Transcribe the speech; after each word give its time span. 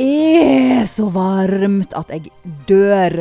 Det 0.00 0.78
er 0.80 0.86
så 0.88 1.10
varmt 1.12 1.92
at 1.98 2.12
jeg 2.14 2.30
dør. 2.68 3.18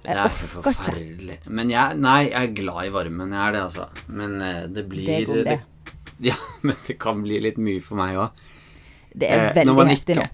Det 0.00 0.14
er 0.16 0.36
forferdelig. 0.52 1.40
Men 1.50 1.72
jeg, 1.72 1.98
nei, 2.00 2.20
jeg 2.30 2.48
er 2.48 2.54
glad 2.56 2.86
i 2.86 2.92
varmen. 2.94 3.34
Jeg 3.34 3.42
er 3.48 3.56
det, 3.56 3.64
altså. 3.66 3.88
Men 4.08 4.38
eh, 4.44 4.62
det 4.72 4.86
blir 4.88 5.08
Det 5.10 5.18
går 5.28 5.42
det. 5.50 5.58
Ja, 6.30 6.36
men 6.62 6.76
det 6.86 6.98
kan 7.00 7.20
bli 7.24 7.40
litt 7.42 7.58
mye 7.60 7.82
for 7.84 8.00
meg 8.00 8.16
òg. 8.20 8.46
Det 9.16 9.28
er 9.32 9.50
veldig 9.56 9.88
heftig 9.90 10.16
nå. 10.20 10.26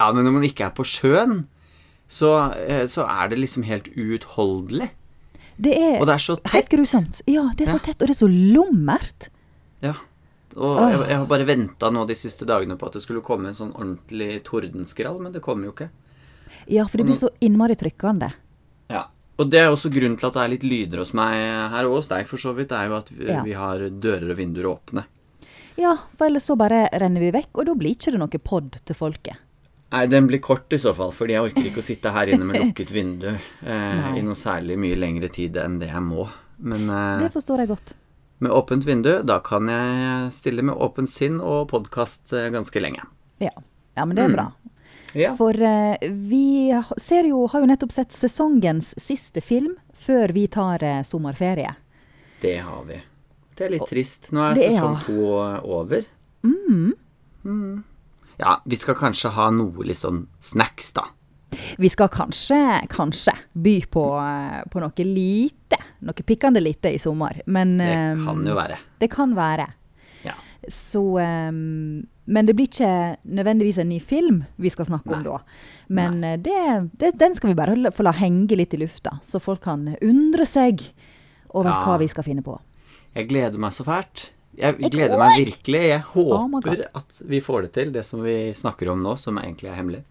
Ja, 0.00 0.08
men 0.16 0.24
når 0.26 0.34
man 0.38 0.46
ikke 0.46 0.66
er 0.66 0.74
på 0.74 0.86
sjøen, 0.88 1.44
så, 2.10 2.32
eh, 2.64 2.86
så 2.90 3.04
er 3.06 3.30
det 3.30 3.38
liksom 3.42 3.66
helt 3.68 3.90
uutholdelig. 3.94 4.88
Det 5.62 5.74
er, 5.76 6.00
det 6.00 6.14
er 6.16 6.22
så 6.22 6.38
helt 6.54 6.70
grusomt. 6.72 7.20
Ja, 7.28 7.50
det 7.58 7.68
er 7.68 7.76
så 7.76 7.82
tett, 7.84 8.00
og 8.00 8.08
det 8.08 8.16
er 8.16 8.20
så 8.24 8.30
lummert. 8.32 9.28
Ja. 9.84 9.92
Og 10.56 10.78
jeg, 10.82 10.98
jeg 11.08 11.18
har 11.18 11.26
bare 11.30 11.46
venta 11.48 11.90
nå 11.90 12.04
de 12.08 12.16
siste 12.18 12.44
dagene 12.48 12.76
på 12.78 12.86
at 12.90 12.98
det 12.98 13.02
skulle 13.04 13.22
komme 13.24 13.48
en 13.52 13.58
sånn 13.58 13.72
ordentlig 13.74 14.42
tordenskrall, 14.48 15.20
men 15.22 15.32
det 15.34 15.42
kommer 15.44 15.70
jo 15.70 15.74
ikke. 15.76 15.88
Ja, 16.68 16.84
for 16.86 17.00
det 17.00 17.06
blir 17.08 17.16
så 17.16 17.30
innmari 17.40 17.76
trykkende. 17.80 18.32
Ja. 18.92 19.06
Og 19.40 19.48
det 19.50 19.62
er 19.62 19.70
også 19.72 19.88
grunnen 19.90 20.18
til 20.20 20.28
at 20.28 20.34
det 20.36 20.42
er 20.44 20.52
litt 20.52 20.66
lyder 20.68 21.00
hos 21.00 21.14
meg 21.16 21.38
her, 21.72 21.88
og 21.88 21.96
hos 21.96 22.10
deg 22.10 22.26
for 22.28 22.42
så 22.42 22.52
vidt, 22.54 22.68
det 22.70 22.78
er 22.78 22.90
jo 22.90 22.98
at 22.98 23.08
vi, 23.10 23.24
Ja. 23.30 23.40
vi 23.46 23.54
har 23.56 23.86
dører 23.88 24.30
og 24.34 24.36
vinduer 24.36 24.68
åpne. 24.74 25.06
Ja, 25.80 25.94
for 26.18 26.26
ellers 26.28 26.44
så 26.44 26.56
bare 26.60 26.84
renner 27.00 27.20
vi 27.24 27.30
vekk, 27.32 27.48
og 27.56 27.66
da 27.66 27.74
blir 27.74 27.96
ikke 27.96 28.12
det 28.12 28.20
noe 28.20 28.42
pod 28.44 28.76
til 28.84 28.94
folket. 28.98 29.40
Nei, 29.92 30.06
den 30.08 30.26
blir 30.28 30.40
kort 30.40 30.72
i 30.72 30.78
så 30.80 30.94
fall, 30.96 31.10
fordi 31.12 31.34
jeg 31.34 31.42
orker 31.48 31.66
ikke 31.68 31.80
å 31.82 31.84
sitte 31.84 32.12
her 32.12 32.30
inne 32.32 32.44
med 32.48 32.60
lukket 32.62 32.92
vindu 32.92 33.28
eh, 33.32 34.06
i 34.16 34.22
noe 34.24 34.36
særlig 34.38 34.76
mye 34.80 34.96
lengre 35.00 35.28
tid 35.32 35.56
enn 35.60 35.78
det 35.80 35.88
jeg 35.90 36.04
må. 36.04 36.28
Men 36.64 36.88
eh, 36.88 37.24
Det 37.24 37.32
forstår 37.34 37.64
jeg 37.64 37.72
godt. 37.72 37.94
Med 38.42 38.52
åpent 38.52 38.84
vindu, 38.84 39.22
da 39.26 39.38
kan 39.44 39.68
jeg 39.70 40.32
stille 40.34 40.62
med 40.66 40.74
åpent 40.82 41.10
sinn 41.10 41.38
og 41.40 41.68
podkast 41.70 42.32
eh, 42.36 42.48
ganske 42.54 42.80
lenge. 42.82 43.04
Ja, 43.42 43.52
ja 43.96 44.04
men 44.04 44.16
det 44.18 44.24
er 44.24 44.28
Mm. 44.32 44.36
bra. 44.36 44.46
Ja. 45.14 45.34
For 45.36 45.52
uh, 45.52 45.96
vi 46.00 46.72
ser 46.96 47.26
jo, 47.28 47.42
har 47.52 47.60
jo 47.60 47.66
nettopp 47.68 47.92
sett 47.92 48.14
sesongens 48.16 48.94
siste 48.96 49.42
film 49.44 49.74
før 49.92 50.32
vi 50.32 50.46
tar 50.48 50.80
uh, 50.82 51.02
sommerferie. 51.04 51.74
Det 52.40 52.56
har 52.64 52.84
vi. 52.88 52.96
Det 53.54 53.66
er 53.66 53.74
litt 53.74 53.84
trist. 53.90 54.30
Nå 54.32 54.40
er 54.50 54.54
det 54.56 54.64
er- 54.70 54.78
sesong 54.78 54.96
to 55.04 55.26
over. 55.68 56.06
Mm. 56.42 57.82
Ja, 58.40 58.56
vi 58.64 58.76
skal 58.80 58.94
kanskje 58.98 59.30
ha 59.36 59.50
noe 59.54 59.84
litt 59.84 60.00
sånn 60.00 60.24
snacks, 60.40 60.92
da. 60.96 61.04
Vi 61.78 61.90
skal 61.92 62.10
kanskje, 62.12 62.58
kanskje 62.92 63.34
by 63.52 63.76
på, 63.92 64.04
eh, 64.20 64.62
på 64.70 64.82
noe 64.82 65.06
lite. 65.06 65.78
Noe 66.06 66.26
pikkende 66.26 66.62
lite 66.62 66.92
i 66.94 66.98
sommer. 66.98 67.42
Men 67.46 67.76
Det 67.78 67.92
eh, 67.92 68.24
kan 68.24 68.42
jo 68.46 68.56
være. 68.58 68.78
Det 68.98 69.10
kan 69.12 69.36
være. 69.36 69.68
Ja. 70.22 70.34
Så 70.70 71.02
um, 71.18 72.02
Men 72.24 72.46
det 72.46 72.54
blir 72.54 72.68
ikke 72.70 73.16
nødvendigvis 73.26 73.80
en 73.82 73.88
ny 73.90 73.98
film 74.00 74.44
vi 74.56 74.70
skal 74.70 74.86
snakke 74.86 75.10
om 75.10 75.22
Nei. 75.22 75.30
da. 75.30 75.38
Men 75.88 76.20
det, 76.42 76.58
det, 77.00 77.16
den 77.18 77.34
skal 77.34 77.50
vi 77.50 77.58
bare 77.58 77.90
få 77.92 78.06
la 78.06 78.12
henge 78.14 78.54
litt 78.56 78.74
i 78.74 78.78
lufta, 78.78 79.16
så 79.26 79.40
folk 79.42 79.64
kan 79.64 79.88
undre 80.00 80.46
seg 80.46 80.84
over 81.50 81.70
Ja. 81.70 81.80
hva 81.82 81.98
vi 81.98 82.08
skal 82.08 82.24
finne 82.24 82.44
på. 82.46 82.54
Jeg 83.12 83.28
gleder 83.28 83.58
meg 83.60 83.74
så 83.74 83.84
fælt. 83.84 84.30
Jeg 84.56 84.76
gleder 84.92 85.16
meg 85.20 85.38
virkelig. 85.40 85.82
Jeg 85.88 86.04
håper 86.12 86.70
oh 86.70 87.00
at 87.00 87.20
vi 87.24 87.40
får 87.40 87.66
det 87.66 87.72
til, 87.72 87.92
det 87.92 88.04
som 88.06 88.22
vi 88.24 88.52
snakker 88.56 88.90
om 88.92 89.02
nå, 89.04 89.16
som 89.20 89.38
egentlig 89.40 89.70
er 89.72 89.78
hemmelig. 89.78 90.02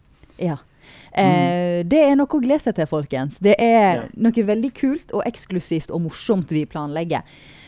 Ja. 0.42 0.58
Eh, 1.14 1.84
det 1.84 2.00
er 2.10 2.16
noe 2.16 2.28
å 2.28 2.42
glede 2.42 2.62
seg 2.64 2.76
til, 2.76 2.88
folkens. 2.88 3.40
Det 3.40 3.56
er 3.60 3.96
Ja. 3.96 4.04
noe 4.16 4.32
veldig 4.48 4.73
kult 4.73 5.11
og 5.14 5.23
eksklusivt 5.26 5.92
og 5.92 6.02
morsomt 6.02 6.50
vi 6.50 6.66
planlegger. 6.66 7.22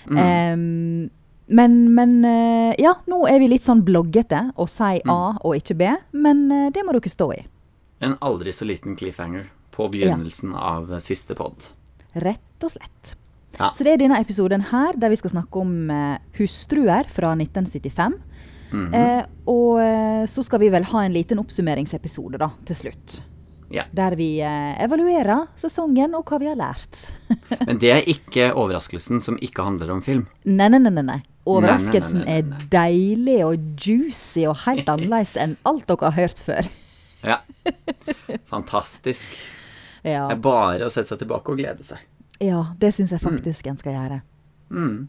Mm. 0.08 0.18
Eh, 0.18 1.10
men, 1.54 1.94
men 1.94 2.26
eh, 2.26 2.76
ja, 2.80 2.96
nå 3.08 3.28
er 3.30 3.40
vi 3.40 3.50
litt 3.52 3.64
sånn 3.66 3.84
bloggete 3.84 4.54
og 4.58 4.70
sier 4.72 5.02
Mm. 5.04 5.12
A 5.12 5.38
og 5.44 5.56
ikke 5.60 5.76
B, 5.78 5.90
men 6.14 6.46
eh, 6.52 6.70
det 6.72 6.84
må 6.86 6.94
dere 6.96 7.10
stå 7.12 7.32
i. 7.36 7.42
En 8.02 8.16
aldri 8.22 8.52
så 8.52 8.66
liten 8.68 8.96
cliffhanger 8.96 9.50
på 9.72 9.90
begynnelsen 9.92 10.54
av 10.56 10.90
siste 11.02 11.36
pod. 11.36 11.56
Rett 12.16 12.64
og 12.64 12.72
slett. 12.72 13.16
Ja. 13.60 13.70
Så 13.74 13.84
det 13.86 13.94
er 13.94 13.98
denne 14.02 14.18
episoden 14.20 14.62
her 14.72 14.94
der 14.98 15.10
vi 15.10 15.16
skal 15.20 15.32
snakke 15.32 15.60
om 15.62 15.90
eh, 15.94 16.18
hustruer 16.40 17.06
fra 17.14 17.36
1975. 17.36 18.16
Mhm. 18.74 18.94
eh, 18.98 19.26
og 19.48 19.80
eh, 19.84 20.24
så 20.30 20.44
skal 20.44 20.60
vi 20.64 20.70
vel 20.74 20.84
ha 20.90 21.04
en 21.06 21.14
liten 21.14 21.38
oppsummeringsepisode 21.40 22.40
da, 22.42 22.48
til 22.66 22.76
slutt. 22.80 23.20
Ja. 23.74 23.84
Der 23.94 24.14
vi 24.18 24.40
eh, 24.42 24.76
evaluerer 24.86 25.48
sesongen 25.58 26.14
og 26.18 26.26
hva 26.30 26.38
vi 26.42 26.50
har 26.52 26.58
lært. 26.60 27.08
Men 27.68 27.80
det 27.82 27.92
er 27.94 28.04
ikke 28.10 28.52
overraskelsen 28.54 29.22
som 29.22 29.38
ikke 29.42 29.64
handler 29.66 29.92
om 29.96 30.02
film. 30.06 30.28
nei, 30.46 30.68
nei, 30.70 30.80
nei, 30.80 31.02
nei. 31.02 31.20
Overraskelsen 31.46 32.22
Nei, 32.24 32.42
nei, 32.42 32.42
nei, 32.50 32.60
er 32.60 32.68
deilig 32.72 33.40
og 33.46 33.66
juicy 33.84 34.46
og 34.48 34.62
helt 34.64 34.88
annerledes 34.94 35.34
enn 35.38 35.58
alt 35.68 35.88
dere 35.90 36.10
har 36.12 36.18
hørt 36.22 36.40
før. 36.44 36.70
Ja. 37.24 37.38
Fantastisk. 38.52 39.22
Ja, 40.04 40.26
Det 40.28 40.36
er 40.36 40.42
bare 40.44 40.84
å 40.88 40.92
sette 40.92 41.14
seg 41.14 41.22
tilbake 41.22 41.54
og 41.54 41.60
glede 41.62 41.84
seg. 41.88 42.02
ja 42.44 42.66
det 42.82 42.90
syns 42.92 43.14
jeg 43.16 43.22
faktisk 43.24 43.68
en 43.72 43.78
skal 43.80 43.94
gjøre. 43.96 44.18
Mm. 44.70 45.08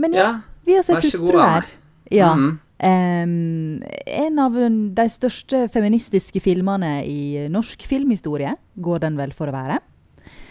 Men 0.00 0.12
ja, 0.16 0.22
Ja, 0.22 0.30
vi 0.64 0.76
har 0.78 0.82
sett. 0.86 1.04
Anne. 1.20 1.66
Ja. 2.12 2.34
Mhm. 2.36 2.60
Um, 2.82 3.82
en 4.06 4.38
av 4.42 4.56
de 4.58 5.04
største 5.06 5.68
feministiske 5.70 6.40
filmene 6.42 7.04
i 7.06 7.44
norsk 7.46 7.84
filmhistorie, 7.86 8.56
går 8.74 9.04
den 9.04 9.18
vel 9.20 9.30
for 9.36 9.52
å 9.52 9.54
være. 9.54 9.76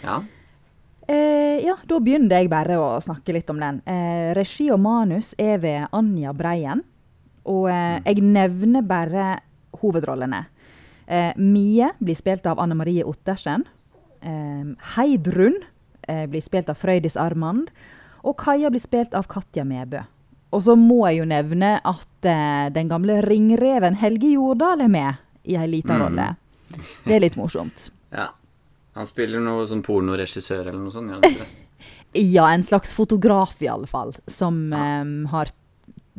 Ja. 0.00 0.22
Uh, 1.02 1.58
ja, 1.60 1.74
da 1.88 1.98
begynner 2.00 2.40
jeg 2.40 2.48
bare 2.48 2.78
å 2.80 2.88
snakke 3.04 3.34
litt 3.36 3.50
om 3.52 3.60
den. 3.60 3.82
Uh, 3.84 4.32
regi 4.38 4.70
og 4.72 4.80
manus 4.80 5.34
er 5.36 5.60
ved 5.60 5.92
Anja 5.92 6.32
Breien. 6.32 6.80
Og 7.44 7.66
uh, 7.68 7.98
jeg 8.06 8.24
nevner 8.24 8.86
bare 8.86 9.34
hovedrollene. 9.82 10.46
Mie 11.36 11.88
blir 12.00 12.16
spilt 12.16 12.46
av 12.48 12.60
Anne 12.62 12.76
Marie 12.78 13.02
Ottersen. 13.04 13.64
Heidrun 14.94 15.58
blir 16.30 16.44
spilt 16.44 16.70
av 16.72 16.78
Frøydis 16.78 17.18
Armand. 17.20 17.66
Og 18.22 18.38
Kaja 18.40 18.70
blir 18.72 18.80
spilt 18.80 19.12
av 19.18 19.26
Katja 19.28 19.66
Mebø. 19.66 20.04
Og 20.52 20.62
så 20.66 20.74
må 20.76 21.00
jeg 21.08 21.22
jo 21.22 21.24
nevne 21.30 21.74
at 21.88 22.28
eh, 22.28 22.68
den 22.74 22.88
gamle 22.90 23.20
ringreven 23.24 23.94
Helge 24.02 24.34
Jordal 24.34 24.82
er 24.84 24.90
med 24.92 25.14
i 25.48 25.56
ei 25.56 25.66
lita 25.66 25.94
Mm. 25.96 26.02
rolle. 26.04 26.26
Det 27.04 27.14
er 27.16 27.20
litt 27.24 27.36
morsomt. 27.36 27.90
ja. 28.12 28.28
Han 28.94 29.06
spiller 29.08 29.40
noe 29.40 29.64
sånn 29.66 29.80
pornoregissør 29.82 30.66
eller 30.68 30.78
noe 30.80 30.92
sånt. 30.92 31.22
det? 31.22 31.46
Ja, 32.14 32.44
en 32.52 32.62
slags 32.62 32.92
fotograf 32.92 33.56
i 33.64 33.68
alle 33.72 33.86
fall, 33.88 34.12
som 34.28 34.70
em, 34.76 35.24
har 35.32 35.48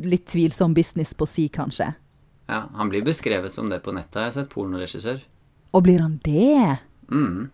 litt 0.02 0.26
tvilsom 0.32 0.74
business 0.74 1.14
på 1.14 1.28
si, 1.30 1.46
kanskje. 1.54 1.92
Ja, 2.50 2.64
Han 2.74 2.90
blir 2.90 3.04
beskrevet 3.06 3.54
som 3.54 3.70
det 3.70 3.84
på 3.86 3.94
nettet, 3.94 4.16
har 4.18 4.24
jeg 4.32 4.34
sett. 4.40 4.50
Pornoregissør. 4.50 5.22
Og 5.72 5.84
blir 5.86 6.02
han 6.02 6.18
det? 6.26 6.80
Mm. 7.14 7.52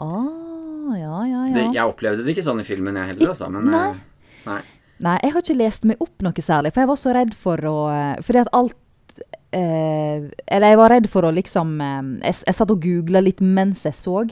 Ah, 0.00 0.96
ja, 0.96 1.18
ja, 1.28 1.42
ja. 1.50 1.54
Det, 1.54 1.66
jeg 1.76 1.84
opplevde 1.92 2.24
det 2.24 2.32
ikke 2.34 2.46
sånn 2.48 2.60
i 2.64 2.66
filmen, 2.66 2.96
jeg 2.96 3.12
heller, 3.12 3.34
altså. 3.34 3.50
Men 3.52 3.68
Nei. 3.68 3.82
eh, 3.90 4.40
nei. 4.48 4.60
Nei, 5.02 5.16
jeg 5.24 5.34
har 5.34 5.42
ikke 5.42 5.58
lest 5.58 5.86
meg 5.88 6.02
opp 6.04 6.22
noe 6.22 6.44
særlig, 6.44 6.70
for 6.72 6.84
jeg 6.84 6.90
var 6.92 6.98
så 7.00 7.14
redd 7.16 7.32
for 7.34 7.66
å 7.66 7.76
Fordi 8.22 8.42
at 8.44 8.50
alt 8.54 9.16
eh, 9.50 10.28
Eller 10.46 10.72
jeg 10.72 10.78
var 10.80 10.92
redd 10.94 11.08
for 11.10 11.26
å 11.26 11.32
liksom 11.34 11.74
eh, 11.82 12.02
jeg, 12.28 12.42
jeg 12.46 12.58
satt 12.58 12.74
og 12.74 12.82
googla 12.82 13.22
litt 13.24 13.42
mens 13.42 13.86
jeg 13.88 13.98
så. 13.98 14.22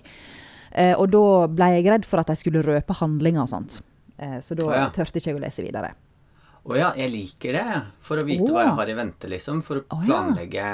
eh, 0.71 0.95
og 0.95 1.11
da 1.15 1.25
ble 1.51 1.73
jeg 1.77 1.89
redd 1.91 2.07
for 2.07 2.23
at 2.23 2.31
jeg 2.33 2.45
skulle 2.45 2.63
røpe 2.67 2.97
handlinger 3.01 3.45
og 3.45 3.51
sånt. 3.51 3.81
Eh, 4.21 4.39
så 4.45 4.55
da 4.59 4.69
oh, 4.69 4.77
ja. 4.77 4.87
tørte 4.95 5.19
ikke 5.19 5.33
jeg 5.33 5.41
å 5.41 5.43
lese 5.43 5.67
videre. 5.67 5.93
Å 6.61 6.77
ja, 6.77 6.91
jeg 6.99 7.09
liker 7.09 7.57
det. 7.57 7.81
For 8.05 8.21
å 8.21 8.27
vite 8.29 8.51
oh. 8.51 8.55
hva 8.55 8.67
jeg 8.67 8.77
har 8.79 8.93
i 8.93 8.97
vente, 8.99 9.31
liksom. 9.33 9.63
For 9.65 9.81
å 9.81 9.85
Å, 9.89 10.01
ja. 10.05 10.07
planlegge 10.07 10.71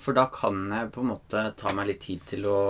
For 0.00 0.16
da 0.16 0.28
kan 0.32 0.64
jeg 0.70 0.92
på 0.94 1.02
en 1.02 1.10
måte 1.10 1.46
ta 1.58 1.74
meg 1.74 1.90
litt 1.90 2.04
tid 2.06 2.22
til 2.30 2.46
å, 2.48 2.60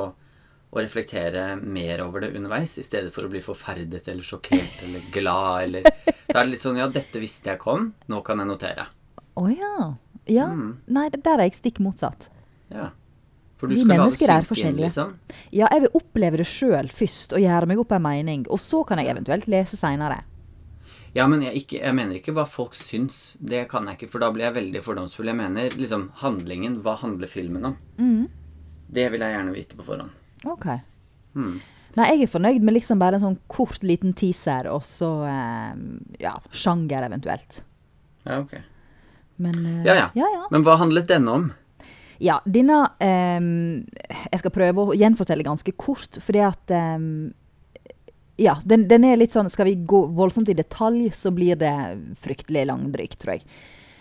å 0.73 0.81
reflektere 0.81 1.53
mer 1.61 2.03
over 2.07 2.25
det 2.25 2.33
underveis, 2.35 2.79
i 2.81 2.87
stedet 2.87 3.13
for 3.15 3.29
å 3.29 3.33
bli 3.33 3.45
forferdet 3.45 4.09
eller 4.09 4.27
sjokkert 4.27 4.83
eller 4.89 5.07
glad 5.15 5.69
eller 5.69 6.14
Da 6.29 6.41
er 6.41 6.45
det 6.47 6.55
litt 6.55 6.65
sånn 6.65 6.81
Ja, 6.81 6.89
dette 6.93 7.21
visste 7.23 7.53
jeg 7.53 7.61
kom. 7.63 7.93
Nå 8.09 8.21
kan 8.27 8.41
jeg 8.41 8.49
notere. 8.49 8.89
Å 9.37 9.47
ja. 9.53 9.95
Ja. 10.31 10.51
Mm. 10.51 10.77
Nei, 10.97 11.09
der 11.15 11.39
er 11.39 11.49
jeg 11.49 11.59
stikk 11.59 11.81
motsatt. 11.85 12.29
Ja. 12.73 12.91
For 13.61 13.71
du 13.71 13.77
Vi 13.77 13.85
skal 13.85 13.99
la 14.01 14.07
det 14.09 14.19
synke 14.19 14.61
inn, 14.67 14.79
liksom. 14.83 15.17
Ja, 15.55 15.69
jeg 15.71 15.85
vil 15.87 15.99
oppleve 16.01 16.41
det 16.41 16.47
sjøl 16.51 16.89
først, 16.93 17.35
og 17.37 17.43
gjøre 17.45 17.69
meg 17.71 17.83
opp 17.83 17.93
en 17.95 18.03
mening. 18.05 18.47
Og 18.53 18.61
så 18.61 18.83
kan 18.89 19.01
jeg 19.01 19.13
eventuelt 19.13 19.47
lese 19.51 19.79
seinere. 19.79 20.23
Ja, 21.15 21.29
men 21.31 21.45
jeg, 21.45 21.63
ikke, 21.63 21.79
jeg 21.79 21.95
mener 21.95 22.19
ikke 22.19 22.35
hva 22.35 22.43
folk 22.51 22.75
syns. 22.75 23.37
Det 23.39 23.69
kan 23.71 23.87
jeg 23.87 24.01
ikke, 24.01 24.11
for 24.11 24.25
da 24.25 24.33
blir 24.35 24.49
jeg 24.49 24.57
veldig 24.57 24.83
fordomsfull. 24.83 25.31
Jeg 25.31 25.39
mener 25.39 25.77
liksom 25.79 26.09
handlingen. 26.25 26.81
Hva 26.83 26.97
handler 27.05 27.31
filmen 27.31 27.71
om? 27.71 27.77
Mm. 28.01 28.27
Det 28.95 29.07
vil 29.13 29.23
jeg 29.23 29.37
gjerne 29.37 29.55
vite 29.55 29.79
på 29.79 29.87
forhånd. 29.87 30.11
Ok. 30.51 30.67
Hmm. 31.39 31.61
Nei, 31.95 32.07
jeg 32.11 32.27
er 32.27 32.31
fornøyd 32.33 32.65
med 32.67 32.75
liksom 32.75 32.99
bare 32.99 33.19
en 33.21 33.23
sånn 33.23 33.37
kort, 33.51 33.83
liten 33.87 34.15
teaser, 34.19 34.67
og 34.73 34.83
så 34.87 35.11
eh, 35.31 35.75
ja, 36.25 36.33
sjanger 36.51 37.07
eventuelt. 37.07 37.61
Ja, 38.27 38.41
ok. 38.41 38.57
Men 39.45 39.61
eh, 39.67 39.85
Ja, 39.87 39.95
ja. 39.99 40.09
ja, 40.19 40.31
ja. 40.39 40.43
Men 40.51 40.65
hva 40.67 40.77
handlet 40.81 41.07
denne 41.11 41.39
om? 41.39 41.47
Ja, 42.23 42.37
denne 42.47 42.77
eh, 43.03 43.47
Jeg 44.31 44.41
skal 44.41 44.53
prøve 44.55 44.85
å 44.85 44.95
gjenfortelle 44.97 45.47
ganske 45.47 45.73
kort, 45.77 46.21
fordi 46.23 46.43
at 46.47 46.71
ehm, 46.75 47.33
Ja, 48.39 48.57
den, 48.65 48.87
den 48.91 49.05
er 49.07 49.19
litt 49.19 49.35
sånn 49.35 49.51
Skal 49.51 49.67
vi 49.71 49.75
gå 49.87 50.05
voldsomt 50.15 50.49
i 50.51 50.57
detalj, 50.59 51.09
så 51.15 51.31
blir 51.35 51.59
det 51.59 51.75
fryktelig 52.23 52.67
langdrygt, 52.71 53.19
tror 53.23 53.37
jeg. 53.37 53.45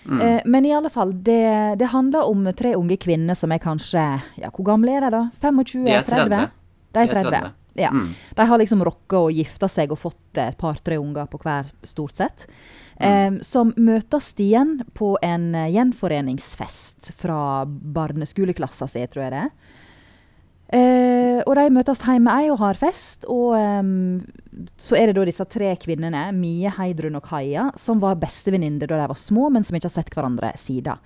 Eh, 0.04 0.42
men 0.45 0.66
i 0.68 0.74
alle 0.75 0.90
fall, 0.94 1.13
det, 1.24 1.75
det 1.80 1.90
handler 1.94 2.28
om 2.30 2.45
tre 2.57 2.74
unge 2.75 2.98
kvinner 3.00 3.38
som 3.40 3.51
er 3.56 3.62
kanskje 3.63 4.01
Ja, 4.42 4.50
hvor 4.54 4.66
gamle 4.68 4.98
er 4.98 5.06
de, 5.07 5.12
da? 5.16 5.22
25? 5.42 5.86
De 5.88 5.94
er 5.98 6.07
30. 6.07 6.30
De 6.30 6.40
er 6.40 6.50
De 6.94 7.04
er 7.04 7.13
30. 7.30 7.54
30. 7.73 7.81
Ja. 7.81 7.91
Mm. 7.91 8.13
De 8.35 8.47
har 8.47 8.61
liksom 8.61 8.83
rocka 8.85 9.25
og 9.25 9.31
gifta 9.33 9.67
seg 9.67 9.91
og 9.91 9.99
fått 9.99 10.37
et 10.37 10.57
par-tre 10.57 10.97
unger 11.01 11.25
på 11.31 11.41
hver, 11.43 11.71
stort 11.83 12.15
sett. 12.15 12.47
Mm. 12.99 13.09
Eh, 13.09 13.41
som 13.41 13.73
møtes 13.77 14.33
igjen 14.37 14.81
på 14.93 15.17
en 15.21 15.53
eh, 15.55 15.71
gjenforeningsfest 15.73 17.13
fra 17.17 17.65
barneskoleklassa 17.65 18.87
si, 18.87 19.05
tror 19.07 19.25
jeg 19.25 19.33
det 19.33 19.45
er. 19.47 19.55
Eh, 20.73 21.39
og 21.45 21.53
de 21.59 21.67
møtes 21.69 22.01
hjemme 22.01 22.33
ei 22.33 22.49
og 22.49 22.57
har 22.63 22.79
fest. 22.79 23.27
Og 23.29 23.53
ehm, 23.57 24.23
så 24.77 24.97
er 24.97 25.09
det 25.09 25.19
da 25.19 25.27
disse 25.27 25.45
tre 25.49 25.75
kvinnene, 25.81 26.25
Mie, 26.33 26.71
Heidrun 26.73 27.19
og 27.19 27.27
Kaja, 27.27 27.67
som 27.77 28.01
var 28.01 28.17
bestevenninner 28.21 28.89
da 28.89 29.03
de 29.03 29.11
var 29.11 29.19
små, 29.19 29.51
men 29.53 29.65
som 29.65 29.77
ikke 29.77 29.91
har 29.91 29.97
sett 29.99 30.13
hverandre 30.13 30.53
siden. 30.57 30.97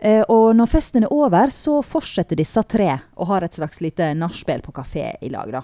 Eh, 0.00 0.22
og 0.32 0.54
når 0.56 0.70
festen 0.72 1.04
er 1.04 1.12
over, 1.12 1.52
så 1.54 1.80
fortsetter 1.84 2.38
disse 2.40 2.62
tre 2.64 2.94
og 3.20 3.28
har 3.30 3.44
et 3.44 3.58
slags 3.58 3.82
lite 3.84 4.14
nachspiel 4.16 4.64
på 4.64 4.74
kafé 4.74 5.12
i 5.20 5.30
lag. 5.30 5.52
da. 5.52 5.62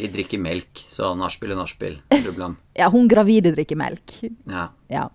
De 0.00 0.08
drikker 0.08 0.40
melk, 0.40 0.80
så 0.88 1.12
nachspiel 1.18 1.54
og 1.54 1.62
nachspiel. 1.62 2.00
Ja, 2.80 2.88
hun 2.88 3.08
gravide 3.10 3.52
drikker 3.52 3.76
melk. 3.76 4.16
Ja. 4.48 4.70
Ja. 4.88 5.08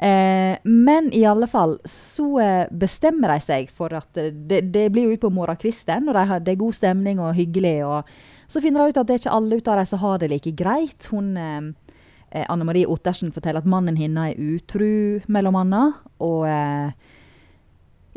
Eh, 0.00 0.56
men 0.64 1.10
i 1.12 1.26
alle 1.28 1.44
fall 1.50 1.74
så 1.84 2.26
eh, 2.40 2.68
bestemmer 2.72 3.34
de 3.34 3.42
seg 3.44 3.72
for 3.74 3.92
at 3.92 4.16
eh, 4.16 4.30
det, 4.32 4.62
det 4.72 4.86
blir 4.94 5.08
jo 5.10 5.16
ut 5.18 5.24
på 5.26 5.32
morgenkvisten, 5.34 6.08
og 6.08 6.16
de 6.16 6.22
har, 6.30 6.40
det 6.40 6.54
er 6.54 6.62
god 6.62 6.76
stemning 6.78 7.20
og 7.20 7.34
hyggelig. 7.36 7.74
Og 7.84 8.08
så 8.50 8.62
finner 8.64 8.80
de 8.80 8.94
ut 8.94 9.00
at 9.02 9.10
det 9.10 9.16
er 9.16 9.22
ikke 9.24 9.34
alle 9.36 9.58
ut 9.60 9.68
av 9.68 9.82
de 9.82 9.86
som 9.90 10.00
har 10.00 10.22
det 10.22 10.30
like 10.32 10.54
greit. 10.56 11.10
Hun, 11.12 11.34
eh, 11.36 11.92
eh, 12.30 12.46
Anne 12.48 12.64
Marie 12.64 12.88
Ottersen 12.88 13.34
forteller 13.34 13.60
at 13.60 13.68
mannen 13.68 13.98
hennes 14.00 14.32
er 14.32 14.56
utru, 14.56 15.20
mellom 15.28 15.58
annet. 15.60 16.00
Og 16.24 16.48
eh, 16.48 16.96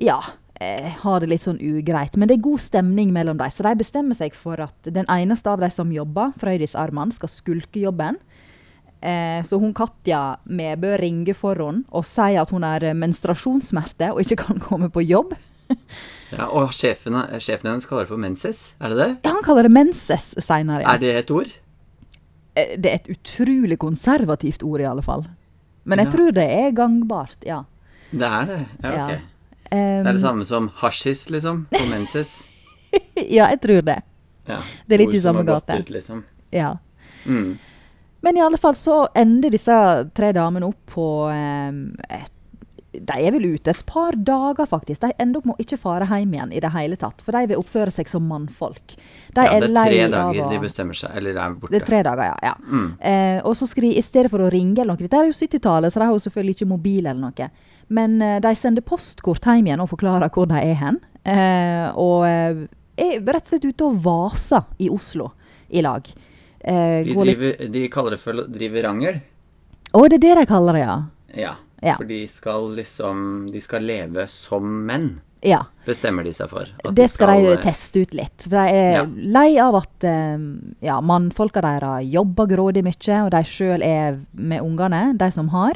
ja, 0.07 0.21
har 1.03 1.19
det 1.23 1.29
litt 1.29 1.41
sånn 1.45 1.59
ugreit. 1.61 2.15
Men 2.17 2.27
det 2.29 2.37
er 2.37 2.45
god 2.45 2.59
stemning 2.63 3.11
mellom 3.15 3.37
dem, 3.39 3.49
så 3.53 3.63
de 3.67 3.75
bestemmer 3.81 4.15
seg 4.17 4.35
for 4.37 4.59
at 4.63 4.75
den 4.89 5.05
eneste 5.11 5.49
av 5.51 5.59
de 5.63 5.69
som 5.73 5.91
jobber, 5.91 6.33
Frøydis 6.41 6.75
Arman, 6.79 7.11
skal 7.15 7.29
skulke 7.29 7.79
jobben. 7.83 8.17
Eh, 9.03 9.41
så 9.43 9.59
hun 9.59 9.73
Katja 9.75 10.37
Mebø 10.47 10.93
ringer 11.01 11.35
for 11.35 11.59
henne 11.59 11.83
og 11.91 12.05
sier 12.07 12.39
at 12.41 12.53
hun 12.55 12.63
har 12.63 12.85
menstruasjonssmerter 12.95 14.13
og 14.15 14.21
ikke 14.23 14.37
kan 14.45 14.61
komme 14.63 14.87
på 14.93 15.03
jobb. 15.03 15.33
ja 16.37 16.47
og 16.51 16.71
sjefen, 16.75 17.15
sjefen 17.43 17.69
hennes 17.71 17.87
kaller 17.89 18.05
det 18.07 18.11
for 18.13 18.21
menses. 18.21 18.69
Er 18.79 18.93
det 18.93 18.99
det? 19.01 19.09
Ja, 19.25 19.33
Han 19.35 19.43
kaller 19.43 19.67
det 19.67 19.73
menses 19.75 20.31
seinere. 20.43 20.83
Ja. 20.85 20.93
Er 20.95 21.03
det 21.03 21.13
et 21.23 21.31
ord? 21.35 21.51
Eh, 22.55 22.77
Det 22.79 22.91
er 22.91 22.95
et 23.01 23.11
utrolig 23.17 23.77
konservativt 23.81 24.63
ord, 24.63 24.79
i 24.83 24.87
alle 24.87 25.03
fall. 25.03 25.25
Men 25.83 25.99
jeg 25.99 26.07
Ja. 26.07 26.11
tror 26.15 26.31
det 26.31 26.47
er 26.49 26.71
gangbart, 26.71 27.37
ja. 27.45 27.63
Det 28.11 28.21
er 28.29 28.45
det. 28.45 28.59
Ja, 28.83 28.89
ok. 28.89 29.11
Ja. 29.11 29.19
Det 29.73 30.07
er 30.07 30.09
det 30.11 30.15
Um, 30.15 30.21
samme 30.21 30.45
som 30.45 30.69
hasjis, 30.81 31.29
liksom. 31.33 31.65
På 31.71 32.25
ja, 33.15 33.49
jeg 33.49 33.61
tror 33.61 33.81
det. 33.81 34.01
Ja. 34.45 34.59
Det 34.85 34.95
er 34.95 35.05
litt 35.05 35.15
i 35.17 35.21
samme 35.23 35.43
gate. 35.47 35.79
Ut, 35.79 35.89
liksom. 35.89 36.23
Ja. 36.53 36.75
mm. 37.25 37.57
Men 38.23 38.37
i 38.37 38.41
alle 38.41 38.57
fall 38.57 38.75
så 38.79 39.07
ender 39.15 39.51
disse 39.51 39.75
tre 40.15 40.29
damene 40.31 40.69
opp 40.69 40.93
på 40.93 41.07
um, 41.27 41.81
et 42.07 42.29
de 42.93 43.15
er 43.25 43.33
vel 43.33 43.45
ute 43.55 43.71
et 43.73 43.85
par 43.89 44.13
dager, 44.13 44.67
faktisk. 44.69 45.01
De 45.01 45.09
ender 45.21 45.39
opp 45.39 45.47
med 45.49 45.57
å 45.57 45.63
ikke 45.63 45.79
fare 45.81 46.05
hjem 46.05 46.35
igjen 46.35 46.51
i 46.53 46.61
det 46.61 46.69
hele 46.75 46.97
tatt. 46.99 47.23
For 47.25 47.33
de 47.33 47.49
vil 47.49 47.57
oppføre 47.61 47.93
seg 47.93 48.09
som 48.11 48.25
mannfolk. 48.29 48.93
De 49.33 49.45
ja, 49.47 49.55
det 49.59 49.71
er 49.71 49.73
tre 49.73 50.03
dager 50.13 50.43
å- 50.43 50.49
de 50.51 50.59
bestemmer 50.61 50.93
seg, 50.93 51.09
eller 51.17 51.31
er 51.33 51.55
borte. 51.57 51.71
Det 51.73 51.81
er 51.81 51.85
tre 51.87 52.03
dager, 52.05 52.23
ja. 52.29 52.37
ja. 52.43 52.55
Mm. 52.61 52.89
Eh, 53.01 53.39
og 53.43 53.57
så 53.57 53.65
skriver 53.67 53.97
I 53.97 54.05
stedet 54.05 54.29
for 54.29 54.45
å 54.45 54.51
ringe 54.53 54.77
eller 54.77 54.93
noe 54.93 55.01
Dette 55.07 55.17
er 55.17 55.25
jo 55.25 55.33
70-tallet, 55.33 55.91
så 55.93 55.99
de 55.99 56.05
har 56.05 56.13
jo 56.13 56.21
selvfølgelig 56.27 56.55
ikke 56.59 56.69
mobil 56.69 57.07
eller 57.07 57.21
noe. 57.21 57.49
Men 57.93 58.17
eh, 58.25 58.39
de 58.43 58.53
sender 58.57 58.85
postkort 58.85 59.45
hjem 59.45 59.67
igjen 59.69 59.83
og 59.83 59.91
forklarer 59.91 60.31
hvor 60.33 60.47
de 60.49 60.59
er 60.61 60.77
hen. 60.79 60.97
Eh, 61.23 61.89
og 61.99 62.25
eh, 62.27 62.63
er 62.99 63.19
rett 63.23 63.45
og 63.45 63.51
slett 63.53 63.67
ute 63.69 63.85
og 63.87 63.99
vaser 64.05 64.65
i 64.83 64.89
Oslo 64.93 65.29
i 65.73 65.83
lag. 65.85 66.07
Eh, 66.59 67.03
De, 67.05 67.13
driver, 67.15 67.61
de 67.73 67.83
kaller 67.93 68.15
det 68.17 68.21
for 68.23 68.41
å 68.43 68.47
drive 68.51 68.83
rangel. 68.85 69.21
Å, 69.93 70.01
det 70.09 70.17
er 70.19 70.23
det 70.25 70.33
de 70.41 70.47
kaller 70.49 70.79
det, 70.79 70.83
ja. 70.87 70.97
Ja. 71.37 71.53
Ja. 71.83 71.97
For 71.99 72.07
de 72.07 72.21
skal 72.31 72.69
liksom 72.77 73.17
De 73.51 73.59
skal 73.59 73.83
leve 73.83 74.23
som 74.31 74.63
menn, 74.87 75.09
ja. 75.43 75.57
bestemmer 75.83 76.23
de 76.23 76.31
seg 76.31 76.47
for. 76.51 76.69
Det 76.95 77.09
skal 77.11 77.33
de 77.43 77.49
eh, 77.57 77.59
teste 77.65 78.05
ut 78.05 78.13
litt. 78.15 78.45
For 78.45 78.55
de 78.55 78.77
er 78.79 78.93
Ja. 79.01 79.03
lei 79.35 79.49
av 79.59 79.75
at 79.81 80.05
ja, 80.83 81.01
mannfolka 81.03 81.61
deres 81.65 82.07
jobber 82.13 82.47
grådig 82.53 82.85
mye, 82.87 83.19
og 83.25 83.33
de 83.35 83.43
sjøl 83.47 83.83
er 83.83 84.21
med 84.31 84.63
ungene, 84.63 85.09
de 85.19 85.29
som 85.35 85.51
har. 85.51 85.75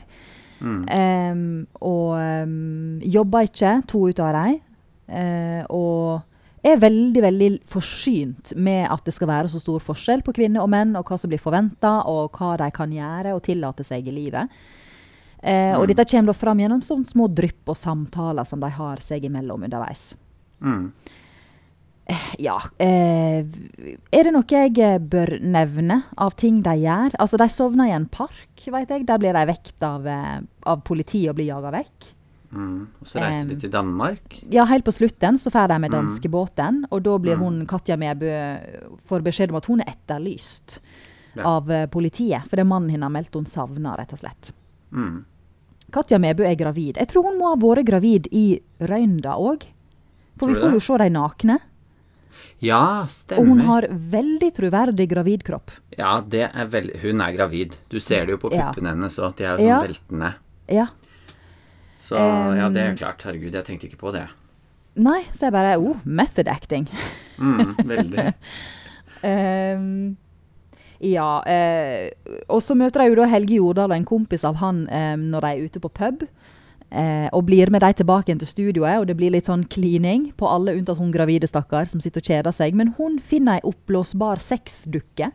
Mm. 0.59 0.85
Um, 0.89 1.67
og 1.81 2.15
um, 2.17 2.99
jobber 3.03 3.47
ikke, 3.49 3.75
to 3.87 4.07
ut 4.09 4.19
av 4.19 4.33
dem. 4.33 4.59
Uh, 5.07 5.63
og 5.69 6.21
er 6.67 6.79
veldig 6.81 7.21
veldig 7.23 7.49
forsynt 7.69 8.55
med 8.59 8.87
at 8.91 9.05
det 9.05 9.13
skal 9.15 9.29
være 9.29 9.51
så 9.53 9.61
stor 9.61 9.79
forskjell 9.79 10.23
på 10.25 10.33
kvinner 10.35 10.65
og 10.65 10.71
menn, 10.73 10.95
og 10.99 11.05
hva 11.07 11.17
som 11.21 11.29
blir 11.31 11.39
forventa, 11.39 12.01
og 12.09 12.31
hva 12.35 12.57
de 12.59 12.71
kan 12.75 12.91
gjøre 12.91 13.35
og 13.37 13.43
tillate 13.45 13.85
seg 13.87 14.07
i 14.09 14.15
livet. 14.15 14.49
Eh, 15.39 15.77
Og 15.77 15.85
Mm. 15.85 15.95
dette 15.95 16.09
kommer 16.11 16.33
da 16.33 16.33
fram 16.33 16.57
gjennom 16.57 16.81
sånne 16.81 17.05
små 17.05 17.27
drypp 17.33 17.69
og 17.69 17.77
samtaler 17.77 18.43
som 18.45 18.59
de 18.59 18.69
har 18.69 18.97
seg 18.97 19.23
imellom 19.23 19.63
underveis. 19.63 20.15
Mm. 20.61 20.91
Ja. 22.39 22.55
Eh, 22.79 23.43
er 24.15 24.23
det 24.23 24.31
noe 24.31 24.47
jeg 24.47 24.77
eh, 24.79 24.97
bør 25.03 25.33
nevne 25.43 26.03
av 26.17 26.35
ting 26.39 26.61
de 26.63 26.75
gjør? 26.85 27.15
Altså, 27.19 27.39
de 27.41 27.47
sovner 27.51 27.89
i 27.89 27.95
en 27.97 28.05
park, 28.07 28.53
vet 28.71 28.93
jeg. 28.93 29.05
Der 29.09 29.19
blir 29.19 29.35
de 29.35 29.41
vekt 29.49 29.83
av, 29.83 30.07
eh, 30.07 30.37
av 30.63 30.83
politiet 30.87 31.29
og 31.33 31.35
blir 31.35 31.49
jaga 31.49 31.73
vekk. 31.75 32.13
Mm. 32.55 32.87
Og 33.01 33.07
så 33.09 33.19
reiser 33.19 33.41
Em. 33.41 33.47
de 33.49 33.55
til 33.59 33.69
Danmark. 33.73 34.37
Ja, 34.49 34.63
helt 34.65 34.85
på 34.87 34.93
slutten 34.95 35.35
så 35.35 35.51
drar 35.51 35.67
de 35.67 35.79
med 35.79 35.91
Mm. 35.91 35.97
danskebåten, 36.07 36.85
og 36.89 37.03
da 37.03 37.17
blir 37.17 37.35
Mm. 37.35 37.43
hun 37.43 37.65
Katja 37.67 37.97
Mebø 37.97 38.59
får 39.05 39.21
beskjed 39.21 39.49
om 39.49 39.57
at 39.57 39.65
hun 39.65 39.81
er 39.81 39.91
etterlyst 39.91 40.79
Ja. 41.35 41.43
av 41.43 41.65
for 42.47 42.55
det 42.55 42.59
er 42.59 42.63
mannen 42.65 42.89
hennes 42.89 43.03
har 43.03 43.09
meldt 43.11 43.33
hun 43.33 43.45
savner, 43.45 43.97
rett 43.97 44.13
og 44.13 44.19
slett. 44.19 44.51
Mm. 44.93 45.25
Katja 45.91 46.17
Mebø 46.17 46.45
er 46.45 46.55
gravid. 46.55 46.95
Jeg 46.95 47.07
tror 47.09 47.23
hun 47.23 47.37
må 47.37 47.49
ha 47.49 47.55
vært 47.55 47.85
gravid 47.85 48.27
i 48.31 48.61
Røynda 48.79 49.35
òg. 49.37 49.63
For 50.37 50.47
vi 50.47 50.53
får 50.55 50.71
jo 50.73 50.79
se 50.79 50.97
de 50.97 51.09
nakne. 51.09 51.59
Ja, 52.59 53.05
stemmer. 53.09 53.41
Og 53.43 53.47
hun 53.51 53.59
har 53.67 53.85
veldig 53.91 54.49
troverdig 54.57 55.05
gravidkropp. 55.11 55.71
Ja, 55.97 56.15
det 56.25 56.47
er 56.49 56.65
veld... 56.73 56.95
Hun 57.03 57.21
er 57.21 57.35
gravid. 57.35 57.75
Du 57.91 57.99
ser 58.01 58.25
det 58.25 58.33
jo 58.33 58.39
på 58.41 58.53
Ja. 58.55 58.71
puppene 58.71 58.95
hennes 58.95 59.19
òg. 59.21 59.35
De 59.37 59.43
er 59.45 59.51
jo 59.51 59.57
sånn 59.57 59.67
Ja. 59.67 59.81
veltende. 59.85 60.31
Ja. 60.67 60.87
Så 62.01 62.15
ja, 62.57 62.69
det 62.69 62.81
er 62.81 62.95
klart. 62.97 63.21
Herregud, 63.27 63.53
jeg 63.53 63.65
tenkte 63.67 63.87
ikke 63.89 63.99
på 64.01 64.13
det. 64.15 64.25
Nei, 64.95 65.21
så 65.33 65.45
jeg 65.47 65.53
bare 65.53 65.75
Oh, 65.77 65.97
method 66.05 66.47
acting. 66.47 66.87
Mm, 67.37 67.75
veldig. 67.85 68.33
um, 69.23 70.17
ja. 70.99 71.43
eh, 71.45 72.09
og 72.49 72.61
så 72.65 72.73
møter 72.77 73.03
jeg 73.05 73.13
jo 73.13 73.19
da 73.21 73.27
Helge 73.29 73.59
Jordal 73.59 73.91
og 73.91 73.97
en 73.99 74.05
kompis 74.09 74.43
av 74.47 74.55
han 74.63 74.87
eh, 74.89 75.15
når 75.19 75.41
de 75.45 75.51
er 75.51 75.65
ute 75.69 75.79
på 75.83 75.91
pub. 75.93 76.25
Eh, 76.87 77.27
og 77.35 77.43
blir 77.49 77.67
med 77.73 77.83
de 77.83 77.89
tilbake 77.99 78.29
igjen 78.31 78.39
til 78.39 78.47
studioet, 78.47 79.01
og 79.01 79.07
det 79.09 79.17
blir 79.19 79.33
litt 79.33 79.49
sånn 79.49 79.65
klining 79.67 80.29
på 80.39 80.47
alle 80.47 80.77
unntatt 80.77 81.01
hun 81.01 81.11
gravide 81.11 81.49
stakkar 81.49 81.89
som 81.91 81.99
sitter 82.03 82.23
og 82.23 82.29
kjeder 82.31 82.55
seg. 82.55 82.77
Men 82.79 82.93
hun 82.95 83.19
finner 83.19 83.59
ei 83.59 83.67
oppblåsbar 83.67 84.39
sexdukke 84.43 85.31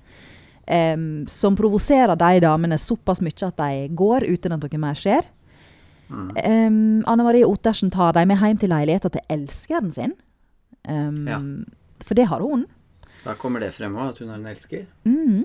eh, 0.65 0.97
som 1.29 1.59
provoserer 1.59 2.17
de 2.17 2.43
damene 2.47 2.81
såpass 2.81 3.21
mye 3.25 3.49
at 3.49 3.61
de 3.61 3.87
går 3.93 4.29
uten 4.33 4.57
at 4.57 4.65
noe 4.65 4.83
mer 4.83 4.99
skjer. 4.99 5.29
Mm. 6.09 6.29
Eh, 6.37 6.69
Anne 7.13 7.27
Marie 7.27 7.49
Ottersen 7.49 7.93
tar 7.93 8.17
dem 8.17 8.33
med 8.33 8.41
hjem 8.41 8.61
til 8.63 8.73
leiligheten 8.73 9.17
til 9.17 9.27
elskeren 9.33 9.93
sin. 9.93 10.17
Ja. 10.83 11.37
For 12.03 12.19
det 12.19 12.25
har 12.27 12.43
hun. 12.43 12.65
Da 13.23 13.37
kommer 13.39 13.63
det 13.63 13.71
frem 13.77 13.95
òg, 13.95 14.15
at 14.15 14.23
hun 14.23 14.33
har 14.33 14.41
en 14.41 14.49
elsker. 14.51 14.89
Mm. 15.07 15.45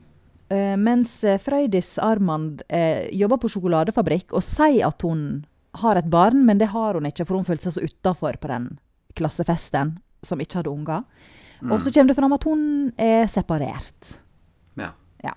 Eh, 0.49 0.73
mens 0.79 1.11
eh, 1.27 1.39
Frøydis 1.43 1.97
Armand 1.99 2.63
eh, 2.71 3.09
jobber 3.11 3.41
på 3.43 3.51
sjokoladefabrikk 3.51 4.31
og 4.37 4.45
sier 4.45 4.87
at 4.87 5.03
hun 5.03 5.43
har 5.81 5.99
et 5.99 6.09
barn, 6.11 6.43
men 6.45 6.59
det 6.61 6.71
har 6.73 6.97
hun 6.97 7.07
ikke, 7.09 7.25
for 7.25 7.39
hun 7.39 7.47
følte 7.47 7.67
seg 7.67 7.77
så 7.77 7.87
utafor 7.87 8.37
på 8.41 8.51
den 8.51 8.69
klassefesten 9.17 9.97
som 10.25 10.41
ikke 10.41 10.61
hadde 10.61 10.73
unger. 10.73 11.03
Og 11.65 11.81
så 11.81 11.91
kommer 11.93 12.11
det 12.11 12.17
fram 12.19 12.35
at 12.35 12.45
hun 12.45 12.61
er 13.01 13.25
separert. 13.31 14.17
Ja. 14.77 14.91
Ja. 15.23 15.33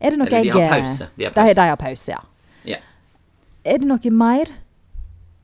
Er 0.00 0.12
det 0.12 0.20
noe 0.20 0.28
Eller 0.28 0.42
de 0.42 0.48
jeg 0.50 0.56
har 0.56 0.78
eh, 0.78 0.84
pause. 0.84 1.08
De 1.16 1.24
har 1.24 1.36
pause. 1.36 1.54
de 1.56 1.68
har 1.70 1.80
pause, 1.80 2.12
ja. 2.12 2.20
Ja. 2.68 2.78
Er 3.64 3.80
det 3.80 3.88
noe 3.88 4.12
mer? 4.12 4.52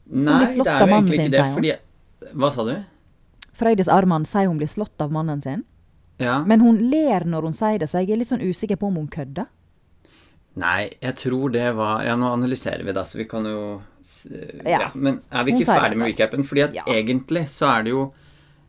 Nei, 0.08 0.38
det 0.44 0.64
er 0.64 0.84
jo 0.84 0.88
egentlig 0.88 1.18
sin, 1.18 1.26
ikke 1.28 1.36
det, 1.36 1.48
fordi 1.54 2.32
Hva 2.40 2.48
sa 2.52 2.64
du? 2.64 2.74
Frøydis 3.58 3.90
Arman 3.92 4.24
sier 4.28 4.48
hun 4.48 4.60
blir 4.60 4.70
slått 4.70 5.00
av 5.04 5.12
mannen 5.12 5.42
sin. 5.44 5.64
Ja. 6.18 6.40
Men 6.48 6.62
hun 6.64 6.78
ler 6.90 7.26
når 7.28 7.48
hun 7.48 7.56
sier 7.56 7.78
det, 7.78 7.90
så 7.90 8.02
jeg 8.02 8.14
er 8.14 8.20
litt 8.22 8.30
sånn 8.30 8.42
usikker 8.42 8.78
på 8.80 8.88
om 8.90 8.98
hun 8.98 9.10
kødder. 9.12 9.46
Nei, 10.58 10.90
jeg 10.98 11.14
tror 11.20 11.52
det 11.54 11.68
var 11.78 12.02
Ja, 12.06 12.16
nå 12.18 12.32
analyserer 12.34 12.82
vi, 12.82 12.94
da, 12.96 13.04
så 13.06 13.20
vi 13.20 13.28
kan 13.30 13.46
jo 13.46 13.78
Ja. 14.64 14.80
ja. 14.80 14.90
Men 14.94 15.20
er 15.30 15.44
vi 15.44 15.52
ikke 15.56 15.68
ferdig 15.68 15.98
med 16.00 16.12
recapen? 16.12 16.44
Fordi 16.44 16.64
at 16.64 16.74
Ja. 16.74 16.84
egentlig 16.86 17.46
så 17.48 17.78
er 17.78 17.82
det 17.84 17.90
jo 17.96 18.12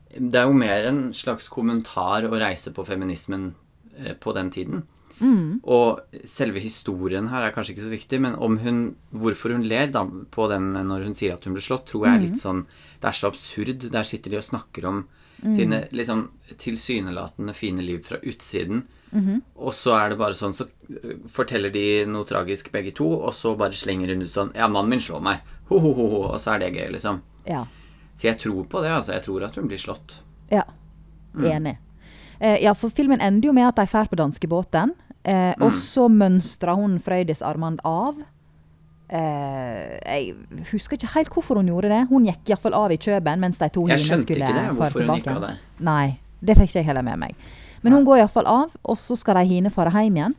Det 0.10 0.40
er 0.40 0.48
jo 0.50 0.54
mer 0.58 0.88
en 0.90 1.14
slags 1.14 1.48
kommentar 1.48 2.26
å 2.26 2.34
reise 2.42 2.72
på 2.74 2.82
feminismen 2.84 3.54
eh, 4.00 4.16
på 4.16 4.34
den 4.34 4.50
tiden. 4.50 4.84
Mm. 5.20 5.60
Og 5.64 6.00
selve 6.26 6.60
historien 6.64 7.28
her 7.30 7.44
er 7.46 7.52
kanskje 7.54 7.76
ikke 7.76 7.86
så 7.86 7.92
viktig, 7.94 8.20
men 8.24 8.34
om 8.36 8.58
hun, 8.58 8.96
hvorfor 9.14 9.52
hun 9.54 9.68
ler 9.70 9.92
da, 9.94 10.06
på 10.06 10.48
den 10.50 10.72
når 10.74 11.04
hun 11.04 11.14
sier 11.14 11.34
at 11.36 11.44
hun 11.46 11.54
ble 11.54 11.62
slått, 11.62 11.86
tror 11.92 12.08
jeg 12.08 12.16
er 12.16 12.24
litt 12.26 12.42
sånn 12.42 12.66
Det 13.00 13.08
er 13.08 13.18
så 13.20 13.28
absurd. 13.30 13.92
Der 13.92 14.04
sitter 14.04 14.32
de 14.32 14.38
og 14.38 14.44
snakker 14.44 14.86
om 14.90 15.06
sine 15.56 15.88
liksom 15.92 16.32
tilsynelatende 16.58 17.54
fine 17.56 17.86
liv 17.86 18.02
fra 18.04 18.18
utsiden. 18.18 18.88
Og 19.56 19.74
så 19.74 19.96
er 19.98 20.10
det 20.12 20.20
bare 20.20 20.38
sånn, 20.38 20.54
så 20.54 20.68
øh, 20.94 21.16
forteller 21.28 21.72
de 21.74 22.06
noe 22.06 22.28
tragisk 22.30 22.72
begge 22.72 22.92
to, 22.96 23.08
og 23.20 23.34
så 23.34 23.56
bare 23.58 23.74
slenger 23.74 24.14
hun 24.14 24.22
ut 24.22 24.30
sånn 24.34 24.52
Ja, 24.56 24.68
mannen 24.68 24.90
min 24.94 25.02
slår 25.02 25.22
meg. 25.26 25.42
Ho, 25.70 25.80
ho, 25.80 25.94
ho. 25.98 26.10
Og 26.30 26.40
så 26.42 26.56
er 26.56 26.60
det 26.66 26.74
gøy, 26.76 26.88
liksom. 26.98 27.22
Ja. 27.50 27.66
Så 28.16 28.28
jeg 28.30 28.40
tror 28.42 28.66
på 28.70 28.82
det, 28.84 28.92
altså. 28.94 29.14
Jeg 29.18 29.26
tror 29.26 29.46
at 29.48 29.56
hun 29.56 29.68
blir 29.70 29.82
slått. 29.82 30.20
Ja. 30.52 30.66
Enig. 31.38 31.78
Eh, 32.40 32.58
ja, 32.64 32.74
for 32.74 32.90
filmen 32.90 33.22
ender 33.22 33.50
jo 33.50 33.54
med 33.54 33.68
at 33.68 33.80
de 33.82 33.86
drar 33.92 34.10
på 34.10 34.18
danskebåten. 34.20 34.94
Eh, 35.24 35.54
Og 35.60 35.74
så 35.74 36.08
mønstrer 36.10 36.76
hun 36.76 37.00
Frøydis 37.04 37.42
Armand 37.42 37.80
av. 37.84 38.16
Uh, 39.10 39.98
jeg 40.06 40.36
husker 40.70 40.94
ikke 40.94 41.10
helt 41.16 41.32
hvorfor 41.34 41.58
hun 41.58 41.70
gjorde 41.72 41.90
det. 41.90 42.04
Hun 42.12 42.28
gikk 42.30 42.52
iallfall 42.52 42.76
av 42.78 42.92
i 42.94 42.98
Kjøben 43.02 43.42
mens 43.42 43.58
de 43.58 43.66
to 43.74 43.88
Jeg 43.90 44.04
skjønte 44.04 44.36
ikke 44.36 44.52
det, 44.54 44.66
hvorfor 44.78 45.02
hun 45.02 45.16
gikk 45.18 45.32
av 45.34 45.46
der. 45.48 45.56
Nei, 45.82 46.20
det 46.46 46.56
fikk 46.60 46.70
ikke 46.70 46.84
jeg 46.84 46.90
heller 46.92 47.06
med 47.08 47.18
meg. 47.24 47.48
Men 47.84 47.94
hun 47.96 48.06
går 48.08 48.22
iallfall 48.22 48.48
av, 48.50 48.74
og 48.84 49.00
så 49.00 49.16
skal 49.16 49.40
de 49.40 49.46
hine 49.54 49.72
fare 49.74 49.94
hjem 49.94 50.18
igjen. 50.20 50.36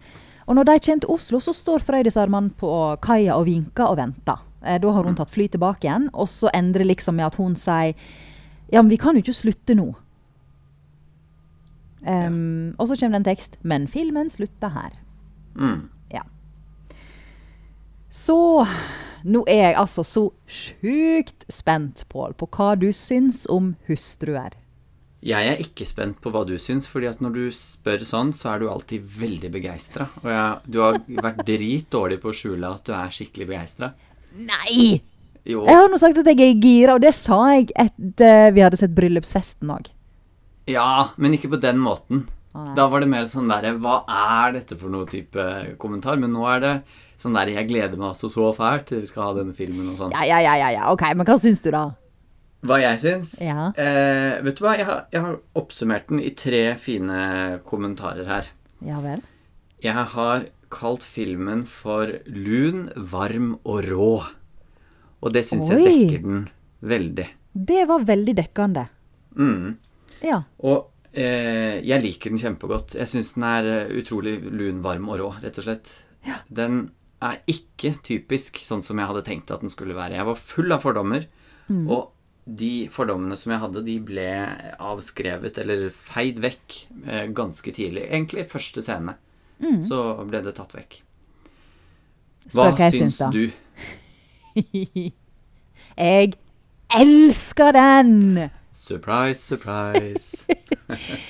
Og 0.47 0.56
når 0.59 0.66
de 0.66 0.78
kommer 0.82 1.04
til 1.04 1.14
Oslo, 1.14 1.40
så 1.40 1.54
står 1.54 1.85
Frøydisarmene 1.87 2.50
på 2.59 2.70
kaia 3.04 3.37
og 3.38 3.47
vinker 3.47 3.87
og 3.87 3.97
venter. 4.00 4.42
Eh, 4.64 4.80
da 4.82 4.92
har 4.92 5.06
hun 5.06 5.16
tatt 5.16 5.30
fly 5.32 5.47
tilbake 5.49 5.87
igjen, 5.87 6.11
og 6.12 6.28
så 6.28 6.50
endrer 6.54 6.85
liksom 6.88 7.16
med 7.16 7.30
at 7.30 7.40
hun 7.40 7.56
sier 7.56 7.94
Ja, 8.70 8.82
men 8.82 8.90
vi 8.90 8.99
kan 9.02 9.16
jo 9.16 9.23
ikke 9.25 9.35
slutte 9.35 9.75
nå. 9.75 9.88
Em, 12.06 12.75
Og 12.78 12.88
så 12.88 12.97
kommer 12.97 13.18
det 13.18 13.20
en 13.20 13.30
tekst. 13.35 13.56
Men 13.62 13.87
filmen 13.87 14.30
slutter 14.30 14.68
her. 14.68 14.92
Mm. 15.56 15.88
Ja. 16.12 16.23
Så 18.11 18.66
Nå 19.25 19.42
er 19.49 19.66
jeg 19.70 19.76
altså 19.76 20.00
så 20.06 20.23
sjukt 20.49 21.44
spent, 21.52 22.06
Pål, 22.09 22.32
på 22.40 22.47
hva 22.49 22.70
du 22.80 22.88
syns 22.97 23.42
om 23.52 23.75
hustruer. 23.87 24.54
Jeg 25.21 25.50
er 25.50 25.59
ikke 25.61 25.85
spent 25.85 26.17
på 26.25 26.31
hva 26.33 26.47
du 26.49 26.55
syns, 26.57 26.87
fordi 26.89 27.11
at 27.11 27.19
når 27.21 27.35
du 27.37 27.43
spør 27.53 28.05
sånn, 28.09 28.33
så 28.33 28.55
er 28.55 28.62
du 28.62 28.71
alltid 28.73 29.05
veldig 29.21 29.50
begeistra. 29.53 30.07
Og 30.23 30.29
jeg, 30.33 30.73
du 30.73 30.79
har 30.81 30.97
vært 31.21 31.43
dritdårlig 31.45 32.17
på 32.23 32.31
å 32.33 32.37
skjule 32.37 32.71
at 32.73 32.87
du 32.89 32.95
er 32.97 33.12
skikkelig 33.12 33.50
begeistra. 33.53 33.91
Nei! 34.41 35.03
Jo. 35.45 35.65
Jeg 35.69 35.77
har 35.77 35.89
nå 35.93 35.99
sagt 36.00 36.21
at 36.21 36.29
jeg 36.29 36.41
er 36.41 36.57
gira, 36.61 36.97
og 36.97 37.05
det 37.05 37.12
sa 37.17 37.39
jeg 37.53 37.69
etter 37.77 38.53
vi 38.57 38.65
hadde 38.65 38.81
sett 38.81 38.97
bryllupsfesten 38.97 39.73
òg. 39.73 39.93
Ja, 40.71 41.12
men 41.21 41.37
ikke 41.37 41.53
på 41.53 41.61
den 41.61 41.81
måten. 41.83 42.27
Ah. 42.57 42.73
Da 42.77 42.89
var 42.91 43.05
det 43.05 43.11
mer 43.12 43.29
sånn 43.31 43.47
derre 43.47 43.77
Hva 43.79 44.00
er 44.11 44.57
dette 44.57 44.75
for 44.75 44.91
noe 44.91 45.07
type 45.07 45.45
kommentar? 45.79 46.17
Men 46.19 46.33
nå 46.35 46.43
er 46.50 46.62
det 46.65 46.73
sånn 47.21 47.37
der 47.39 47.53
Jeg 47.53 47.69
gleder 47.69 47.95
meg 47.95 48.09
altså 48.09 48.27
så 48.33 48.49
fælt 48.57 48.89
til 48.89 49.05
vi 49.05 49.11
skal 49.11 49.29
ha 49.29 49.37
denne 49.37 49.55
filmen 49.55 49.93
og 49.93 50.00
sånn. 50.00 50.17
Ja, 50.17 50.25
ja, 50.27 50.41
ja, 50.43 50.57
ja, 50.59 50.71
ja. 50.75 50.89
Ok, 50.91 51.05
men 51.15 51.29
hva 51.29 51.37
syns 51.39 51.62
du, 51.62 51.71
da? 51.75 51.85
Hva 52.67 52.76
jeg 52.83 53.00
syns? 53.00 53.35
Ja. 53.40 53.71
Eh, 53.73 54.38
vet 54.45 54.59
du 54.59 54.64
hva? 54.67 54.75
Jeg 54.76 54.87
har, 54.88 55.05
jeg 55.14 55.25
har 55.25 55.38
oppsummert 55.57 56.11
den 56.11 56.21
i 56.21 56.33
tre 56.37 56.62
fine 56.81 57.61
kommentarer 57.69 58.29
her. 58.29 58.50
Ja 58.85 59.00
vel? 59.05 59.23
Jeg 59.81 59.97
har 60.12 60.45
kalt 60.71 61.05
filmen 61.05 61.64
for 61.69 62.12
lun, 62.29 62.90
varm 63.11 63.55
og 63.64 63.88
rå. 63.88 64.12
Og 65.21 65.35
det 65.35 65.45
syns 65.49 65.73
jeg 65.73 65.85
dekker 65.87 66.26
den 66.26 66.45
veldig. 66.85 67.26
Det 67.52 67.81
var 67.88 68.05
veldig 68.09 68.37
dekkende. 68.38 68.87
Mm. 69.40 69.75
Ja. 70.25 70.43
Og 70.61 70.93
eh, 71.17 71.81
jeg 71.81 72.05
liker 72.05 72.33
den 72.33 72.45
kjempegodt. 72.45 72.95
Jeg 73.00 73.09
syns 73.11 73.35
den 73.38 73.49
er 73.49 73.73
eh, 73.73 73.99
utrolig 74.00 74.37
lun, 74.45 74.85
varm 74.85 75.09
og 75.11 75.21
rå, 75.23 75.33
rett 75.40 75.59
og 75.61 75.67
slett. 75.67 75.93
Ja. 76.29 76.43
Den 76.52 76.90
er 77.25 77.40
ikke 77.49 77.97
typisk 78.05 78.61
sånn 78.64 78.85
som 78.85 79.00
jeg 79.00 79.09
hadde 79.09 79.25
tenkt 79.26 79.52
at 79.52 79.64
den 79.64 79.73
skulle 79.73 79.97
være. 79.97 80.17
Jeg 80.21 80.29
var 80.29 80.40
full 80.40 80.73
av 80.76 80.85
fordommer, 80.85 81.26
og 81.71 82.09
de 82.59 82.88
fordommene 82.92 83.37
som 83.38 83.52
jeg 83.54 83.62
hadde, 83.62 83.83
de 83.87 83.97
ble 84.02 84.28
avskrevet 84.83 85.59
eller 85.62 85.88
feid 85.95 86.40
vekk 86.42 86.78
eh, 87.07 87.26
ganske 87.37 87.75
tidlig. 87.76 88.07
Egentlig 88.09 88.49
første 88.50 88.85
scene. 88.85 89.16
Så 89.87 89.99
ble 90.25 90.40
det 90.45 90.54
tatt 90.57 90.73
vekk. 90.73 91.02
Hva 92.50 92.71
Spør 92.71 92.78
hva 92.78 92.88
syns 92.95 93.19
syns, 93.21 93.35
du? 93.35 93.45
Jeg 96.00 96.33
elsker 96.97 97.76
den! 97.76 98.49
Surprise, 98.73 99.42
surprise. 99.45 100.47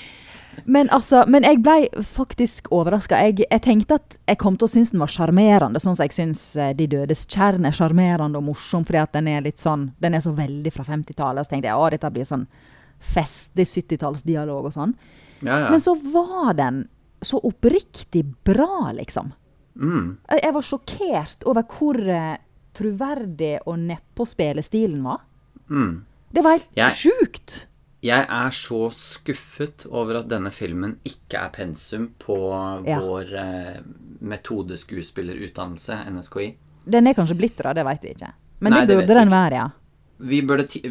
Men 0.64 0.90
altså, 0.90 1.24
men 1.30 1.42
jeg 1.46 1.60
ble 1.62 1.88
faktisk 2.04 2.68
overraska. 2.74 3.18
Jeg, 3.24 3.44
jeg 3.50 3.62
tenkte 3.64 3.96
at 4.00 4.16
jeg 4.28 4.38
kom 4.42 4.56
til 4.58 4.66
å 4.68 4.72
synes 4.72 4.90
den 4.92 5.00
var 5.02 5.12
sjarmerende, 5.12 5.80
sånn 5.80 5.96
som 5.96 6.04
jeg 6.04 6.16
syns 6.16 6.42
eh, 6.56 6.72
De 6.76 6.86
dødes 6.90 7.24
kjern 7.30 7.64
er 7.68 7.76
sjarmerende 7.76 8.38
og 8.40 8.44
morsom, 8.50 8.84
fordi 8.84 9.00
at 9.02 9.12
den 9.16 9.28
er 9.32 9.40
litt 9.46 9.58
sånn 9.62 9.88
Den 10.02 10.14
er 10.18 10.20
så 10.24 10.32
veldig 10.36 10.72
fra 10.74 10.84
50-tallet. 10.84 11.40
Og 11.40 11.48
så 11.48 11.54
tenkte 11.54 11.70
jeg 11.70 11.80
å, 11.80 11.88
dette 11.94 12.10
blir 12.14 12.28
sånn 12.28 12.46
festlig 13.00 13.64
70-tallsdialog 13.70 14.68
og 14.68 14.74
sånn. 14.74 14.94
Ja, 15.40 15.56
ja. 15.64 15.70
Men 15.72 15.80
så 15.80 15.94
var 16.12 16.52
den 16.58 16.82
så 17.24 17.40
oppriktig 17.44 18.26
bra, 18.44 18.90
liksom. 18.96 19.32
Mm. 19.80 20.18
Jeg, 20.28 20.52
var 20.56 20.64
sjokkert 20.66 21.44
over 21.48 21.64
hvor 21.68 21.96
eh, 22.04 22.36
troverdig 22.76 23.58
og 23.64 23.78
nedpå 23.80 24.26
spillestilen 24.28 25.02
var. 25.04 25.22
Mm. 25.70 26.02
Det 26.30 26.44
var 26.44 26.58
helt 26.58 26.76
Jeg- 26.76 26.96
sjukt! 27.06 27.66
Jeg 28.02 28.24
er 28.32 28.50
så 28.56 28.86
skuffet 28.96 29.84
over 29.90 30.22
at 30.22 30.28
denne 30.30 30.48
filmen 30.50 30.94
ikke 31.04 31.36
er 31.42 31.50
pensum 31.52 32.06
på 32.22 32.36
Ja. 32.88 32.98
vår 33.00 33.34
eh, 33.36 33.80
metodeskuespillerutdannelse, 34.20 35.98
NSKI. 36.10 36.54
Den 36.90 37.06
er 37.06 37.14
kanskje 37.14 37.36
blitt 37.36 37.56
det, 37.60 37.74
det 37.76 37.84
vet 37.86 38.02
vi 38.06 38.14
ikke. 38.14 38.32
Men 38.60 38.72
Nei, 38.72 38.86
det 38.88 38.96
burde 39.02 39.18
den 39.20 39.30
være, 39.32 39.60
ja. 39.60 39.68
Vi, 40.20 40.40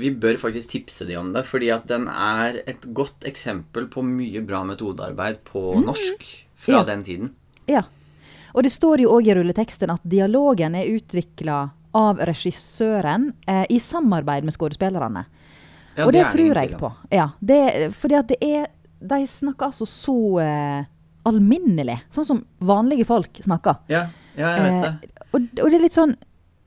vi 0.02 0.10
bør 0.18 0.38
faktisk 0.42 0.70
tipse 0.72 1.06
de 1.06 1.16
om 1.20 1.34
det, 1.34 1.44
fordi 1.46 1.70
at 1.74 1.86
den 1.90 2.08
er 2.10 2.62
et 2.68 2.86
godt 2.98 3.26
eksempel 3.30 3.86
på 3.94 4.02
mye 4.06 4.42
bra 4.46 4.64
metodearbeid 4.66 5.44
på 5.46 5.62
norsk 5.86 6.26
fra 6.58 6.80
Ja. 6.80 6.84
den 6.84 7.04
tiden. 7.04 7.34
Ja. 7.68 7.84
Og 8.54 8.64
det 8.66 8.72
står 8.74 9.02
jo 9.04 9.12
òg 9.14 9.28
i 9.30 9.36
rulleteksten 9.38 9.92
at 9.94 10.02
dialogen 10.04 10.74
er 10.76 10.90
utvikla 10.90 11.70
av 11.94 12.18
regissøren 12.26 13.34
eh, 13.48 13.66
i 13.70 13.78
samarbeid 13.80 14.44
med 14.46 14.54
skuespillerne. 14.54 15.26
Ja, 16.00 16.06
og 16.08 16.14
det, 16.16 16.24
det 16.24 16.32
tror 16.34 16.60
jeg 16.64 16.78
på. 16.80 16.90
Ja, 17.12 17.28
det, 17.44 17.60
fordi 18.00 18.16
at 18.20 18.28
det 18.32 18.38
er 18.46 18.68
De 19.00 19.18
snakker 19.28 19.70
altså 19.70 19.86
så 19.88 20.16
eh, 20.44 20.86
alminnelig. 21.30 22.00
Sånn 22.12 22.26
som 22.28 22.42
vanlige 22.64 23.06
folk 23.08 23.40
snakker. 23.44 23.78
Ja, 23.92 24.06
ja, 24.40 24.50
jeg 24.58 24.66
vet 24.66 24.84
det. 24.84 25.10
Eh, 25.10 25.24
og, 25.34 25.46
og 25.64 25.70
det 25.72 25.78
er 25.78 25.84
litt 25.86 25.96
sånn 25.98 26.16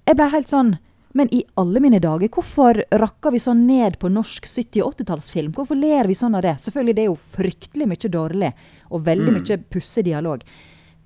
Jeg 0.07 0.17
ble 0.19 0.27
helt 0.33 0.51
sånn 0.51 0.75
Men 1.19 1.29
i 1.35 1.43
alle 1.61 1.81
mine 1.85 1.99
dager, 2.01 2.29
hvorfor 2.33 2.79
rakker 3.03 3.35
vi 3.35 3.41
sånn 3.43 3.67
ned 3.69 3.99
på 4.01 4.09
norsk 4.13 4.47
70- 4.49 4.81
og 4.87 4.95
80-tallsfilm? 4.97 5.53
Hvorfor 5.53 5.77
ler 5.77 6.09
vi 6.09 6.15
sånn 6.17 6.35
av 6.39 6.43
det? 6.47 6.55
Selvfølgelig, 6.65 6.95
det 6.97 7.03
er 7.05 7.11
jo 7.11 7.19
fryktelig 7.37 7.89
mye 7.91 8.09
dårlig, 8.15 8.53
og 8.91 9.03
veldig 9.05 9.33
Mm. 9.35 9.37
mye 9.43 9.59
pussig 9.69 10.05
dialog. 10.07 10.41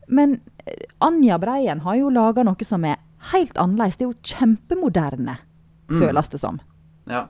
Men 0.08 0.36
eh, 0.64 0.84
Anja 1.02 1.38
Breien 1.42 1.80
har 1.82 1.96
jo 1.98 2.12
laga 2.14 2.44
noe 2.46 2.62
som 2.64 2.84
er 2.86 3.00
helt 3.32 3.58
annerledes. 3.58 3.96
Det 3.98 4.06
er 4.06 4.12
jo 4.12 4.20
kjempemoderne, 4.22 5.38
Mm. 5.90 6.00
føles 6.02 6.28
det 6.30 6.38
som. 6.40 6.60
Ja. 7.10 7.26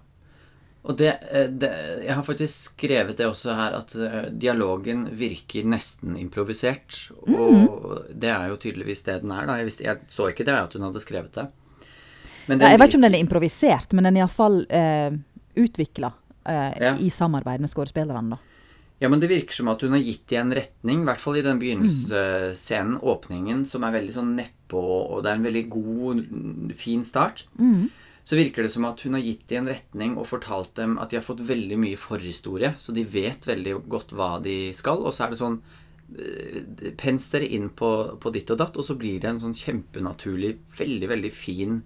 Og 0.87 0.95
det, 1.00 1.12
eh, 1.33 1.49
det 1.50 1.71
Jeg 2.07 2.14
har 2.14 2.23
faktisk 2.23 2.71
skrevet 2.71 3.16
det 3.19 3.26
også 3.26 3.55
her, 3.59 3.75
at 3.81 3.95
eh, 3.99 4.31
dialogen 4.31 5.07
virker 5.19 5.66
nesten 5.66 6.16
improvisert. 6.21 7.09
Mm. 7.26 7.37
Og 7.37 8.05
det 8.14 8.31
er 8.31 8.49
jo 8.52 8.59
tydeligvis 8.62 9.02
det 9.09 9.21
den 9.25 9.33
er, 9.35 9.47
da. 9.49 9.57
Jeg, 9.59 9.66
visste, 9.71 9.87
jeg 9.88 10.05
så 10.09 10.28
ikke 10.31 10.47
det, 10.47 10.55
at 10.55 10.76
hun 10.78 10.87
hadde 10.87 11.02
skrevet 11.02 11.33
det. 11.35 11.49
Men 12.47 12.61
Ja, 12.62 12.71
jeg 12.71 12.78
vet 12.78 12.93
ikke 12.93 13.00
om 13.00 13.07
den 13.09 13.16
er 13.19 13.25
improvisert, 13.25 13.93
men 13.93 14.07
den 14.07 14.16
er 14.16 14.23
iallfall 14.25 14.61
eh, 14.71 15.16
utvikla 15.59 16.12
eh, 16.47 16.76
Ja. 16.85 16.93
i 17.02 17.11
samarbeid 17.11 17.61
med 17.61 17.73
skuespillerne. 17.73 18.37
da. 18.37 18.38
Ja, 19.02 19.11
men 19.12 19.21
det 19.21 19.28
virker 19.28 19.52
som 19.52 19.69
at 19.69 19.83
hun 19.83 19.93
har 19.93 20.00
gitt 20.00 20.33
i 20.33 20.38
en 20.40 20.55
retning, 20.57 21.02
i 21.02 21.05
hvert 21.11 21.21
fall 21.21 21.37
i 21.37 21.43
den 21.45 21.59
begynnelsesscenen, 21.61 23.00
åpningen, 23.02 23.66
som 23.69 23.85
er 23.85 23.93
veldig 23.99 24.14
sånn 24.14 24.31
nedpå, 24.38 24.81
og 24.81 25.23
det 25.25 25.33
er 25.33 25.37
en 25.40 25.45
veldig 25.50 25.64
god, 25.69 26.23
fin 26.78 27.02
start. 27.05 27.43
Så 28.26 28.35
virker 28.35 28.66
det 28.66 28.73
som 28.75 28.85
at 28.88 29.00
hun 29.06 29.14
har 29.14 29.23
gitt 29.23 29.45
dem 29.52 29.64
en 29.68 29.71
retning 29.76 30.16
og 30.18 30.26
fortalt 30.26 30.73
dem 30.75 30.97
at 30.99 31.12
de 31.12 31.21
har 31.21 31.23
fått 31.26 31.45
veldig 31.47 31.76
mye 31.78 31.97
forhistorie, 32.00 32.73
så 32.76 32.92
de 32.92 33.04
vet 33.06 33.47
veldig 33.47 33.76
godt 33.88 34.11
hva 34.18 34.33
de 34.42 34.73
skal, 34.75 34.99
og 35.06 35.14
så 35.14 35.26
er 35.28 35.30
det 35.35 35.38
sånn 35.38 35.61
eh, 36.18 36.90
Pens 36.99 37.28
dere 37.30 37.47
inn 37.54 37.68
på, 37.71 37.90
på 38.18 38.33
ditt 38.35 38.50
og 38.50 38.59
datt, 38.59 38.76
og 38.76 38.85
så 38.87 38.97
blir 38.99 39.21
det 39.23 39.30
en 39.30 39.38
sånn 39.45 39.54
kjempenaturlig, 39.54 40.56
veldig, 40.78 41.09
veldig 41.14 41.33
fin 41.35 41.83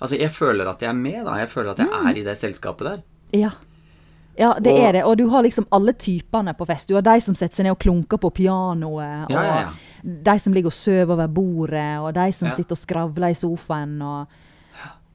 Altså, 0.00 0.16
jeg 0.16 0.30
føler 0.32 0.64
at 0.70 0.80
jeg 0.80 0.88
er 0.88 0.96
med, 0.96 1.18
da. 1.26 1.34
Jeg 1.42 1.48
føler 1.52 1.74
at 1.74 1.80
jeg 1.82 1.90
er 1.92 2.16
i 2.16 2.22
det 2.24 2.32
selskapet 2.40 2.86
der. 2.86 3.00
Ja. 3.36 3.50
Ja, 4.38 4.54
det 4.56 4.72
Og- 4.72 4.78
er 4.80 4.92
det. 4.96 5.02
Og 5.04 5.18
du 5.18 5.26
har 5.28 5.42
liksom 5.44 5.66
alle 5.70 5.92
typene 5.92 6.54
på 6.56 6.64
fest. 6.66 6.88
Du 6.88 6.94
har 6.94 7.02
de 7.02 7.20
som 7.20 7.34
setter 7.34 7.56
seg 7.56 7.64
ned 7.66 7.72
og 7.74 7.78
klunker 7.82 8.16
på 8.16 8.30
pianoet, 8.32 9.28
Ja, 9.28 9.42
ja, 9.44 9.60
ja. 9.60 9.68
og 9.68 10.24
de 10.24 10.38
som 10.38 10.54
ligger 10.54 10.72
og 10.72 10.72
sover 10.72 11.12
over 11.12 11.28
bordet, 11.28 12.00
og 12.00 12.14
de 12.14 12.32
som 12.32 12.48
sitter 12.50 12.72
og 12.72 12.78
skravler 12.78 13.28
i 13.28 13.34
sofaen, 13.34 14.00
og 14.00 14.26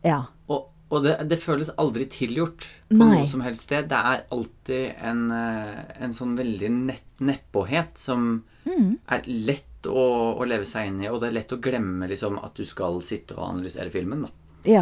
Ja. 0.05 0.21
Og, 0.47 0.67
og 0.93 1.03
det, 1.03 1.15
det 1.29 1.39
føles 1.41 1.71
aldri 1.81 2.05
tilgjort 2.13 2.67
på 2.91 2.97
Nei. 3.01 3.07
noe 3.17 3.27
som 3.27 3.41
helst 3.41 3.65
sted. 3.67 3.87
Det 3.89 3.97
er 3.97 4.25
alltid 4.31 4.93
en, 5.01 5.23
eh, 5.33 5.79
en 6.05 6.13
sånn 6.13 6.35
veldig 6.37 6.69
nett, 6.91 7.07
nedpåhet 7.19 7.97
som 7.97 8.43
Mm. 8.65 8.95
er 9.13 9.21
lett 9.27 9.85
å, 9.85 10.03
å 10.41 10.45
leve 10.49 10.65
seg 10.65 10.87
inn 10.89 11.03
i, 11.03 11.07
og 11.07 11.19
det 11.21 11.27
er 11.27 11.33
lett 11.35 11.51
å 11.53 11.59
glemme 11.61 12.07
liksom 12.09 12.39
at 12.43 12.55
du 12.57 12.63
skal 12.65 12.95
sitte 13.05 13.35
og 13.37 13.43
analysere 13.51 13.91
filmen, 13.93 14.23
da. 14.25 14.29
Ja. 14.65 14.81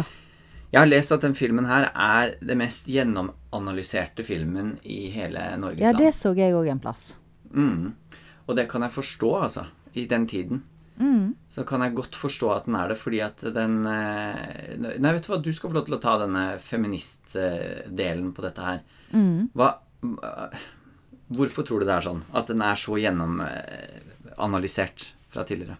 Jeg 0.72 0.78
har 0.80 0.88
lest 0.88 1.12
at 1.12 1.20
den 1.20 1.34
filmen 1.36 1.66
her 1.68 1.90
er 1.92 2.32
det 2.40 2.56
mest 2.56 2.88
gjennomanalyserte 2.88 4.24
filmen 4.24 4.78
i 4.88 5.10
hele 5.12 5.42
Norges 5.60 5.80
land. 5.84 6.00
ja, 6.00 6.06
det 6.06 6.14
så 6.16 6.32
jeg 6.36 6.54
òg 6.56 6.70
en 6.72 6.80
plass. 6.80 7.14
Mm. 7.52 7.92
Og 8.48 8.56
det 8.56 8.68
kan 8.72 8.82
jeg 8.88 8.90
forstå, 8.96 9.34
altså. 9.42 9.66
I 9.94 10.06
den 10.10 10.24
tiden. 10.26 10.62
Mm. 11.00 11.34
Så 11.50 11.64
kan 11.66 11.82
jeg 11.82 11.96
godt 11.96 12.16
forstå 12.18 12.50
at 12.54 12.68
den 12.68 12.76
er 12.78 12.92
det, 12.92 12.98
fordi 13.00 13.20
at 13.24 13.40
den 13.54 13.80
eh, 13.90 14.76
Nei, 14.78 15.14
vet 15.16 15.26
du 15.26 15.32
hva, 15.32 15.40
du 15.42 15.50
skal 15.54 15.72
få 15.72 15.78
lov 15.78 15.86
til 15.88 15.96
å 15.96 16.02
ta 16.02 16.14
denne 16.22 16.44
feministdelen 16.62 18.30
på 18.36 18.46
dette 18.46 18.68
her. 18.68 18.84
Mm. 19.14 19.50
Hva 19.54 19.76
Hvorfor 21.34 21.64
tror 21.66 21.80
du 21.80 21.88
det 21.88 21.96
er 21.96 22.04
sånn? 22.04 22.20
At 22.36 22.50
den 22.52 22.60
er 22.62 22.76
så 22.78 22.98
gjennomanalysert 23.00 25.06
fra 25.32 25.42
tidligere? 25.48 25.78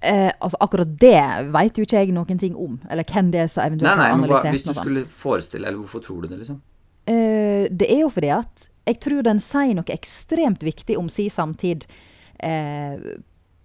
Eh, 0.00 0.30
altså 0.38 0.56
Akkurat 0.62 0.90
det 1.00 1.50
veit 1.50 1.78
jo 1.78 1.86
ikke 1.86 2.02
jeg 2.04 2.14
noen 2.14 2.38
ting 2.38 2.54
om. 2.54 2.78
Eller 2.90 3.06
hvem 3.08 3.32
det 3.34 3.40
er 3.42 3.48
som 3.50 3.64
eventuelt 3.64 3.90
har 3.90 4.14
analysert 4.14 4.44
hva, 4.44 4.52
Hvis 4.54 4.66
du 4.68 4.74
skulle 4.76 5.06
forestille 5.10 5.66
Eller 5.66 5.80
hvorfor 5.80 6.04
tror 6.04 6.22
du 6.22 6.30
det, 6.30 6.38
liksom? 6.44 6.60
Eh, 7.08 7.64
det 7.72 7.88
er 7.88 8.04
jo 8.04 8.10
fordi 8.12 8.30
at 8.36 8.68
jeg 8.88 9.00
tror 9.04 9.24
den 9.26 9.40
sier 9.42 9.74
noe 9.76 9.92
ekstremt 9.92 10.62
viktig 10.64 10.96
om 11.00 11.10
si 11.12 11.28
samtid 11.32 11.88
eh, 12.44 12.94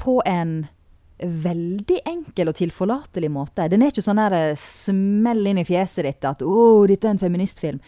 på 0.04 0.20
en 0.28 0.64
veldig 1.24 2.02
enkel 2.10 2.52
og 2.52 2.58
tilforlatelig 2.58 3.30
måte. 3.32 3.70
Den 3.72 3.86
er 3.86 3.94
ikke 3.94 4.04
sånn 4.04 4.20
der 4.20 4.36
eh, 4.36 4.60
smell 4.60 5.46
inn 5.48 5.62
i 5.62 5.68
fjeset 5.68 6.04
ditt 6.08 6.26
at 6.28 6.44
'Å, 6.44 6.86
dette 6.90 7.08
er 7.08 7.16
en 7.16 7.22
feministfilm'. 7.22 7.80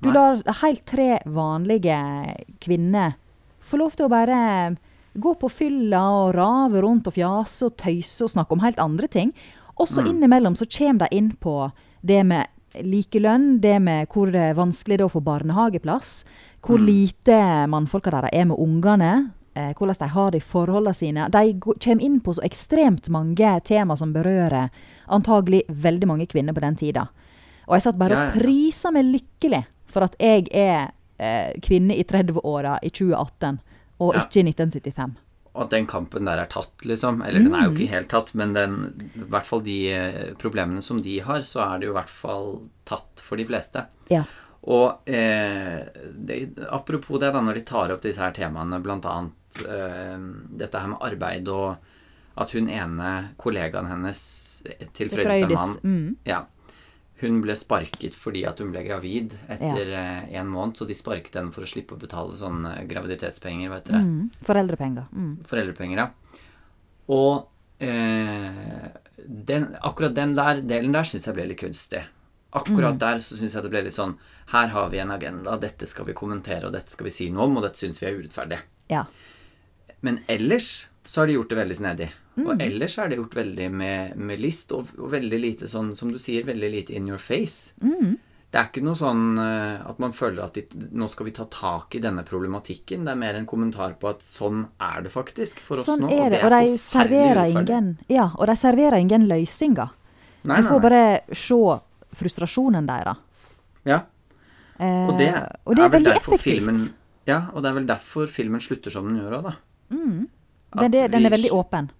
Du 0.00 0.08
Nei. 0.08 0.14
lar 0.14 0.42
helt 0.62 0.84
tre 0.86 1.18
vanlige 1.26 1.98
kvinner 2.62 3.18
få 3.68 3.80
lov 3.80 3.96
til 3.96 4.06
å 4.06 4.12
bare 4.12 4.42
gå 5.18 5.32
på 5.40 5.50
fylla 5.50 6.02
og 6.14 6.34
rave 6.36 6.82
rundt 6.84 7.08
og 7.10 7.16
fjase 7.16 7.68
og 7.68 7.76
tøyse 7.80 8.24
og 8.24 8.32
snakke 8.32 8.54
om 8.54 8.62
helt 8.62 8.80
andre 8.82 9.08
ting. 9.10 9.32
Og 9.78 9.88
så 9.90 10.04
innimellom 10.06 10.56
så 10.58 10.66
kommer 10.66 11.06
de 11.06 11.18
inn 11.18 11.32
på 11.38 11.70
det 12.02 12.24
med 12.26 12.46
likelønn, 12.84 13.60
det 13.62 13.78
med 13.82 14.10
hvor 14.12 14.30
er 14.34 14.56
vanskelig 14.58 14.98
det 14.98 15.04
er 15.04 15.08
å 15.08 15.12
få 15.12 15.22
barnehageplass, 15.24 16.24
hvor 16.62 16.82
lite 16.82 17.38
mannfolka 17.70 18.12
deres 18.12 18.34
er 18.34 18.48
med 18.50 18.58
ungene, 18.60 19.12
eh, 19.58 19.72
hvordan 19.74 19.98
de 19.98 20.08
har 20.14 20.30
det 20.34 20.40
i 20.42 20.46
forholdene 20.46 20.94
sine. 20.94 21.26
De 21.34 21.42
kommer 21.60 22.04
inn 22.06 22.20
på 22.24 22.34
så 22.38 22.44
ekstremt 22.46 23.08
mange 23.14 23.52
tema 23.66 23.96
som 23.98 24.12
berører 24.14 24.70
antagelig 25.12 25.64
veldig 25.68 26.08
mange 26.10 26.26
kvinner 26.30 26.54
på 26.56 26.62
den 26.64 26.76
tida. 26.78 27.08
Og 27.68 27.74
jeg 27.76 27.82
satt 27.88 27.98
bare 28.00 28.14
Ja, 28.16 28.24
ja, 28.24 28.32
ja. 28.32 28.40
prisa 28.40 28.90
meg 28.94 29.10
lykkelig 29.12 29.64
for 29.88 30.04
at 30.06 30.14
jeg 30.22 30.48
er 30.54 30.90
eh, 31.18 31.52
kvinne 31.64 31.96
i 31.98 32.04
30-åra 32.06 32.78
i 32.86 32.90
2018, 32.94 33.58
og 34.00 34.14
Ja. 34.14 34.20
ikke 34.22 34.40
i 34.40 34.44
1975. 34.52 35.16
Og 35.58 35.64
at 35.64 35.70
den 35.72 35.86
kampen 35.90 36.24
der 36.28 36.38
er 36.38 36.46
tatt, 36.46 36.84
liksom. 36.86 37.22
Eller 37.26 37.40
den 37.42 37.54
er 37.54 37.64
jo 37.66 37.70
Mm. 37.72 37.76
ikke 37.80 37.90
helt 37.96 38.08
tatt, 38.12 38.28
men 38.34 38.52
den, 38.54 38.76
i 39.16 39.24
hvert 39.26 39.46
fall 39.48 39.60
de 39.66 39.78
eh, 39.90 40.34
problemene 40.38 40.80
som 40.82 41.00
de 41.02 41.18
har, 41.18 41.40
så 41.42 41.64
er 41.74 41.78
det 41.80 41.88
jo 41.88 41.92
i 41.96 41.98
hvert 41.98 42.12
fall 42.12 42.60
tatt 42.86 43.18
for 43.24 43.36
de 43.36 43.44
fleste. 43.48 43.82
Ja. 44.12 44.22
Og 44.62 45.00
eh, 45.08 45.82
det, 46.14 46.38
apropos 46.70 47.18
det, 47.18 47.32
da, 47.32 47.40
når 47.40 47.54
de 47.54 47.60
tar 47.66 47.90
opp 47.90 48.02
disse 48.02 48.20
her 48.22 48.30
temaene, 48.36 48.78
blant 48.82 49.02
eh, 49.66 50.18
dette 50.60 50.82
her 50.82 50.92
med 50.92 51.02
arbeid 51.08 51.48
og 51.52 51.76
at 52.38 52.54
hun 52.54 52.68
ene 52.70 53.34
kollegaen 53.40 53.88
hennes 53.90 54.20
eh, 54.66 54.86
til 54.94 55.10
Frøydis. 55.10 55.78
Mm. 55.82 56.16
ja, 56.28 56.44
hun 57.20 57.40
ble 57.42 57.56
sparket 57.58 58.14
fordi 58.14 58.44
at 58.46 58.60
hun 58.62 58.70
ble 58.74 58.84
gravid 58.86 59.34
etter 59.50 59.90
ja. 59.90 60.04
en 60.38 60.50
måned, 60.52 60.76
så 60.78 60.86
de 60.86 60.94
sparket 60.94 61.40
henne 61.40 61.54
for 61.54 61.66
å 61.66 61.70
slippe 61.70 61.96
å 61.96 62.00
betale 62.00 62.38
sånn 62.38 62.62
eh, 62.68 62.84
graviditetspenger, 62.90 63.72
vet 63.74 63.88
dere. 63.90 64.04
Mm. 64.04 64.44
Foreldrepenger. 64.46 65.08
Mm. 65.10 65.32
Foreldrepenger, 65.48 66.04
ja. 66.04 66.44
Og 67.08 67.48
eh, 67.82 68.86
den, 69.24 69.72
akkurat 69.82 70.14
den 70.14 70.36
der 70.38 70.62
delen 70.62 70.94
der 70.94 71.08
syns 71.08 71.26
jeg 71.26 71.36
ble 71.38 71.48
litt 71.50 71.62
kunstig. 71.62 72.04
Akkurat 72.58 72.94
Mm. 72.94 73.00
der 73.02 73.18
så 73.20 73.36
syns 73.36 73.52
jeg 73.52 73.62
det 73.66 73.70
ble 73.74 73.82
litt 73.84 73.92
sånn 73.92 74.14
Her 74.48 74.70
har 74.72 74.86
vi 74.88 74.98
en 75.02 75.10
agenda, 75.12 75.58
dette 75.60 75.84
skal 75.86 76.06
vi 76.08 76.14
kommentere, 76.16 76.64
og 76.66 76.72
dette 76.72 76.94
skal 76.94 77.04
vi 77.04 77.12
si 77.12 77.26
noe 77.28 77.44
om, 77.44 77.58
og 77.58 77.66
dette 77.66 77.76
syns 77.82 77.98
vi 78.00 78.06
er 78.08 78.16
urettferdig. 78.16 78.62
Ja. 78.88 79.02
Men 80.00 80.20
ellers 80.30 80.88
så 81.06 81.20
har 81.22 81.26
de 81.30 81.36
gjort 81.38 81.50
det 81.50 81.56
veldig 81.58 81.76
snedig. 81.76 82.08
Mm. 82.38 82.46
Og 82.46 82.62
ellers 82.62 82.98
er 83.02 83.08
det 83.10 83.16
gjort 83.18 83.34
veldig 83.34 83.68
med, 83.74 84.16
med 84.16 84.40
list, 84.40 84.72
og, 84.76 84.90
og 84.98 85.10
veldig 85.10 85.38
lite 85.42 85.68
sånn, 85.70 85.94
som 85.98 86.12
du 86.12 86.18
sier, 86.22 86.44
veldig 86.46 86.70
lite 86.70 86.94
in 86.94 87.08
your 87.10 87.18
face. 87.18 87.72
Mm. 87.82 88.16
Det 88.48 88.60
er 88.60 88.68
ikke 88.70 88.82
noe 88.86 88.96
sånn 88.96 89.24
eh, 89.42 89.80
at 89.90 89.98
man 90.00 90.14
føler 90.16 90.40
at 90.46 90.54
de, 90.56 90.62
nå 90.96 91.08
skal 91.12 91.26
vi 91.28 91.34
ta 91.36 91.44
tak 91.52 91.98
i 91.98 92.02
denne 92.04 92.22
problematikken. 92.24 93.02
Det 93.04 93.12
er 93.12 93.18
mer 93.20 93.36
en 93.40 93.48
kommentar 93.48 93.96
på 94.00 94.08
at 94.12 94.22
sånn 94.24 94.62
er 94.80 95.02
det 95.04 95.12
faktisk 95.12 95.60
for 95.64 95.82
oss 95.82 95.88
Sånn 95.90 96.06
nå. 96.06 96.12
er 96.14 96.30
det. 96.32 96.42
Og 96.46 96.52
er 96.52 96.68
de 96.70 96.78
serverer 96.80 97.42
ingen 97.52 97.90
Ja, 98.08 98.30
og 98.38 98.46
de 98.48 98.56
serverer 98.56 98.96
ingen 99.02 99.26
løsninger. 99.28 99.90
Nei, 100.48 100.62
Du 100.62 100.68
får 100.70 100.78
nei. 100.80 100.86
bare 100.86 101.02
se 101.36 101.60
frustrasjonen 102.22 102.86
deres. 102.88 103.18
Ja, 103.88 104.04
Eh, 104.78 105.08
og 105.10 105.16
det, 105.18 105.28
og 105.66 105.74
det 105.74 105.82
er, 105.82 105.88
vel 105.90 106.04
veldig 106.04 106.12
effektivt. 106.20 106.44
Filmen, 106.44 106.76
ja, 107.26 107.38
og 107.52 107.64
det 107.64 107.70
er 107.70 107.76
vel 107.80 107.86
derfor 107.88 108.28
filmen 108.30 108.62
slutter 108.62 108.94
som 108.94 109.08
den 109.08 109.18
gjør 109.18 109.40
òg, 109.40 109.48
da. 109.48 109.54
Den, 110.76 110.90
det, 110.92 111.10
den 111.12 111.24
er 111.26 111.30
veldig 111.32 111.50
åpen. 111.52 111.90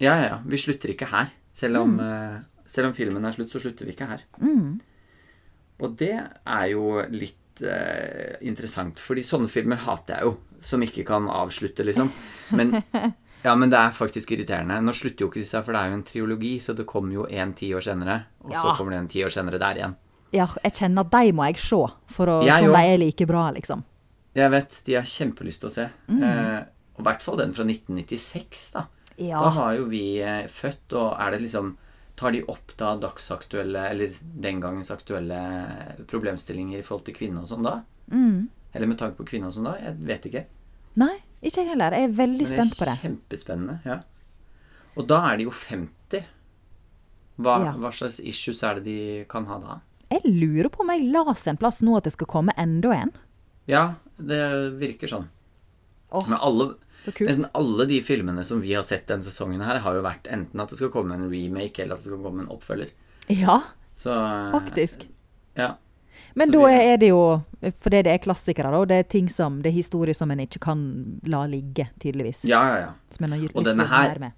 Ja, 0.00 0.14
ja, 0.20 0.26
ja. 0.28 0.38
Vi 0.44 0.58
slutter 0.60 0.92
ikke 0.92 1.06
her. 1.10 1.30
Selv 1.54 1.80
om, 1.80 1.96
Mm. 1.96 2.00
eh, 2.00 2.40
selv 2.66 2.86
om 2.88 2.94
filmen 2.94 3.24
er 3.24 3.32
slutt, 3.32 3.50
så 3.50 3.60
slutter 3.60 3.84
vi 3.88 3.92
ikke 3.96 4.06
her. 4.08 4.20
Mm. 4.40 4.80
Og 5.80 5.96
det 5.96 6.12
er 6.46 6.66
jo 6.72 7.02
litt 7.10 7.62
eh, 7.62 8.36
interessant, 8.46 8.98
fordi 9.02 9.22
sånne 9.26 9.48
filmer 9.50 9.76
hater 9.82 10.14
jeg 10.18 10.28
jo. 10.28 10.36
Som 10.62 10.82
ikke 10.82 11.04
kan 11.06 11.28
avslutte, 11.30 11.84
liksom. 11.86 12.10
Men, 12.58 12.72
ja, 13.46 13.54
men 13.54 13.70
det 13.70 13.78
er 13.78 13.92
faktisk 13.94 14.32
irriterende. 14.34 14.80
Nå 14.82 14.92
slutter 14.94 15.24
jo 15.24 15.28
ikke 15.30 15.40
disse, 15.42 15.60
for 15.62 15.72
det 15.72 15.80
er 15.84 15.92
jo 15.92 15.98
en 16.00 16.06
triologi, 16.06 16.52
så 16.60 16.74
det 16.74 16.86
kommer 16.90 17.14
jo 17.14 17.26
en 17.30 17.52
ti 17.54 17.70
år 17.74 17.84
senere. 17.86 18.20
Og 18.44 18.52
så 18.54 18.74
kommer 18.76 18.92
det 18.96 18.98
en 19.04 19.08
ti 19.12 19.22
år 19.26 19.30
senere 19.34 19.58
der 19.62 19.78
igjen. 19.82 19.94
Ja, 20.34 20.44
jeg 20.62 20.74
kjenner 20.76 21.06
at 21.06 21.14
de 21.14 21.30
må 21.32 21.46
jeg 21.48 21.56
se, 21.62 21.78
for 22.12 22.26
å 22.28 22.40
Jeg 22.44 22.60
se 22.60 22.68
om 22.68 22.74
de 22.74 22.80
er 22.92 22.98
like 23.00 23.26
bra, 23.30 23.46
liksom. 23.56 23.84
Jeg 24.36 24.50
vet, 24.52 24.74
de 24.84 24.94
har 24.98 25.06
kjempelyst 25.08 25.62
til 25.62 25.70
å 25.70 25.72
se. 25.72 25.86
Mm. 26.10 26.22
Eh, 26.28 26.64
og 26.98 27.02
i 27.04 27.06
hvert 27.06 27.22
fall 27.22 27.38
den 27.38 27.52
fra 27.54 27.64
1996, 27.64 28.64
da. 28.74 28.82
Ja. 29.18 29.38
Da 29.42 29.48
har 29.54 29.76
jo 29.78 29.86
vi 29.90 30.18
eh, 30.22 30.46
født, 30.50 30.92
og 30.98 31.14
er 31.18 31.32
det 31.36 31.40
liksom 31.46 31.76
Tar 32.18 32.32
de 32.34 32.40
opp 32.50 32.72
da 32.74 32.96
dagsaktuelle, 32.98 33.78
eller 33.92 34.10
den 34.42 34.58
gangens 34.58 34.88
aktuelle 34.90 35.36
problemstillinger 36.10 36.80
i 36.80 36.82
forhold 36.82 37.04
til 37.06 37.14
kvinne 37.14 37.44
og 37.44 37.46
sånn 37.46 37.62
da? 37.62 37.76
Mm. 38.10 38.48
Eller 38.74 38.90
med 38.90 38.98
tanke 38.98 39.20
på 39.20 39.26
kvinne 39.28 39.46
og 39.46 39.54
sånn 39.54 39.68
da? 39.68 39.76
Jeg 39.78 39.94
vet 40.08 40.26
ikke. 40.26 40.42
Nei, 40.98 41.12
ikke 41.38 41.62
jeg 41.62 41.68
heller. 41.70 41.94
Jeg 41.94 42.08
er 42.08 42.16
veldig 42.18 42.42
er 42.42 42.50
det 42.50 42.56
spent 42.56 42.74
på 42.74 42.82
er 42.82 42.90
det. 42.90 42.96
kjempespennende. 43.04 43.76
ja. 43.86 44.00
Og 44.98 45.06
da 45.06 45.20
er 45.30 45.38
de 45.38 45.46
jo 45.46 45.52
50. 45.54 46.24
Hva, 47.38 47.54
Ja. 47.68 47.72
hva 47.78 47.92
slags 47.94 48.18
issues 48.18 48.64
er 48.66 48.80
det 48.80 48.84
de 48.88 49.24
kan 49.30 49.46
ha 49.46 49.58
da? 49.62 49.78
Jeg 50.10 50.26
lurer 50.26 50.68
på 50.74 50.82
om 50.82 50.90
jeg 50.90 51.06
las 51.12 51.46
en 51.46 51.56
plass 51.60 51.78
nå 51.86 51.94
at 52.00 52.08
det 52.08 52.16
skal 52.16 52.26
komme 52.26 52.50
enda 52.58 52.90
en. 52.96 53.12
Ja, 53.70 53.94
det 54.18 54.42
virker 54.80 55.06
sånn. 55.06 55.28
Oh. 56.10 56.26
Men 56.26 56.38
alle. 56.42 56.72
Nesten 57.12 57.46
alle 57.54 57.86
de 57.86 58.00
filmene 58.02 58.44
som 58.44 58.60
vi 58.60 58.72
har 58.74 58.82
sett 58.82 59.06
denne 59.06 59.22
sesongen 59.22 59.60
her, 59.64 59.78
har 59.80 59.94
jo 59.94 60.02
vært 60.02 60.24
enten 60.30 60.60
at 60.60 60.68
det 60.70 60.76
skal 60.78 60.90
komme 60.90 61.14
en 61.14 61.30
remake, 61.30 61.80
eller 61.82 61.94
at 61.94 62.02
det 62.02 62.06
skal 62.12 62.22
komme 62.22 62.40
en 62.42 62.48
oppfølger. 62.48 62.90
Ja, 63.28 63.62
Så 63.94 64.10
eh, 64.10 64.52
faktisk. 64.60 65.06
Ja. 65.56 65.74
Men 66.34 66.48
Så 66.48 66.52
da 66.52 66.66
vi- 66.66 66.74
er 66.92 66.96
det 66.98 67.08
jo 67.08 67.42
Fordi 67.80 68.02
det 68.02 68.06
er 68.12 68.18
klassikere, 68.18 68.70
da. 68.70 68.84
Det 68.84 68.94
er 68.98 69.02
ting 69.08 69.28
som 69.28 69.62
Det 69.62 69.70
er 69.70 69.74
historie 69.74 70.14
som 70.14 70.30
en 70.30 70.38
ikke 70.40 70.60
kan 70.60 71.20
la 71.24 71.44
ligge, 71.46 71.88
tydeligvis. 72.00 72.44
ja, 72.44 72.60
ja, 72.68 72.76
ja. 72.86 72.92
Som 73.10 73.24
en 73.24 73.32
har 73.32 73.48
Og 73.54 73.64
denne 73.64 73.86
her- 73.86 74.18
med. 74.18 74.32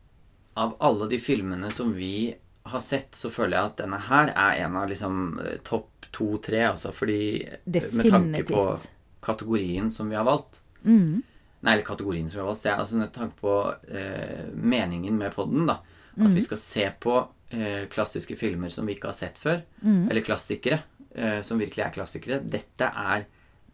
Av 0.56 0.76
alle 0.80 1.09
de 1.09 1.18
filmene 1.18 1.70
som 1.70 1.92
vi 1.94 2.35
har 2.66 2.80
sett, 2.80 3.12
så 3.12 3.30
føler 3.30 3.50
jeg 3.56 3.64
at 3.64 3.76
denne 3.76 3.98
her 4.00 4.28
er 4.37 4.64
en 4.64 4.76
av 4.76 4.88
liksom 4.88 5.38
eh, 5.44 5.59
topp 5.64 5.88
to-tre, 6.12 6.59
altså. 6.72 6.92
Fordi 6.92 7.48
Definitivt. 7.70 7.94
med 7.94 8.11
tanke 8.11 8.44
på 8.44 8.78
kategorien 9.22 9.90
som 9.90 10.09
vi 10.09 10.16
har 10.16 10.24
valgt 10.24 10.62
Mm. 10.85 11.22
Nei, 11.62 11.73
eller 11.75 11.85
kategorien 11.85 12.29
som 12.29 12.38
vi 12.38 12.40
har 12.40 12.46
valgt. 12.49 12.62
Det 12.64 12.70
er 12.73 12.79
altså 12.81 12.96
med 12.96 13.12
tanke 13.12 13.37
på 13.40 13.75
eh, 13.92 14.46
meningen 14.55 15.18
med 15.18 15.35
podden, 15.35 15.66
da. 15.66 15.81
At 16.16 16.27
Mm. 16.27 16.35
vi 16.35 16.40
skal 16.40 16.57
se 16.59 16.87
på 17.01 17.29
eh, 17.53 17.87
klassiske 17.87 18.37
filmer 18.37 18.68
som 18.70 18.87
vi 18.87 18.94
ikke 18.94 19.09
har 19.11 19.14
sett 19.14 19.37
før. 19.37 19.62
Mm. 19.85 20.09
Eller 20.11 20.20
klassikere. 20.27 20.81
Eh, 21.14 21.40
som 21.42 21.59
virkelig 21.59 21.85
er 21.85 21.90
klassikere. 21.92 22.40
Dette 22.49 22.87
er 22.96 23.25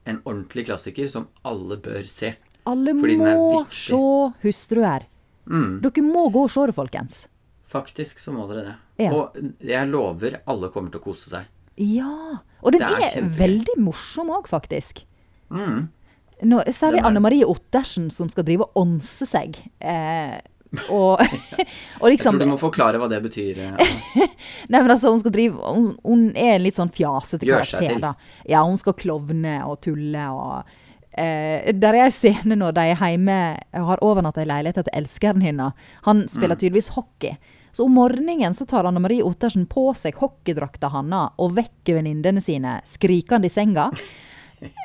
en 0.07 0.21
ordentlig 0.25 0.67
klassiker 0.67 1.09
som 1.09 1.29
alle 1.45 1.77
bør 1.77 2.05
se. 2.07 2.35
Alle 2.67 2.95
Fordi 2.95 3.15
er 3.15 3.37
må 3.37 3.67
se 3.71 3.93
'Hustru 4.43 4.83
er'. 4.83 5.07
Mm, 5.47 5.81
Dere 5.81 6.03
må 6.03 6.29
gå 6.33 6.43
og 6.45 6.51
se 6.51 6.67
det, 6.67 6.75
folkens. 6.75 7.29
faktisk 7.69 8.19
så 8.19 8.33
må 8.33 8.49
dere 8.49 8.65
det. 8.65 8.75
Ja. 9.05 9.13
Og 9.13 9.37
jeg 9.61 9.89
lover 9.89 10.41
alle 10.47 10.69
kommer 10.71 10.91
til 10.91 11.01
å 11.01 11.05
kose 11.05 11.29
seg. 11.31 11.45
Ja. 11.77 12.39
Og 12.63 12.73
den 12.73 12.81
Det 12.81 12.89
er 12.91 13.19
er, 13.23 13.29
veldig 13.29 13.77
morsom 13.79 14.29
òg, 14.31 14.47
faktisk. 14.49 15.05
Mm. 15.51 15.89
Nå, 16.45 16.61
særlig 16.75 17.01
Anne 17.07 17.23
Marie 17.25 17.47
Ottersen 17.49 18.11
som 18.13 18.29
skal 18.29 18.45
drive 18.45 18.67
og 18.67 18.83
ånse 18.83 19.25
seg. 19.29 19.57
Eh, 19.81 20.37
og, 20.93 21.23
og 22.01 22.09
Jeg 22.09 22.17
liksom 22.17 22.37
tror 22.37 22.45
du 22.45 22.53
må 22.53 22.59
forklare 22.61 23.01
hva 23.01 23.09
det 23.09 23.23
betyr. 23.25 23.63
Ja. 23.65 23.77
Nei, 24.73 24.81
men 24.81 24.91
altså, 24.91 25.15
hun 25.15 25.23
skal 25.23 25.33
drive 25.33 25.57
Hun, 25.63 25.93
hun 26.05 26.27
er 26.35 26.57
en 26.57 26.67
litt 26.67 26.77
sånn 26.77 26.93
fjasete 26.93 27.47
karakter, 27.47 27.87
til. 27.87 28.03
da. 28.03 28.17
Ja, 28.49 28.65
hun 28.67 28.77
skal 28.81 28.99
klovne 28.99 29.61
og 29.69 29.81
tulle 29.87 30.29
og 30.35 30.77
Eh, 31.17 31.73
der 31.73 31.97
er 31.97 32.07
en 32.07 32.13
scene 32.13 32.59
når 32.61 32.75
de 32.77 32.83
er 32.93 32.99
hjemme 33.01 33.37
og 33.81 33.87
har 33.91 34.03
overnatta 34.05 34.43
i 34.45 34.49
leiligheten 34.51 34.85
til 34.85 34.99
elskeren 34.99 35.45
hennes. 35.45 35.87
Han 36.05 36.27
spiller 36.29 36.59
tydeligvis 36.61 36.93
hockey. 36.93 37.39
Så 37.73 37.87
om 37.87 37.97
morgenen 37.97 38.53
så 38.57 38.67
tar 38.69 38.85
Anne 38.89 39.01
Marie 39.01 39.25
Ottersen 39.25 39.65
på 39.69 39.89
seg 39.97 40.17
hockeydrakta 40.21 40.91
hans 40.93 41.37
og 41.41 41.57
vekker 41.57 41.99
venninnene 41.99 42.45
sine 42.45 42.79
skrikende 42.89 43.49
i 43.49 43.53
senga. 43.53 43.89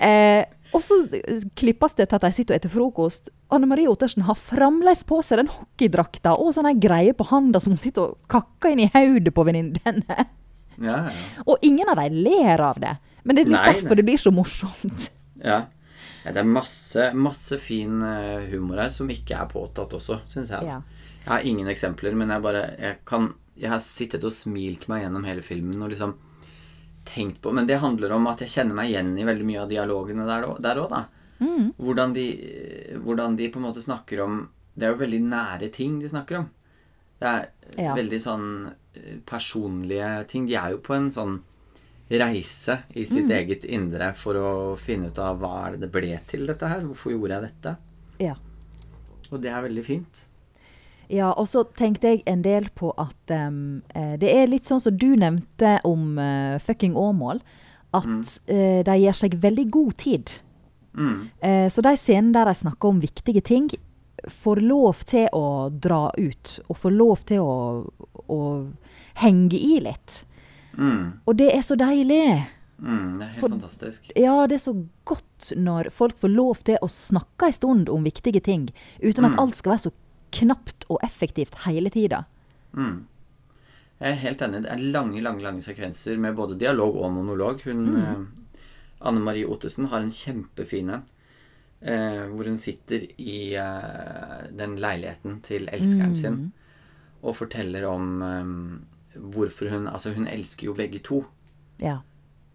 Eh, 0.03 0.43
og 0.71 0.81
så 0.83 0.97
klippes 1.59 1.93
det 1.97 2.07
til 2.09 2.15
at 2.19 2.25
de 2.25 2.31
sitter 2.35 2.55
og 2.55 2.61
spiser 2.63 2.73
frokost. 2.75 3.29
Anne 3.51 3.67
Marie 3.67 3.89
Ottersen 3.91 4.23
har 4.27 4.37
fremdeles 4.39 5.01
på 5.07 5.19
seg 5.25 5.41
den 5.41 5.49
hockeydrakta 5.51 6.37
og 6.39 6.53
sånne 6.55 6.71
greier 6.79 7.13
på 7.17 7.27
handa 7.31 7.59
som 7.59 7.73
hun 7.75 7.81
sitter 7.81 8.05
og 8.13 8.17
kakker 8.31 8.71
inn 8.71 8.85
i 8.85 8.89
hodet 8.93 9.33
på 9.35 9.43
venninnene. 9.47 10.27
Ja, 10.81 10.95
ja. 11.11 11.11
Og 11.45 11.59
ingen 11.67 11.89
av 11.91 11.99
dem 11.99 12.15
ler 12.25 12.61
av 12.63 12.79
det. 12.81 12.95
Men 13.27 13.37
det 13.37 13.43
er 13.45 13.51
Nei, 13.53 13.65
derfor 13.75 13.91
nei. 13.91 13.97
det 13.99 14.05
blir 14.07 14.21
så 14.23 14.31
morsomt. 14.33 15.09
ja. 15.43 15.65
Ja, 16.23 16.31
Det 16.35 16.37
er 16.43 16.45
masse, 16.49 17.05
masse 17.17 17.57
fin 17.57 17.95
eh, 18.05 18.43
humor 18.51 18.77
her 18.77 18.91
som 18.93 19.09
ikke 19.09 19.33
er 19.41 19.47
påtatt 19.49 19.93
også, 19.97 20.19
syns 20.29 20.51
jeg. 20.53 20.67
Ja. 20.69 20.75
Jeg 21.23 21.29
har 21.31 21.45
ingen 21.49 21.67
eksempler, 21.69 22.13
men 22.17 22.29
jeg 22.29 22.41
bare 22.45 22.61
jeg 22.79 22.99
kan, 23.09 23.31
Jeg 23.57 23.69
har 23.73 23.81
sittet 23.81 24.23
og 24.25 24.33
smilt 24.33 24.87
meg 24.89 25.01
gjennom 25.03 25.25
hele 25.25 25.41
filmen 25.45 25.81
og 25.81 25.89
liksom 25.93 26.13
tenkt 27.05 27.41
på 27.41 27.51
Men 27.53 27.67
det 27.67 27.79
handler 27.81 28.11
om 28.13 28.27
at 28.27 28.39
jeg 28.43 28.49
kjenner 28.49 28.75
meg 28.77 28.89
igjen 28.91 29.17
i 29.17 29.23
veldig 29.25 29.45
mye 29.47 29.61
av 29.63 29.69
dialogene 29.69 30.25
der 30.27 30.77
òg, 30.81 30.89
da. 30.89 31.03
Hvordan, 31.81 32.13
de, 32.13 32.25
hvordan 33.01 33.35
de 33.35 33.47
på 33.49 33.57
en 33.57 33.65
måte 33.65 33.81
snakker 33.81 34.19
om 34.21 34.35
Det 34.77 34.85
er 34.85 34.91
jo 34.93 34.99
veldig 35.01 35.21
nære 35.25 35.71
ting 35.73 35.99
de 35.99 36.07
snakker 36.09 36.37
om. 36.37 36.49
Det 37.19 37.27
er 37.27 37.47
Ja. 37.77 37.95
veldig 37.95 38.19
sånn 38.21 38.45
eh, 38.95 39.17
personlige 39.25 40.27
ting. 40.27 40.45
De 40.47 40.55
er 40.55 40.71
jo 40.71 40.77
på 40.83 40.93
en 40.95 41.09
sånn 41.11 41.39
reise 42.11 42.83
i 42.95 43.03
sitt 43.05 43.29
eget 43.31 43.63
indre 43.65 44.13
for 44.19 44.33
å 44.35 44.77
finne 44.77 45.07
ut 45.11 45.19
av 45.19 45.39
hva 45.39 45.67
er 45.67 45.71
det 45.77 45.81
det 45.85 45.91
ble 45.93 46.19
til 46.27 46.45
dette 46.47 46.67
her. 46.67 46.81
Hvorfor 46.81 47.11
gjorde 47.13 47.37
jeg 47.37 47.41
dette? 47.49 47.75
Ja. 48.19 48.35
Og 49.31 49.39
det 49.41 49.51
er 49.51 49.61
veldig 49.63 49.85
fint. 49.85 50.23
Ja, 51.11 51.31
og 51.35 51.47
så 51.51 51.65
tenkte 51.75 52.07
jeg 52.13 52.21
en 52.29 52.41
del 52.45 52.69
på 52.77 52.93
at 53.01 53.31
eh, 53.35 54.15
det 54.21 54.29
er 54.31 54.47
litt 54.47 54.69
sånn 54.69 54.79
som 54.79 54.95
du 54.95 55.09
nevnte 55.19 55.73
om 55.87 56.13
uh, 56.21 56.55
fucking 56.63 56.95
Åmål. 56.95 57.41
At 57.91 58.37
eh, 58.47 58.79
de 58.87 58.95
gir 59.01 59.17
seg 59.17 59.35
veldig 59.43 59.65
god 59.73 59.97
tid. 59.99 60.31
Mm. 60.95 61.17
Uh, 61.43 61.67
så 61.71 61.83
de 61.83 61.91
scenene 61.99 62.31
der 62.37 62.47
de 62.47 62.55
snakker 62.61 62.93
om 62.93 63.01
viktige 63.03 63.43
ting, 63.43 63.67
får 64.29 64.61
lov 64.63 65.01
til 65.09 65.27
å 65.35 65.43
dra 65.83 66.05
ut. 66.15 66.55
Og 66.69 66.77
får 66.79 66.95
lov 66.95 67.25
til 67.27 67.43
å, 67.43 67.55
å 68.31 68.39
henge 69.19 69.57
i 69.59 69.81
litt. 69.83 70.21
Mm. 70.77 71.19
Og 71.27 71.35
det 71.41 71.49
er 71.51 71.65
så 71.67 71.75
deilig. 71.75 72.23
Mm, 72.81 73.17
det 73.19 73.25
er 73.25 73.33
helt 73.33 73.39
For- 73.41 73.51
fantastisk. 73.57 74.11
Ja, 74.15 74.37
det 74.47 74.55
er 74.61 74.63
så 74.63 74.75
godt 75.05 75.51
når 75.57 75.89
folk 75.93 76.15
får 76.21 76.31
lov 76.31 76.61
til 76.65 76.79
å 76.81 76.87
snakke 76.89 77.49
en 77.49 77.57
stund 77.57 77.91
om 77.91 78.05
viktige 78.07 78.39
ting, 78.45 78.69
uten 79.03 79.25
at 79.27 79.35
Mm. 79.35 79.39
alt 79.43 79.59
skal 79.59 79.73
være 79.75 79.83
så 79.89 79.91
knapt 80.31 80.85
og 80.89 81.01
effektivt 81.05 81.63
hele 81.65 81.91
tida. 81.93 82.23
Mm. 82.73 83.07
Jeg 84.01 84.15
er 84.15 84.21
helt 84.23 84.41
enig. 84.41 84.63
Det 84.65 84.71
er 84.73 84.85
lange, 84.95 85.21
lange 85.21 85.43
lange 85.45 85.61
sekvenser 85.61 86.17
med 86.17 86.37
både 86.37 86.57
dialog 86.59 86.95
og 86.97 87.11
monolog. 87.13 87.61
Hun, 87.67 87.83
eh, 87.97 88.23
Anne 89.01 89.21
Marie 89.21 89.45
Ottesen 89.45 89.91
har 89.91 90.01
en 90.01 90.13
kjempefin 90.13 90.89
en. 90.89 91.03
Eh, 91.81 92.25
hvor 92.29 92.45
hun 92.45 92.57
sitter 92.61 93.07
i 93.17 93.55
eh, 93.57 94.41
den 94.53 94.75
leiligheten 94.77 95.39
til 95.41 95.65
elskeren 95.73 96.15
sin 96.15 96.51
og 97.25 97.35
forteller 97.39 97.87
om 97.89 98.21
eh, 98.21 98.51
hvorfor 99.17 99.69
hun 99.69 99.87
Altså, 99.87 100.13
hun 100.13 100.27
elsker 100.27 100.65
jo 100.65 100.73
begge 100.73 100.99
to. 100.99 101.23
Ja. 101.79 101.97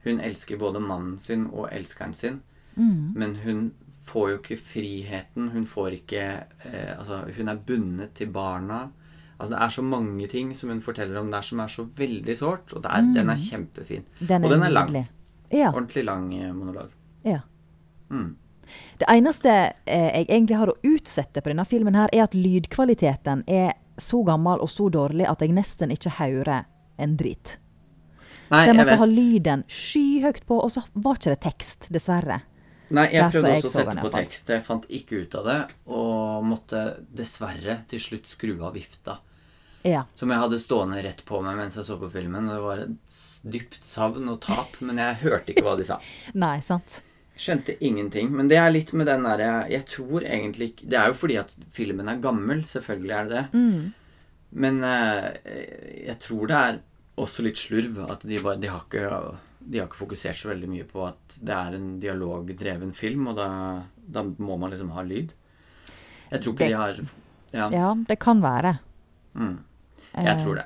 Hun 0.05 0.21
elsker 0.21 0.59
både 0.59 0.81
mannen 0.81 1.19
sin 1.19 1.47
og 1.47 1.69
elskeren 1.73 2.15
sin. 2.15 2.43
Mm. 2.77 3.13
Men 3.17 3.37
hun 3.37 3.73
får 4.07 4.31
jo 4.31 4.39
ikke 4.41 4.61
friheten. 4.61 5.51
Hun 5.55 5.67
får 5.67 5.99
ikke 6.01 6.23
eh, 6.23 6.95
Altså, 6.99 7.25
hun 7.37 7.49
er 7.53 7.61
bundet 7.67 8.15
til 8.15 8.31
barna. 8.33 8.87
Altså, 9.39 9.53
det 9.55 9.61
er 9.63 9.75
så 9.75 9.83
mange 9.83 10.29
ting 10.33 10.55
som 10.57 10.71
hun 10.73 10.81
forteller 10.83 11.21
om 11.21 11.31
der 11.31 11.45
som 11.45 11.61
er 11.61 11.73
så 11.73 11.87
veldig 11.97 12.37
sårt. 12.39 12.73
Og 12.73 12.83
det 12.85 12.93
er, 12.93 13.13
den 13.19 13.31
er 13.31 13.43
kjempefin. 13.43 14.07
Den 14.21 14.39
er, 14.39 14.47
og 14.47 14.55
den 14.55 14.63
er 14.63 14.75
lang. 14.75 14.97
Ja. 15.53 15.71
Ordentlig 15.73 16.05
lang 16.05 16.33
eh, 16.35 16.53
monolog. 16.55 16.91
ja. 17.25 17.41
Mm. 18.11 18.37
Det 18.99 19.07
eneste 19.11 19.51
eh, 19.85 20.09
jeg 20.11 20.27
egentlig 20.29 20.57
har 20.59 20.71
å 20.71 20.79
utsette 20.87 21.43
på 21.43 21.53
denne 21.53 21.65
filmen, 21.69 21.95
her, 21.95 22.11
er 22.13 22.25
at 22.25 22.35
lydkvaliteten 22.35 23.45
er 23.47 23.77
så 23.99 24.23
gammel 24.27 24.63
og 24.63 24.71
så 24.71 24.89
dårlig 24.93 25.27
at 25.31 25.43
jeg 25.43 25.55
nesten 25.55 25.95
ikke 25.95 26.17
hører 26.19 26.67
en 26.99 27.15
drit. 27.19 27.57
Nei, 28.51 28.61
så 28.63 28.71
jeg 28.71 28.79
måtte 28.79 28.95
jeg 28.95 29.03
ha 29.03 29.09
lyden 29.11 29.65
skyhøyt 29.71 30.45
på, 30.47 30.59
og 30.63 30.73
så 30.75 30.85
var 30.95 31.19
ikke 31.19 31.35
det 31.35 31.43
tekst, 31.47 31.89
dessverre. 31.95 32.41
Nei, 32.95 33.07
jeg 33.15 33.31
prøvde 33.33 33.51
jeg 33.51 33.63
også 33.63 33.71
å 33.71 33.75
sette 33.75 34.03
på 34.05 34.11
tekst. 34.15 34.51
Jeg 34.55 34.65
fant 34.67 34.85
ikke 34.99 35.23
ut 35.25 35.39
av 35.41 35.49
det. 35.49 35.61
Og 35.91 36.45
måtte 36.47 36.83
dessverre 37.19 37.81
til 37.91 38.03
slutt 38.03 38.31
skru 38.31 38.55
av 38.61 38.77
vifta. 38.77 39.19
Ja. 39.87 40.05
Som 40.19 40.33
jeg 40.35 40.43
hadde 40.43 40.59
stående 40.59 41.03
rett 41.05 41.23
på 41.27 41.41
meg 41.45 41.59
mens 41.61 41.77
jeg 41.79 41.87
så 41.87 41.99
på 42.01 42.11
filmen. 42.11 42.49
Det 42.51 42.61
var 42.63 42.85
et 42.87 43.19
dypt 43.47 43.79
savn 43.85 44.31
og 44.33 44.41
tap, 44.47 44.79
men 44.83 44.99
jeg 45.03 45.21
hørte 45.23 45.55
ikke 45.55 45.67
hva 45.67 45.77
de 45.79 45.87
sa. 45.87 46.01
Nei, 46.47 46.59
sant? 46.67 47.01
Skjønte 47.37 47.77
ingenting. 47.85 48.33
Men 48.35 48.51
det 48.51 48.59
er 48.59 48.73
litt 48.73 48.95
med 48.97 49.11
den 49.11 49.27
derre 49.27 49.67
Jeg 49.69 49.85
tror 49.91 50.25
egentlig 50.25 50.71
Det 50.81 50.97
er 50.97 51.11
jo 51.11 51.19
fordi 51.21 51.35
at 51.37 51.53
filmen 51.77 52.09
er 52.09 52.23
gammel. 52.23 52.65
Selvfølgelig 52.67 53.17
er 53.19 53.31
det 53.31 53.37
det. 53.37 53.47
Mm. 53.53 53.83
Men 54.57 54.79
eh, 54.87 55.27
jeg 56.07 56.19
tror 56.23 56.49
det 56.49 56.61
er 56.63 56.79
også 57.21 57.45
litt 57.47 57.61
slurv. 57.61 58.01
At 58.09 58.25
de, 58.25 58.41
bare, 58.41 58.61
de, 58.63 58.73
har 58.73 58.87
ikke, 58.87 59.37
de 59.69 59.79
har 59.81 59.89
ikke 59.89 59.99
fokusert 60.07 60.39
så 60.39 60.49
veldig 60.53 60.69
mye 60.71 60.85
på 60.89 61.03
at 61.09 61.37
det 61.43 61.55
er 61.57 61.75
en 61.79 61.89
dialogdreven 62.01 62.93
film, 62.95 63.27
og 63.33 63.37
da, 63.37 63.49
da 64.07 64.23
må 64.39 64.59
man 64.59 64.71
liksom 64.71 64.93
ha 64.95 65.03
lyd. 65.03 65.33
Jeg 66.31 66.41
tror 66.43 66.55
ikke 66.55 66.59
Det- 66.59 66.69
de 66.69 66.77
har 66.77 67.01
Ja. 67.53 67.69
Ja, 67.71 67.95
det 68.09 68.19
kan 68.19 68.41
være. 68.43 68.79
Mm, 69.35 69.59
jeg 70.17 70.27
Eh, 70.27 70.43
tror 70.45 70.55
det. 70.57 70.65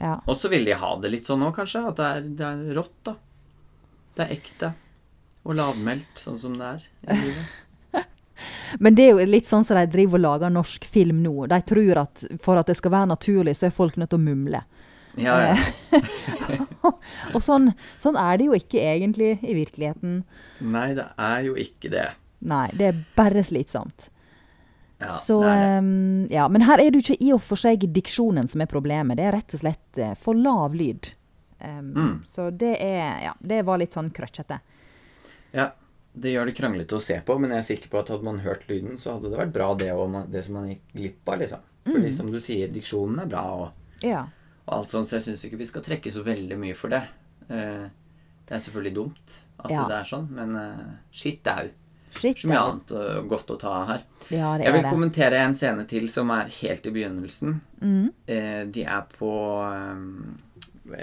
Ja. 0.00 0.20
Og 0.28 0.36
så 0.36 0.48
vil 0.50 0.64
de 0.64 0.72
ha 0.72 0.96
det 1.00 1.10
litt 1.10 1.24
sånn 1.26 1.42
òg, 1.42 1.54
kanskje. 1.56 1.88
At 1.88 1.96
det 1.96 2.04
er, 2.04 2.20
det 2.20 2.40
er 2.46 2.74
rått, 2.76 2.92
da. 3.04 3.14
Det 4.14 4.26
er 4.28 4.34
ekte. 4.36 4.74
Og 5.46 5.56
lavmælt, 5.56 6.14
sånn 6.14 6.38
som 6.38 6.52
det 6.58 6.60
er 6.66 6.82
i 7.08 7.16
livet. 7.16 7.46
Men 8.80 8.94
det 8.94 9.04
er 9.08 9.14
jo 9.18 9.26
litt 9.26 9.44
sånn 9.48 9.64
som 9.64 9.76
de 9.80 9.86
driver 9.86 10.18
og 10.18 10.20
lager 10.20 10.50
norsk 10.52 10.84
film 10.84 11.22
nå. 11.24 11.48
De 11.48 11.60
tror 11.62 11.96
at 12.02 12.24
for 12.40 12.56
at 12.60 12.66
det 12.66 12.76
skal 12.76 12.90
være 12.92 13.08
naturlig, 13.08 13.56
så 13.56 13.66
er 13.66 13.70
folk 13.74 13.96
nødt 13.96 14.10
til 14.10 14.18
å 14.20 14.22
mumle. 14.28 14.60
Ja, 15.20 15.38
ja. 15.50 15.56
Og 17.34 17.42
sånn, 17.44 17.72
sånn 18.00 18.16
er 18.20 18.38
det 18.40 18.46
jo 18.48 18.56
ikke 18.56 18.80
egentlig 18.80 19.34
i 19.42 19.56
virkeligheten. 19.56 20.22
Nei, 20.64 20.86
det 20.96 21.08
er 21.18 21.42
jo 21.48 21.56
ikke 21.58 21.90
det. 21.92 22.06
Nei, 22.48 22.68
det 22.78 22.86
er 22.92 23.00
bare 23.18 23.42
slitsomt. 23.46 24.08
Ja, 24.98 25.08
så 25.14 25.40
det 25.42 25.50
det. 25.54 25.66
ehm, 25.78 26.26
ja, 26.34 26.48
Men 26.50 26.64
her 26.66 26.80
er 26.82 26.90
det 26.90 26.98
jo 26.98 27.04
ikke 27.06 27.22
i 27.22 27.32
og 27.34 27.42
for 27.46 27.60
seg 27.60 27.84
diksjonen 27.94 28.48
som 28.50 28.62
er 28.64 28.70
problemet. 28.70 29.18
Det 29.18 29.26
er 29.28 29.36
rett 29.36 29.54
og 29.54 29.60
slett 29.62 29.98
eh, 30.02 30.14
for 30.18 30.38
lav 30.38 30.74
lyd. 30.74 31.12
Um, 31.58 31.92
Mm. 31.94 32.16
Så 32.26 32.50
det 32.54 32.76
er 32.82 33.22
Ja, 33.24 33.34
det 33.40 33.64
var 33.66 33.78
litt 33.78 33.94
sånn 33.94 34.10
krøkkete. 34.14 34.60
Ja, 35.54 35.72
det 36.14 36.32
gjør 36.34 36.46
det 36.46 36.54
kranglete 36.58 36.96
å 36.98 37.02
se 37.02 37.20
på, 37.24 37.38
men 37.38 37.50
jeg 37.54 37.58
er 37.58 37.66
sikker 37.66 37.90
på 37.92 37.98
at 38.00 38.10
hadde 38.12 38.26
man 38.26 38.38
hørt 38.42 38.66
lyden, 38.70 38.98
så 38.98 39.16
hadde 39.16 39.30
det 39.30 39.38
vært 39.38 39.52
bra 39.54 39.72
det, 39.78 39.90
og 39.94 40.16
det 40.30 40.44
som 40.46 40.54
man 40.58 40.68
gikk 40.70 40.82
glipp 40.94 41.30
av, 41.30 41.38
liksom. 41.42 41.60
Fordi 41.88 42.10
som 42.14 42.30
du 42.30 42.38
sier, 42.42 42.68
diksjonen 42.74 43.22
er 43.22 43.30
bra, 43.30 43.44
og, 43.54 44.04
Ja. 44.04 44.26
Og 44.68 44.74
alt 44.76 44.92
sånt, 44.92 45.08
så 45.08 45.16
jeg 45.18 45.26
syns 45.30 45.44
ikke 45.48 45.58
vi 45.62 45.68
skal 45.70 45.84
trekke 45.86 46.12
så 46.12 46.22
veldig 46.26 46.58
mye 46.60 46.76
for 46.76 46.92
det. 46.92 47.02
Eh, 47.48 47.88
det 48.48 48.56
er 48.56 48.64
selvfølgelig 48.64 48.94
dumt 48.96 49.36
at 49.64 49.70
Ja. 49.72 49.84
det 49.88 49.96
er 49.98 50.08
sånn, 50.08 50.28
men 50.30 50.54
skitt 51.10 51.42
shit 51.42 51.48
au. 51.52 51.68
Så 52.18 52.48
mye 52.48 52.58
annet 52.58 52.90
uh, 52.96 53.20
godt 53.28 53.50
å 53.52 53.58
ta 53.60 53.72
her. 53.86 54.00
Ja, 54.32 54.54
Jeg 54.58 54.72
vil 54.72 54.86
kommentere 54.88 55.38
en 55.44 55.54
scene 55.54 55.84
til 55.86 56.08
som 56.08 56.30
er 56.34 56.48
helt 56.48 56.86
i 56.88 56.92
begynnelsen. 56.94 57.60
Mm. 57.82 58.06
Eh, 58.26 58.64
de 58.72 58.84
er 58.88 59.04
på 59.12 59.28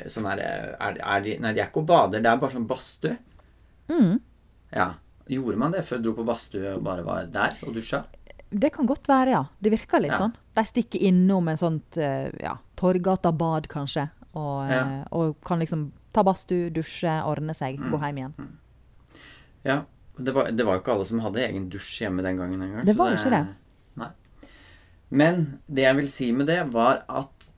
sånn 0.10 0.25
her 0.25 0.41
er, 0.41 0.97
er 0.97 1.21
de, 1.21 1.38
Nei, 1.43 1.54
de 1.54 1.62
er 1.62 1.69
ikke 1.69 1.84
og 1.84 1.89
bader, 1.91 2.23
det 2.23 2.32
er 2.32 2.41
bare 2.41 2.56
sånn 2.58 2.67
badstue. 2.69 3.15
Mm. 3.91 4.15
Ja. 4.73 4.88
Gjorde 5.30 5.62
man 5.62 5.73
det 5.75 5.86
før 5.86 6.01
du 6.01 6.10
dro 6.10 6.15
på 6.19 6.25
badstue 6.28 6.75
og 6.75 6.84
bare 6.86 7.06
var 7.06 7.30
der 7.34 7.56
og 7.65 7.78
dusja? 7.78 8.04
Det 8.49 8.71
kan 8.73 8.88
godt 8.89 9.08
være, 9.10 9.36
ja. 9.36 9.43
Det 9.62 9.71
virker 9.73 10.01
litt 10.01 10.13
Ja. 10.13 10.17
sånn. 10.25 10.36
De 10.56 10.63
stikker 10.63 11.01
innom 11.01 11.47
en 11.49 11.58
sånt 11.58 11.97
eh, 11.97 12.32
ja, 12.76 12.82
Torgata-bad, 12.82 13.68
kanskje. 13.68 14.10
Og, 14.36 14.70
Ja. 14.70 14.80
eh, 15.02 15.04
og 15.12 15.36
kan 15.46 15.60
liksom 15.60 15.92
ta 16.14 16.24
badstue, 16.24 16.70
dusje, 16.72 17.24
ordne 17.26 17.54
seg, 17.56 17.78
Mm. 17.80 17.92
gå 17.92 18.00
hjem 18.00 18.16
igjen. 18.18 18.34
Ja. 19.66 19.82
Det 20.18 20.32
var, 20.34 20.50
det 20.52 20.64
var 20.66 20.76
jo 20.78 20.80
ikke 20.82 20.94
alle 20.94 21.06
som 21.06 21.20
hadde 21.20 21.42
egen 21.44 21.70
dusj 21.70 22.02
hjemme 22.06 22.22
den 22.24 22.38
gangen 22.38 22.62
engang. 22.62 22.86
Det 22.86 22.96
var 22.96 23.10
jo 23.12 23.18
ikke 23.18 23.32
det. 23.32 23.48
Nei. 23.98 24.10
Men 25.12 25.60
det 25.68 25.84
jeg 25.84 25.96
vil 25.98 26.08
si 26.08 26.32
med 26.32 26.48
det, 26.48 26.72
var 26.72 27.04
at 27.10 27.52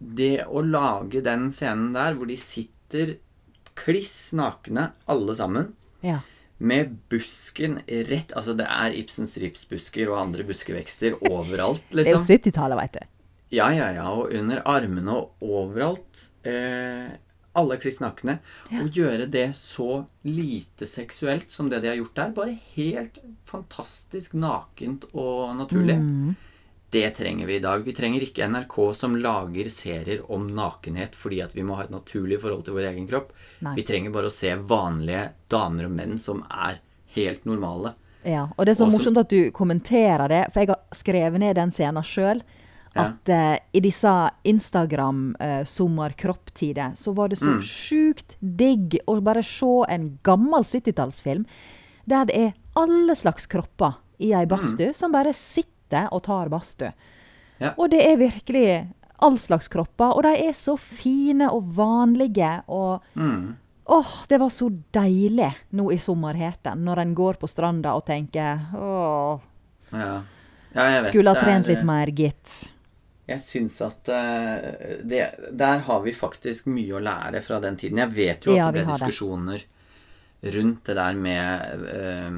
det 0.00 0.44
å 0.46 0.62
lage 0.62 1.22
den 1.24 1.50
scenen 1.50 1.92
der 1.92 2.14
hvor 2.14 2.26
de 2.28 2.36
sitter 2.36 3.16
kliss 3.74 4.32
nakne, 4.32 4.92
alle 5.08 5.34
sammen, 5.34 5.74
Ja. 6.02 6.20
med 6.60 6.98
busken 7.10 7.80
rett 7.88 8.30
Altså, 8.36 8.56
det 8.56 8.66
er 8.68 8.92
Ibsens 8.92 9.36
ripsbusker 9.36 10.08
og 10.12 10.18
andre 10.20 10.44
buskevekster 10.44 11.18
overalt, 11.28 11.82
liksom. 11.90 12.04
Det 12.04 12.06
er 12.06 12.12
jo 12.12 12.18
liksom. 12.18 12.52
70-tallet, 12.52 12.76
veit 12.78 12.92
du. 12.92 13.00
Ja, 13.54 13.68
ja, 13.74 13.90
ja. 13.94 14.08
Og 14.12 14.32
under 14.34 14.62
armene 14.68 15.14
og 15.14 15.44
overalt. 15.44 16.26
Eh, 16.42 17.12
alle 17.54 17.76
klissnakkene. 17.78 18.38
Ja. 18.72 18.80
Og 18.82 18.96
gjøre 18.96 19.28
det 19.30 19.52
så 19.54 20.04
lite 20.26 20.88
seksuelt 20.90 21.52
som 21.54 21.68
det 21.70 21.84
de 21.84 21.92
har 21.92 22.00
gjort 22.00 22.16
der. 22.18 22.32
Bare 22.34 22.56
helt 22.74 23.20
fantastisk 23.48 24.34
nakent 24.34 25.06
og 25.12 25.54
naturlig. 25.60 26.00
Mm. 26.00 26.34
Det 26.94 27.08
trenger 27.16 27.46
vi 27.46 27.56
i 27.56 27.62
dag. 27.62 27.82
Vi 27.82 27.94
trenger 27.94 28.22
ikke 28.22 28.46
NRK 28.46 28.74
som 28.94 29.16
lager 29.18 29.70
serier 29.70 30.20
om 30.30 30.46
nakenhet 30.54 31.16
fordi 31.18 31.40
at 31.42 31.54
vi 31.56 31.64
må 31.66 31.74
ha 31.78 31.86
et 31.86 31.94
naturlig 31.94 32.38
forhold 32.42 32.66
til 32.66 32.76
vår 32.76 32.90
egen 32.92 33.08
kropp. 33.10 33.32
Nei. 33.66 33.74
Vi 33.80 33.86
trenger 33.86 34.14
bare 34.14 34.30
å 34.30 34.34
se 34.34 34.52
vanlige 34.54 35.24
damer 35.50 35.88
og 35.88 35.94
menn 35.96 36.18
som 36.22 36.44
er 36.50 36.78
helt 37.16 37.46
normale. 37.50 37.94
Ja, 38.24 38.46
og 38.56 38.64
det 38.64 38.72
er 38.74 38.78
så 38.78 38.86
Også- 38.86 38.98
morsomt 38.98 39.18
at 39.18 39.28
du 39.28 39.50
kommenterer 39.50 40.28
det, 40.28 40.44
for 40.52 40.60
jeg 40.60 40.68
har 40.68 40.80
skrevet 40.92 41.38
ned 41.38 41.56
den 41.56 41.70
scenen 41.70 42.02
sjøl. 42.02 42.42
At 42.96 43.28
uh, 43.28 43.56
i 43.72 43.80
disse 43.80 44.30
Instagram-sommerkropptider 44.44 46.92
så 46.94 47.12
var 47.14 47.28
det 47.28 47.36
så 47.38 47.46
Mm. 47.56 47.62
sjukt 47.62 48.36
digg 48.40 48.98
å 49.06 49.20
bare 49.20 49.42
se 49.42 49.66
en 49.88 50.18
gammel 50.22 50.62
70-tallsfilm 50.62 51.44
der 52.06 52.24
det 52.26 52.36
er 52.36 52.52
alle 52.76 53.14
slags 53.16 53.46
kropper 53.46 53.94
i 54.20 54.32
ei 54.32 54.46
badstue 54.46 54.94
som 54.94 55.10
bare 55.12 55.32
sitter 55.32 56.08
og 56.12 56.22
tar 56.22 56.48
badstue. 56.48 56.92
Ja. 57.58 57.72
Og 57.78 57.90
det 57.90 58.06
er 58.06 58.16
virkelig 58.16 58.86
all 59.22 59.38
slags 59.38 59.68
kropper, 59.68 60.12
og 60.16 60.22
de 60.22 60.28
er 60.48 60.52
så 60.52 60.76
fine 60.78 61.50
og 61.50 61.62
vanlige 61.74 62.62
og 62.68 63.00
Mm. 63.16 63.56
Åh, 63.86 64.24
det 64.28 64.38
var 64.40 64.48
så 64.48 64.70
deilig 64.92 65.54
nå 65.72 65.90
i 65.92 65.96
sommerheten, 65.98 66.78
når 66.84 66.98
en 67.02 67.14
går 67.14 67.34
på 67.34 67.46
stranda 67.48 67.94
og 67.94 68.04
tenker 68.06 68.58
åh, 68.74 69.38
Ja. 69.92 70.22
ja, 70.74 71.02
skulle 71.04 71.34
ha 71.34 71.40
trent 71.40 71.66
litt 71.66 71.84
mer, 71.84 72.06
gitt. 72.06 72.68
Jeg 73.28 73.40
syns 73.40 73.78
at 73.80 74.08
eh, 74.12 74.98
det, 75.04 75.20
Der 75.56 75.78
har 75.86 76.02
vi 76.04 76.12
faktisk 76.12 76.66
mye 76.68 76.92
å 76.98 77.00
lære 77.00 77.40
fra 77.42 77.60
den 77.64 77.76
tiden. 77.80 77.98
Jeg 78.02 78.12
vet 78.12 78.44
jo 78.44 78.52
at 78.52 78.58
Ja, 78.58 78.66
det 78.70 78.84
ble 78.84 78.92
diskusjoner 78.98 79.62
det. 79.64 80.52
rundt 80.54 80.84
det 80.84 80.96
der 80.98 81.14
med 81.16 81.86
eh, 81.88 82.30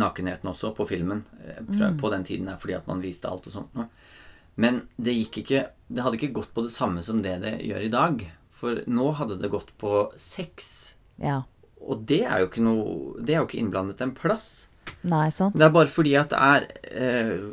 nakenheten 0.00 0.48
også 0.48 0.70
på 0.76 0.86
filmen 0.88 1.24
eh, 1.44 1.58
fra, 1.76 1.90
Mm. 1.92 1.98
på 2.00 2.10
den 2.10 2.24
tiden 2.24 2.46
der, 2.48 2.56
fordi 2.56 2.74
at 2.78 2.86
man 2.88 3.02
viste 3.04 3.28
alt 3.28 3.46
og 3.46 3.52
sånt 3.52 3.74
noe. 3.76 3.88
Men 4.56 4.86
det 4.96 5.12
gikk 5.18 5.42
ikke 5.44 5.66
Det 5.92 6.02
hadde 6.02 6.16
ikke 6.16 6.32
gått 6.32 6.54
på 6.54 6.62
det 6.64 6.72
samme 6.72 7.02
som 7.04 7.20
det 7.22 7.36
det 7.42 7.58
gjør 7.68 7.84
i 7.84 7.92
dag. 7.92 8.24
For 8.50 8.80
nå 8.88 9.10
hadde 9.14 9.36
det 9.38 9.50
gått 9.52 9.68
på 9.78 10.10
sex. 10.16 10.94
Ja. 11.20 11.42
Og 11.84 12.06
det 12.08 12.22
er 12.24 12.40
jo 12.40 12.46
ikke 12.48 12.64
noe 12.64 13.20
Det 13.22 13.34
er 13.36 13.42
jo 13.42 13.46
ikke 13.46 13.60
innblandet 13.60 14.00
en 14.00 14.14
plass. 14.16 14.68
Nei, 15.06 15.28
sant? 15.34 15.54
Det 15.58 15.66
er 15.66 15.74
bare 15.74 15.90
fordi 15.92 16.14
at 16.18 16.32
det 16.32 16.38
er 16.42 16.64
eh, 16.90 17.44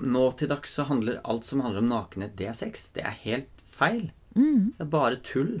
Nå 0.00 0.24
til 0.38 0.48
dags 0.48 0.72
så 0.72 0.86
handler 0.88 1.20
alt 1.24 1.44
som 1.44 1.60
handler 1.64 1.84
om 1.84 1.90
nakenhet, 1.92 2.36
det 2.38 2.48
er 2.48 2.58
sex. 2.58 2.88
Det 2.94 3.04
er 3.04 3.16
helt 3.24 3.50
feil. 3.74 4.10
Mm. 4.36 4.74
Det 4.76 4.86
er 4.86 4.92
bare 4.92 5.22
tull. 5.24 5.56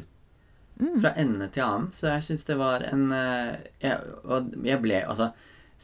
Fra 0.74 1.12
ende 1.20 1.48
til 1.54 1.62
annen. 1.62 1.90
Så 1.94 2.08
jeg 2.10 2.24
syns 2.26 2.46
det 2.48 2.56
var 2.58 2.82
en 2.88 3.10
eh, 3.14 3.66
jeg, 3.82 4.14
Og 4.26 4.54
jeg 4.66 4.80
ble 4.82 5.02
Altså, 5.04 5.30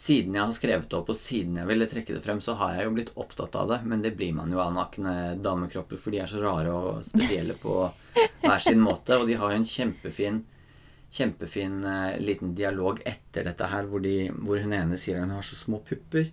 siden 0.01 0.35
jeg 0.35 0.43
har 0.43 0.57
skrevet 0.57 0.89
det 0.91 0.97
opp, 0.99 1.13
og 1.13 1.19
siden 1.19 1.59
jeg 1.61 1.69
ville 1.69 1.89
trekke 1.91 2.17
det 2.17 2.23
frem, 2.25 2.41
så 2.43 2.57
har 2.59 2.79
jeg 2.79 2.89
jo 2.89 2.95
blitt 2.97 3.13
opptatt 3.21 3.59
av 3.59 3.69
det. 3.71 3.81
Men 3.91 4.03
det 4.03 4.15
blir 4.19 4.33
man 4.37 4.53
jo 4.53 4.63
av 4.63 4.73
nakne 4.75 5.37
damekropper, 5.43 6.01
for 6.01 6.15
de 6.15 6.23
er 6.25 6.31
så 6.31 6.41
rare 6.43 6.73
og 6.73 7.05
spesielle 7.07 7.59
på 7.61 7.77
hver 8.17 8.65
sin 8.65 8.81
måte. 8.83 9.19
Og 9.19 9.29
de 9.29 9.37
har 9.39 9.53
jo 9.53 9.61
en 9.61 9.71
kjempefin 9.75 10.43
Kjempefin 11.11 11.81
eh, 11.85 12.19
liten 12.23 12.55
dialog 12.55 13.01
etter 13.09 13.45
dette 13.49 13.67
her, 13.67 13.89
hvor, 13.91 14.03
de, 14.05 14.29
hvor 14.31 14.61
hun 14.63 14.73
ene 14.77 14.99
sier 15.01 15.19
at 15.19 15.27
hun 15.27 15.35
har 15.35 15.47
så 15.47 15.59
små 15.59 15.81
pupper. 15.87 16.31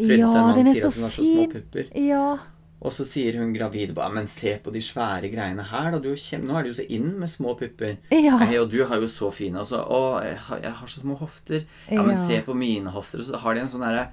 Ja, 0.00 0.30
den 0.56 0.70
er 0.70 0.78
så 0.80 0.90
så 0.90 1.22
fin. 1.22 1.90
Ja. 2.08 2.38
Og 2.78 2.92
så 2.94 3.04
sier 3.08 3.34
hun 3.40 3.50
gravide 3.52 3.94
bare 3.94 4.14
Men 4.14 4.28
se 4.30 4.52
på 4.62 4.70
de 4.72 4.80
svære 4.84 5.30
greiene 5.32 5.64
her, 5.66 5.90
da. 5.92 5.98
Nå 5.98 6.54
er 6.56 6.62
det 6.62 6.70
jo 6.70 6.78
så 6.78 6.86
inn 6.94 7.08
med 7.18 7.30
små 7.30 7.54
pupper. 7.58 7.96
Ja. 8.14 8.38
Nei, 8.38 8.54
og 8.60 8.70
du 8.70 8.84
har 8.86 9.02
jo 9.02 9.08
så 9.10 9.32
fine 9.34 9.58
altså. 9.64 9.80
Å, 9.82 10.22
jeg 10.24 10.38
har, 10.46 10.60
jeg 10.62 10.76
har 10.80 10.92
så 10.92 11.02
små 11.02 11.18
hofter. 11.18 11.64
Ja, 11.90 12.02
men 12.02 12.16
Ja. 12.16 12.26
se 12.26 12.40
på 12.46 12.54
mine 12.54 12.94
hofter. 12.94 13.18
Og 13.22 13.26
så 13.26 13.42
har 13.42 13.54
de 13.54 13.60
en 13.66 13.72
sånn 13.72 13.84
derre 13.86 14.08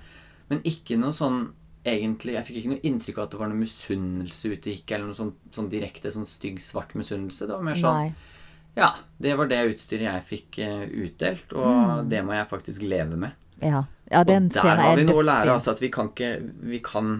Men 0.50 0.62
ikke 0.66 0.98
noe 1.02 1.14
sånn 1.14 1.48
egentlig 1.86 2.34
Jeg 2.34 2.46
fikk 2.46 2.58
ikke 2.60 2.70
noe 2.74 2.86
inntrykk 2.90 3.18
av 3.20 3.24
at 3.28 3.32
det 3.32 3.40
var 3.40 3.50
noe 3.52 3.62
misunnelse 3.62 4.50
ute 4.50 4.72
i 4.72 4.78
ikke, 4.80 4.96
eller 4.98 5.12
noe 5.12 5.18
sånn, 5.18 5.34
sånn 5.54 5.70
direkte 5.70 6.10
sånn 6.14 6.26
stygg, 6.26 6.58
svart 6.60 6.96
misunnelse. 6.98 7.46
Det 7.46 7.54
var 7.54 7.62
mer 7.66 7.78
sånn 7.78 8.00
Nei. 8.08 8.14
Ja, 8.76 8.92
det 9.18 9.36
var 9.40 9.48
det 9.48 9.62
utstyret 9.72 10.04
jeg 10.08 10.24
fikk 10.28 10.60
eh, 10.60 10.84
utdelt, 11.06 11.54
og 11.56 12.10
det 12.12 12.22
må 12.28 12.36
jeg 12.36 12.48
faktisk 12.50 12.84
leve 12.84 13.16
med. 13.20 13.32
Ja. 13.64 13.86
ja, 14.12 14.24
den 14.28 14.50
og 14.52 14.58
der 14.58 14.76
har 14.76 14.92
er 14.92 15.00
vi 15.00 15.06
noe 15.08 15.22
å 15.22 15.24
lære. 15.24 15.46
dødsfin. 15.48 15.54
Altså 15.54 15.72
at 15.72 15.80
vi 15.82 15.90
kan 15.96 16.10
ikke 16.12 16.32
Vi 16.68 16.80
kan 16.84 17.14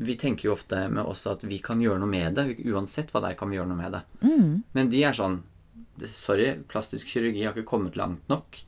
Vi 0.00 0.14
tenker 0.14 0.46
jo 0.46 0.52
ofte 0.54 0.84
med 0.88 1.02
oss 1.02 1.24
at 1.26 1.42
vi 1.42 1.58
kan 1.58 1.80
gjøre 1.82 1.98
noe 1.98 2.08
med 2.08 2.38
det. 2.38 2.44
Uansett 2.70 3.10
hva 3.10 3.20
det 3.24 3.32
er, 3.32 3.38
kan 3.40 3.50
vi 3.50 3.58
gjøre 3.58 3.72
noe 3.72 3.80
med 3.80 3.96
det. 3.96 4.02
Mm. 4.22 4.52
Men 4.72 4.90
de 4.92 5.02
er 5.04 5.16
sånn 5.18 5.40
Sorry, 6.06 6.54
plastisk 6.70 7.10
kirurgi 7.12 7.42
har 7.44 7.52
ikke 7.52 7.66
kommet 7.68 7.98
langt 7.98 8.22
nok. 8.30 8.62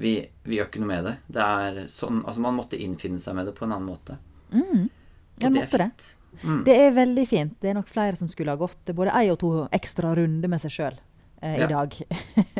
Vi, 0.00 0.16
vi 0.48 0.56
gjør 0.56 0.66
ikke 0.66 0.80
noe 0.82 0.90
med 0.90 1.04
det. 1.06 1.12
Det 1.36 1.44
er 1.44 1.82
sånn 1.92 2.24
Altså, 2.24 2.40
man 2.42 2.56
måtte 2.56 2.80
innfinne 2.80 3.20
seg 3.22 3.36
med 3.36 3.46
det 3.46 3.54
på 3.54 3.68
en 3.68 3.76
annen 3.76 3.86
måte. 3.92 4.16
Mm. 4.50 4.88
Ja, 5.36 5.44
det 5.44 5.46
er 5.46 5.54
måtte 5.60 5.82
det. 5.84 6.08
Mm. 6.42 6.62
Det 6.66 6.74
er 6.86 6.96
veldig 6.96 7.26
fint. 7.28 7.54
Det 7.60 7.70
er 7.70 7.76
nok 7.78 7.92
flere 7.92 8.16
som 8.18 8.32
skulle 8.32 8.56
ha 8.56 8.60
gått 8.60 8.90
både 8.96 9.12
ei 9.14 9.28
og 9.30 9.38
to 9.44 9.52
ekstra 9.76 10.16
runder 10.16 10.50
med 10.50 10.64
seg 10.64 10.74
sjøl 10.74 10.98
eh, 11.42 11.58
Ja. 11.58 11.66
i 11.66 11.72
dag. 11.72 11.96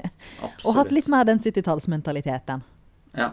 Og 0.67 0.75
hatt 0.75 0.91
litt 0.93 1.09
mer 1.09 1.25
den 1.25 1.39
70-tallsmentaliteten. 1.39 2.63
Ja. 3.17 3.31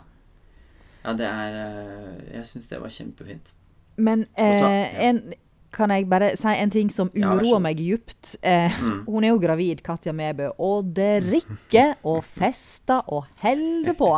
Ja, 1.04 1.14
det 1.20 1.28
er 1.28 1.56
eh, 1.60 2.36
Jeg 2.38 2.46
syns 2.48 2.68
det 2.72 2.80
var 2.82 2.90
kjempefint. 2.94 3.50
Men 3.98 4.26
eh, 4.38 4.54
Også, 4.56 4.70
ja. 4.70 5.10
en, 5.10 5.34
kan 5.74 5.90
jeg 5.92 6.06
bare 6.10 6.32
si 6.38 6.48
en 6.54 6.70
ting 6.72 6.90
som 6.94 7.10
Ja, 7.18 7.34
uroer 7.34 7.58
ja, 7.58 7.60
meg 7.60 7.78
djupt? 7.82 8.36
Eh, 8.42 8.72
Mm. 8.82 9.04
Hun 9.12 9.24
er 9.24 9.34
jo 9.34 9.40
gravid, 9.42 9.82
Katja 9.84 10.14
Mebø, 10.14 10.52
og 10.60 10.94
drikker 10.96 11.96
og 12.06 12.24
fester 12.24 13.02
og 13.08 13.26
holder 13.44 13.94
på. 14.00 14.12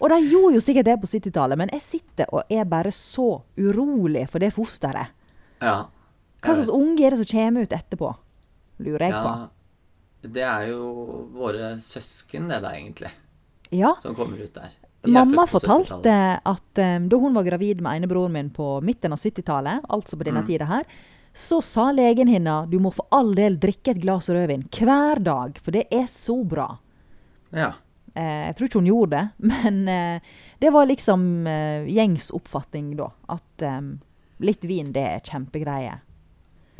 Og 0.00 0.08
de 0.08 0.18
gjorde 0.30 0.54
jo 0.54 0.60
sikkert 0.64 0.86
det 0.88 0.98
på 1.02 1.06
70-tallet, 1.10 1.58
men 1.60 1.68
jeg 1.74 1.82
sitter 1.84 2.30
og 2.32 2.44
er 2.48 2.64
bare 2.64 2.92
så 2.94 3.42
urolig 3.60 4.22
for 4.30 4.38
det 4.40 4.52
fosteret. 4.54 5.10
Ja. 5.60 5.82
Hva 6.40 6.54
slags 6.56 6.70
unge 6.72 7.04
er 7.04 7.12
det 7.12 7.18
som 7.20 7.28
kommer 7.28 7.66
ut 7.66 7.74
etterpå? 7.76 8.14
Lurer 8.80 9.04
jeg 9.10 9.12
på. 9.12 9.34
Det 10.22 10.42
er 10.44 10.66
jo 10.68 11.28
våre 11.32 11.74
søsken, 11.80 12.48
det 12.50 12.60
der, 12.62 12.74
egentlig, 12.76 13.10
Ja. 13.72 13.94
som 14.02 14.14
kommer 14.14 14.36
ut 14.42 14.52
der. 14.54 14.70
De 15.02 15.08
er 15.08 15.14
Mamma 15.14 15.46
fortalte 15.48 16.12
at 16.44 16.78
um, 16.78 17.06
da 17.08 17.16
hun 17.16 17.32
var 17.34 17.44
gravid 17.46 17.80
med 17.80 18.02
enebroren 18.02 18.32
min 18.34 18.50
på 18.52 18.82
midten 18.84 19.12
av 19.14 19.18
70-tallet, 19.18 19.80
altså 19.88 20.16
på 20.18 20.26
Mm. 20.26 20.28
denne 20.28 20.46
tida 20.46 20.66
her, 20.68 20.84
så 21.32 21.62
sa 21.62 21.86
legen 21.92 22.28
henne 22.28 22.68
du 22.68 22.78
må 22.78 22.92
for 22.92 23.06
all 23.10 23.32
del 23.34 23.56
drikke 23.56 23.92
et 23.94 24.00
glass 24.02 24.28
rødvin 24.28 24.66
hver 24.68 25.22
dag, 25.22 25.56
for 25.62 25.70
det 25.72 25.86
er 25.90 26.04
så 26.10 26.36
bra. 26.44 26.78
Ja. 27.52 27.72
Eh, 28.14 28.50
jeg 28.50 28.56
tror 28.56 28.66
ikke 28.68 28.80
hun 28.82 28.90
gjorde 28.90 29.10
det, 29.10 29.30
men 29.38 29.88
eh, 29.88 30.20
det 30.60 30.70
var 30.74 30.84
liksom 30.90 31.46
eh, 31.46 31.86
gjengs 31.88 32.30
oppfatning 32.34 32.96
da. 32.98 33.08
At 33.30 33.62
em, 33.62 34.00
litt 34.40 34.64
vin, 34.68 34.92
det 34.92 35.00
er 35.06 35.20
kjempegreie. 35.20 36.00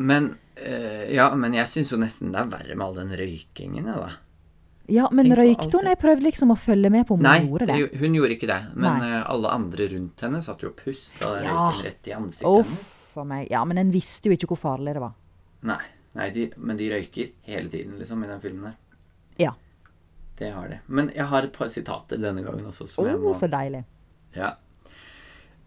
Men, 0.01 0.31
eh, 0.57 1.11
ja, 1.15 1.29
men 1.37 1.55
jeg 1.57 1.69
syns 1.69 1.93
jo 1.93 1.99
nesten 2.01 2.33
det 2.33 2.41
er 2.41 2.51
verre 2.53 2.77
med 2.77 2.87
all 2.87 2.99
den 3.03 3.15
røykingen, 3.21 3.89
da. 3.91 4.11
Ja, 4.91 5.07
men 5.15 5.29
røykte 5.37 5.77
hun? 5.77 5.87
Jeg 5.87 6.01
prøvde 6.03 6.25
liksom 6.27 6.51
å 6.55 6.57
følge 6.59 6.91
med 6.91 7.07
på 7.07 7.15
om 7.15 7.21
hun 7.21 7.29
Nei, 7.29 7.45
gjorde 7.47 7.69
det. 7.69 7.77
Nei, 7.77 7.99
hun 8.01 8.17
gjorde 8.17 8.35
ikke 8.35 8.49
det. 8.51 8.61
Men 8.75 8.99
Nei. 8.99 9.11
eh, 9.13 9.27
alle 9.35 9.53
andre 9.55 9.87
rundt 9.93 10.25
henne 10.27 10.41
satt 10.43 10.65
jo 10.65 10.73
og 10.73 10.81
pusta 10.81 11.35
Ja. 11.45 11.53
røyken 11.53 11.85
rett 11.87 12.11
i 12.11 12.17
ansiktet 12.17 12.49
hennes. 12.49 12.81
Uff 12.81 13.25
meg. 13.27 13.51
Ja, 13.51 13.65
men 13.65 13.79
en 13.79 13.91
visste 13.93 14.31
jo 14.31 14.37
ikke 14.37 14.53
hvor 14.55 14.61
farlig 14.61 14.95
det 14.97 15.03
var. 15.03 15.13
Nei, 15.67 15.83
nei 16.17 16.31
de, 16.35 16.47
men 16.57 16.79
de 16.79 16.89
røyker 16.93 17.33
hele 17.43 17.69
tiden, 17.69 17.99
liksom, 18.01 18.25
i 18.25 18.31
den 18.31 18.41
filmen 18.41 18.71
der. 18.71 18.77
Ja. 19.41 19.53
Det 20.39 20.51
har 20.55 20.69
de. 20.69 20.79
Men 20.89 21.11
jeg 21.15 21.27
har 21.29 21.45
et 21.45 21.53
par 21.53 21.69
sitater 21.69 22.21
denne 22.21 22.43
gangen 22.47 22.65
også. 22.71 22.87
Å, 22.89 22.93
Som 22.95 23.11
må 23.21 23.35
så 23.37 23.51
deilig. 23.51 23.85
Ja. 24.35 24.55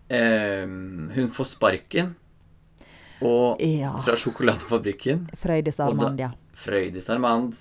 Ehm, 0.10 1.12
hun 1.14 1.30
får 1.30 1.52
sparken. 1.54 2.16
Og 3.24 3.62
Ja. 3.62 3.94
fra 4.04 4.16
sjokoladefabrikken. 4.20 5.28
Frøydis 5.40 5.80
Armand, 5.80 6.20
ja. 6.20 6.32
Frøydis 6.54 7.10
Armand. 7.10 7.56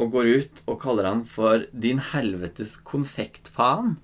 Og 0.00 0.10
går 0.14 0.30
ut 0.38 0.62
og 0.66 0.80
kaller 0.80 1.04
han 1.04 1.24
for 1.24 1.66
'din 1.72 1.98
helvetes 1.98 2.78
konfektfaen'. 2.80 3.98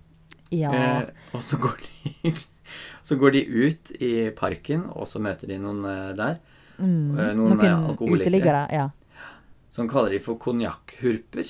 Ja. 0.51 0.73
Eh, 0.73 1.09
og 1.35 1.43
så 1.43 1.57
går, 1.61 1.77
de, 1.81 2.35
så 3.03 3.17
går 3.17 3.31
de 3.31 3.43
ut 3.47 3.93
i 4.01 4.31
parken, 4.37 4.85
og 4.93 5.09
så 5.09 5.21
møter 5.21 5.49
de 5.49 5.59
noen 5.59 5.85
eh, 5.85 6.13
der. 6.17 6.39
Mm. 6.79 7.17
noen, 7.17 7.37
noen, 7.37 7.61
eh, 7.61 7.89
alkoholikere. 7.91 8.67
Ja. 8.73 8.91
Som 9.71 9.89
kaller 9.89 10.11
de 10.11 10.21
for 10.21 10.39
konjakkhurper. 10.41 11.49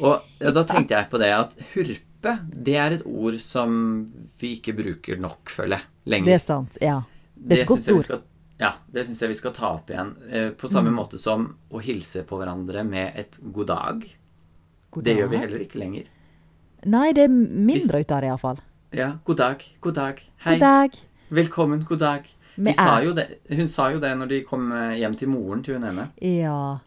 Og 0.00 0.22
ja, 0.40 0.50
da 0.54 0.64
tenkte 0.64 0.96
jeg 0.96 1.10
på 1.10 1.20
det 1.20 1.30
at 1.34 1.54
hurpe, 1.74 2.34
det 2.48 2.74
er 2.78 2.96
et 2.98 3.04
ord 3.06 3.38
som 3.42 3.70
vi 4.40 4.56
ikke 4.56 4.74
bruker 4.78 5.20
nok, 5.20 5.50
føler 5.52 5.78
jeg, 5.78 5.86
lenger. 6.14 6.30
Det 6.30 6.34
er 6.34 6.44
sant. 6.44 6.78
Ja. 6.82 6.98
Det 7.36 7.60
et 7.60 7.68
synes 7.68 7.68
godt 7.68 7.86
jeg 7.86 7.94
vi 7.94 7.98
ord. 7.98 8.06
Skal, 8.08 8.22
ja, 8.60 8.72
det 8.92 9.06
syns 9.06 9.20
jeg 9.22 9.28
vi 9.32 9.38
skal 9.38 9.52
ta 9.56 9.72
opp 9.76 9.90
igjen. 9.90 10.14
Eh, 10.30 10.50
på 10.50 10.68
samme 10.70 10.90
Mm. 10.90 10.96
måte 10.98 11.18
som 11.18 11.56
å 11.70 11.80
hilse 11.82 12.24
på 12.26 12.38
hverandre 12.40 12.84
med 12.86 13.12
et 13.16 13.38
god 13.52 13.66
dag. 13.66 14.06
God 14.90 15.04
Det 15.04 15.16
gjør 15.16 15.28
vi 15.30 15.36
heller 15.36 15.58
ikke 15.66 15.78
lenger. 15.78 16.04
Nei, 16.86 17.12
det 17.12 17.24
er 17.24 17.28
mindre 17.28 18.00
ut 18.00 18.10
av 18.12 18.20
det 18.22 18.28
iallfall. 18.30 18.58
Ja, 18.92 19.18
god 19.24 19.36
dag, 19.36 19.64
god 19.80 19.94
dag, 19.94 20.20
hei, 20.44 20.54
God 20.54 20.60
dag. 20.60 20.98
velkommen, 21.30 21.84
god 21.84 21.98
dag. 21.98 22.26
Sa 22.74 23.00
hun 23.00 23.68
sa 23.68 23.90
jo 23.92 24.00
det 24.00 24.16
når 24.18 24.28
de 24.28 24.42
kom 24.42 24.72
eh, 24.72 24.96
hjem 24.98 25.14
til 25.16 25.28
moren 25.28 25.62
til 25.62 25.74
hun 25.78 25.84
ene. 25.84 26.08
Ja. 26.20 26.78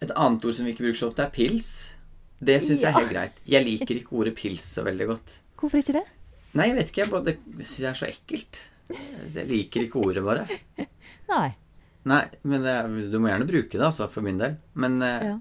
Et 0.00 0.10
annet 0.14 0.44
ord 0.44 0.54
som 0.54 0.64
vi 0.66 0.72
ikke 0.74 0.84
bruker 0.86 0.98
så 1.00 1.08
ofte, 1.10 1.24
er 1.24 1.30
pils. 1.30 1.94
Det 2.40 2.60
syns 2.62 2.80
jeg 2.80 2.88
er 2.94 2.98
helt 3.00 3.10
greit. 3.12 3.32
Jeg 3.46 3.64
liker 3.66 3.98
ikke 3.98 4.12
ordet 4.16 4.34
pils 4.38 4.62
så 4.62 4.84
veldig 4.86 5.06
godt. 5.10 5.32
Hvorfor 5.58 5.78
ikke 5.82 5.92
det? 5.98 6.04
Nei, 6.54 6.68
jeg 6.70 6.76
vet 6.76 6.88
ikke. 6.92 7.02
Jeg 7.02 7.10
bare, 7.10 7.24
det 7.24 7.36
syns 7.66 7.80
jeg 7.80 7.90
er 7.90 7.98
så 7.98 8.06
ekkelt. 8.08 8.60
Jeg 9.34 9.46
liker 9.48 9.86
ikke 9.86 10.00
ordet, 10.02 10.22
bare. 10.26 10.46
Nei. 11.32 11.48
Nei, 12.10 12.22
men 12.48 12.62
det, 12.64 12.74
du 13.12 13.18
må 13.20 13.28
gjerne 13.28 13.46
bruke 13.48 13.76
det, 13.76 13.84
altså, 13.84 14.06
for 14.10 14.24
min 14.24 14.38
del. 14.40 14.56
Men 14.74 15.00
eh, 15.04 15.26
Ja. 15.28 15.34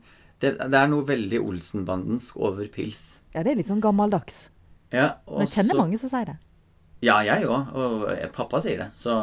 det, 0.43 0.51
det 0.59 0.79
er 0.81 0.89
noe 0.91 1.05
veldig 1.07 1.39
Olsenbandensk 1.41 2.37
over 2.37 2.67
pils. 2.73 3.17
Ja, 3.33 3.43
det 3.45 3.53
er 3.53 3.59
litt 3.61 3.69
sånn 3.71 3.81
gammeldags. 3.83 4.47
Ja, 4.91 5.13
Men 5.29 5.45
jeg 5.45 5.53
kjenner 5.53 5.77
mange 5.83 5.99
som 6.01 6.09
sier 6.11 6.25
det. 6.31 6.37
Ja, 7.05 7.19
jeg 7.23 7.45
òg. 7.47 7.69
Og 7.79 8.07
pappa 8.35 8.59
sier 8.65 8.81
det. 8.81 8.89
Så 8.99 9.13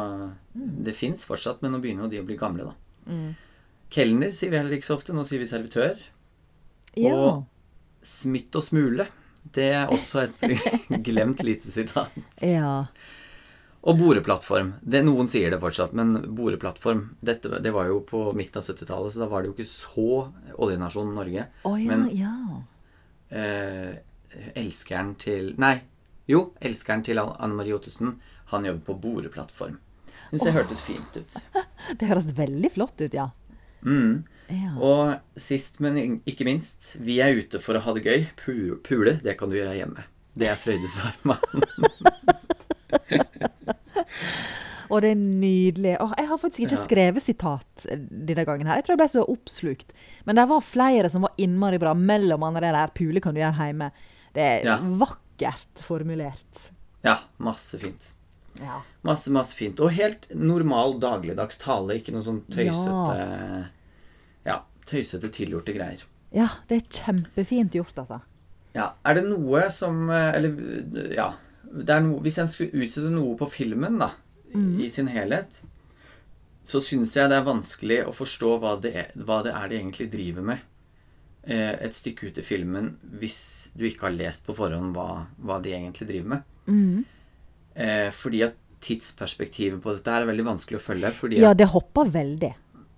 det 0.55 0.95
fins 0.97 1.25
fortsatt, 1.27 1.59
men 1.61 1.75
nå 1.75 1.81
begynner 1.83 2.07
jo 2.07 2.13
de 2.15 2.21
å 2.23 2.25
bli 2.25 2.37
gamle, 2.39 2.71
da. 2.71 3.11
Mm. 3.11 3.35
Kelner 3.93 4.31
sier 4.33 4.49
vi 4.51 4.57
heller 4.57 4.77
ikke 4.79 4.87
så 4.89 4.95
ofte. 4.97 5.13
Nå 5.15 5.23
sier 5.27 5.43
vi 5.43 5.49
servitør. 5.49 5.99
Ja. 6.97 7.13
Og 7.13 8.07
smitt 8.07 8.55
og 8.57 8.65
smule. 8.65 9.05
Det 9.53 9.67
er 9.77 9.91
også 9.93 10.25
et 10.25 10.41
glemt 11.07 11.43
lite 11.45 11.71
sitat. 11.71 12.17
ja. 12.43 12.87
Og 13.83 13.97
boreplattform. 13.99 14.73
Det, 14.81 15.03
noen 15.05 15.27
sier 15.31 15.51
det 15.53 15.59
fortsatt, 15.61 15.93
men 15.95 16.15
boreplattform 16.35 17.03
dette, 17.23 17.47
Det 17.61 17.71
var 17.71 17.85
jo 17.87 17.99
på 18.01 18.33
midten 18.35 18.57
av 18.59 18.63
70-tallet, 18.65 19.13
så 19.13 19.19
da 19.19 19.27
var 19.31 19.41
det 19.43 19.47
jo 19.51 19.55
ikke 19.55 19.69
så 19.69 20.07
oljenasjonen 20.57 21.13
Norge. 21.15 21.45
Oh, 21.63 21.77
ja, 21.81 21.87
Men- 21.95 22.09
ja. 22.17 22.63
Eh, 23.29 23.95
elskeren 24.55 25.15
til 25.19 25.53
Nei, 25.57 25.81
jo, 26.27 26.53
elskeren 26.61 27.03
til 27.03 27.17
Anne 27.19 27.53
Marie 27.55 27.73
Ottesen, 27.75 28.17
han 28.51 28.65
jobber 28.65 28.85
på 28.93 28.99
boreplattform. 29.01 29.77
Syns 30.31 30.43
det 30.43 30.53
hørtes 30.53 30.81
fint 30.81 31.15
ut. 31.17 31.35
Det 31.99 32.07
høres 32.09 32.25
veldig 32.35 32.71
flott 32.73 32.99
ut, 32.99 33.13
ja. 33.13 33.29
Mm. 33.85 34.23
ja. 34.49 34.73
Og 34.81 35.19
sist, 35.39 35.79
men 35.79 36.19
ikke 36.27 36.43
minst, 36.47 36.97
vi 36.99 37.19
er 37.23 37.37
ute 37.39 37.59
for 37.63 37.75
å 37.77 37.79
ha 37.85 37.93
det 37.93 38.03
gøy. 38.03 38.25
Pu- 38.35 38.81
Pule, 38.83 39.19
det 39.23 39.37
kan 39.39 39.49
du 39.49 39.55
gjøre 39.55 39.77
hjemme. 39.77 40.03
Det 40.35 40.47
er 40.51 40.55
Frøydes 40.59 40.99
Arman. 41.07 41.37
Og 44.89 45.01
det 45.03 45.09
er 45.11 45.15
nydelig. 45.19 45.97
Og 45.99 46.13
jeg 46.17 46.27
har 46.29 46.37
faktisk 46.39 46.59
ikke 46.63 46.77
Ja. 46.77 46.83
skrevet 46.85 47.21
sitat 47.21 47.87
denne 48.09 48.45
gangen. 48.45 48.67
her. 48.67 48.75
Jeg 48.75 48.85
tror 48.85 48.95
jeg 48.95 49.01
ble 49.01 49.07
så 49.11 49.25
oppslukt. 49.27 49.89
Men 50.25 50.35
det 50.37 50.47
var 50.47 50.61
flere 50.61 51.09
som 51.09 51.21
var 51.23 51.31
innmari 51.37 51.77
bra, 51.77 51.93
mellom 51.93 52.43
andre 52.43 52.61
der 52.71 52.87
'Pule 52.95 53.19
kan 53.21 53.33
du 53.35 53.41
gjøre 53.41 53.53
hjemme'. 53.57 53.91
Det 54.33 54.43
er 54.43 54.63
Ja. 54.63 54.77
vakkert 54.77 55.81
formulert. 55.83 56.71
Ja, 57.03 57.17
masse 57.39 57.77
fint. 57.77 58.13
Ja. 58.61 58.81
Masse, 59.03 59.27
masse 59.29 59.53
fint. 59.53 59.79
Og 59.79 59.91
helt 59.91 60.25
normal 60.33 60.99
dagligdags 60.99 61.57
tale. 61.59 61.93
Ikke 61.99 62.11
noe 62.13 62.23
sånn 62.23 62.41
tøysete 62.49 63.67
Ja, 64.45 64.61
tøysete 64.85 65.29
tilgjorte 65.29 65.73
greier. 65.75 66.01
ja, 66.33 66.47
det 66.69 66.81
er 66.81 66.87
kjempefint 66.89 67.71
gjort, 67.71 67.93
altså. 67.97 68.21
Ja, 68.73 68.91
Er 69.05 69.13
det 69.15 69.25
noe 69.25 69.69
som 69.71 70.09
eh, 70.09 70.33
Eller 70.35 71.13
ja 71.15 71.33
noe, 71.71 72.21
Hvis 72.23 72.37
en 72.41 72.49
skulle 72.51 72.85
utsette 72.85 73.11
noe 73.11 73.35
på 73.39 73.49
filmen, 73.51 73.97
da, 73.99 74.11
i 74.53 74.89
sin 74.89 75.09
helhet, 75.11 75.59
så 76.67 76.81
syns 76.83 77.15
jeg 77.15 77.29
det 77.31 77.37
er 77.37 77.45
vanskelig 77.47 77.99
å 78.07 78.13
forstå 78.15 78.57
hva 78.59 78.73
det, 78.83 78.91
er, 78.95 79.11
hva 79.15 79.41
det 79.45 79.53
er 79.55 79.69
de 79.71 79.77
egentlig 79.79 80.09
driver 80.11 80.43
med 80.49 80.63
eh, 81.47 81.75
et 81.79 81.95
stykke 81.95 82.27
ut 82.27 82.39
i 82.41 82.43
filmen 82.43 82.89
hvis 83.21 83.37
du 83.77 83.85
ikke 83.87 84.09
har 84.09 84.15
lest 84.17 84.43
på 84.47 84.55
forhånd 84.57 84.95
hva, 84.97 85.27
hva 85.47 85.59
de 85.63 85.71
egentlig 85.77 86.09
driver 86.09 86.33
med. 86.33 86.43
Mm. 86.67 87.05
Eh, 87.77 88.09
fordi 88.11 88.43
at 88.49 88.57
tidsperspektivet 88.83 89.79
på 89.81 89.95
dette 89.95 90.11
er 90.11 90.27
veldig 90.27 90.45
vanskelig 90.49 90.79
å 90.79 90.83
følge. 90.83 91.13
Fordi 91.15 91.39
Ja, 91.41 91.53
det 91.57 91.69
hopper 91.71 92.09
veldig. 92.11 92.53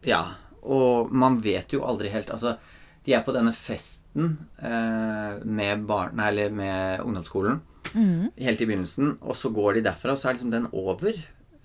ja, 0.08 0.24
og 0.64 1.12
man 1.12 1.40
vet 1.44 1.72
jo 1.74 1.86
aldri 1.88 2.10
helt 2.12 2.30
Altså, 2.34 2.58
de 3.06 3.14
er 3.16 3.22
på 3.24 3.32
denne 3.36 3.54
festen 3.56 4.38
eh, 4.60 5.40
med, 5.46 5.86
barn, 5.88 6.18
nei, 6.18 6.32
eller 6.34 6.50
med 6.52 7.06
ungdomsskolen 7.06 7.62
Mm. 7.96 8.32
helt 8.38 8.62
i 8.62 8.66
begynnelsen, 8.66 9.18
og 9.22 9.36
så 9.36 9.50
går 9.54 9.74
de 9.80 9.82
derfra, 9.90 10.12
og 10.12 10.18
så 10.18 10.30
er 10.30 10.34
liksom 10.38 10.52
den 10.52 10.68
over. 10.74 11.14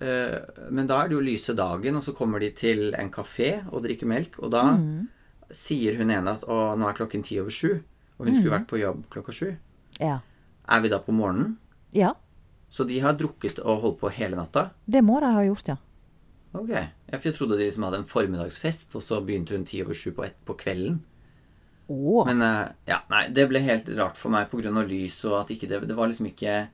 Eh, 0.01 0.39
men 0.71 0.87
da 0.87 1.01
er 1.03 1.07
det 1.09 1.15
jo 1.15 1.21
lyse 1.23 1.53
dagen, 1.55 1.95
og 1.95 2.03
så 2.03 2.13
kommer 2.15 2.39
de 2.39 2.49
til 2.51 2.93
en 2.95 3.09
kafé 3.11 3.63
og 3.71 3.83
drikker 3.83 4.05
melk, 4.07 4.39
og 4.39 4.51
da 4.51 4.63
Mm. 4.77 5.07
sier 5.51 5.97
hun 5.97 6.09
ene 6.11 6.27
at 6.31 6.41
å, 6.43 6.75
nå 6.77 6.87
er 6.89 6.93
klokken 6.93 7.23
ti 7.23 7.39
over 7.39 7.49
sju, 7.51 7.81
og 8.19 8.25
hun 8.27 8.35
skulle 8.35 8.51
vært 8.59 8.67
på 8.67 8.79
jobb 8.81 9.03
klokka 9.09 9.31
sju. 9.33 9.55
Ja. 9.99 10.19
Er 10.67 10.81
vi 10.81 10.89
da 10.89 10.99
på 10.99 11.13
morgenen? 11.13 11.57
ja, 11.93 12.13
Så 12.69 12.83
de 12.87 12.99
har 12.99 13.13
drukket 13.13 13.59
og 13.63 13.81
holdt 13.81 13.99
på 14.01 14.09
hele 14.11 14.35
natta? 14.35 14.71
det 14.89 15.01
må 15.03 15.19
de 15.21 15.27
ha 15.31 15.41
gjort, 15.45 15.67
ja. 15.67 15.77
Ok. 16.53 16.69
Ja, 16.69 17.17
for 17.19 17.29
jeg 17.29 17.35
trodde 17.35 17.57
de 17.57 17.63
liksom 17.69 17.83
hadde 17.83 17.97
en 17.99 18.03
formiddagsfest, 18.05 18.95
og 18.95 19.01
så 19.03 19.21
begynte 19.25 19.51
hun 19.55 19.63
ti 19.65 19.81
over 19.83 19.93
sju 19.93 20.11
på, 20.11 20.25
på 20.45 20.53
kvelden. 20.57 21.01
Åh. 21.87 22.25
Men 22.29 22.41
eh, 22.41 22.73
ja, 22.89 23.01
nei, 23.11 23.27
det 23.35 23.47
ble 23.51 23.61
helt 23.65 23.89
rart 23.97 24.17
for 24.17 24.33
meg 24.33 24.49
pga. 24.49 24.71
lys 24.85 25.19
og 25.27 25.39
at 25.43 25.53
ikke 25.53 25.69
det 25.69 25.83
Det 25.85 25.97
var 25.97 26.09
liksom 26.09 26.31
ikke 26.31 26.65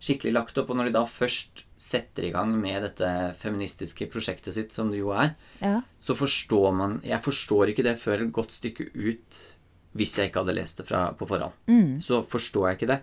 skikkelig 0.00 0.32
lagt 0.34 0.58
opp. 0.58 0.72
Og 0.72 0.78
når 0.78 0.90
de 0.90 0.96
da 0.96 1.04
først 1.06 1.64
setter 1.80 2.26
i 2.26 2.32
gang 2.34 2.52
med 2.58 2.82
dette 2.84 3.10
feministiske 3.40 4.08
prosjektet 4.12 4.56
sitt, 4.56 4.74
som 4.74 4.90
det 4.92 5.00
jo 5.00 5.14
er, 5.16 5.34
ja. 5.60 5.80
så 6.00 6.16
forstår 6.16 6.76
man 6.76 7.00
Jeg 7.06 7.22
forstår 7.24 7.72
ikke 7.72 7.86
det 7.86 7.96
før 8.00 8.24
et 8.24 8.32
godt 8.32 8.56
stykke 8.56 8.90
ut, 8.94 9.40
hvis 9.96 10.18
jeg 10.18 10.30
ikke 10.30 10.44
hadde 10.44 10.58
lest 10.58 10.80
det 10.80 10.88
fra, 10.88 11.10
på 11.16 11.28
forhånd. 11.28 11.56
Mm. 11.70 11.98
Så 12.02 12.22
forstår 12.26 12.70
jeg 12.70 12.80
ikke 12.80 12.92
det. 12.94 13.00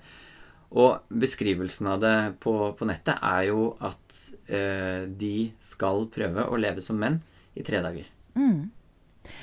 Og 0.78 1.08
beskrivelsen 1.08 1.88
av 1.88 2.02
det 2.04 2.18
på, 2.44 2.54
på 2.76 2.88
nettet 2.88 3.22
er 3.24 3.48
jo 3.48 3.70
at 3.80 4.18
øh, 4.52 5.08
de 5.08 5.50
skal 5.64 6.10
prøve 6.12 6.44
å 6.44 6.60
leve 6.60 6.84
som 6.84 7.00
menn 7.00 7.22
i 7.56 7.64
tre 7.68 7.80
dager. 7.84 8.10
Mm. 8.36 8.68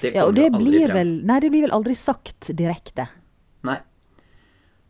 Det 0.00 0.14
ja 0.16 0.26
og 0.28 0.34
det 0.36 0.50
blir 0.54 0.92
vel 0.92 1.16
Nei, 1.26 1.40
det 1.40 1.50
blir 1.52 1.66
vel 1.66 1.74
aldri 1.74 1.96
sagt 1.98 2.50
direkte. 2.56 3.08
Nei. 3.64 3.78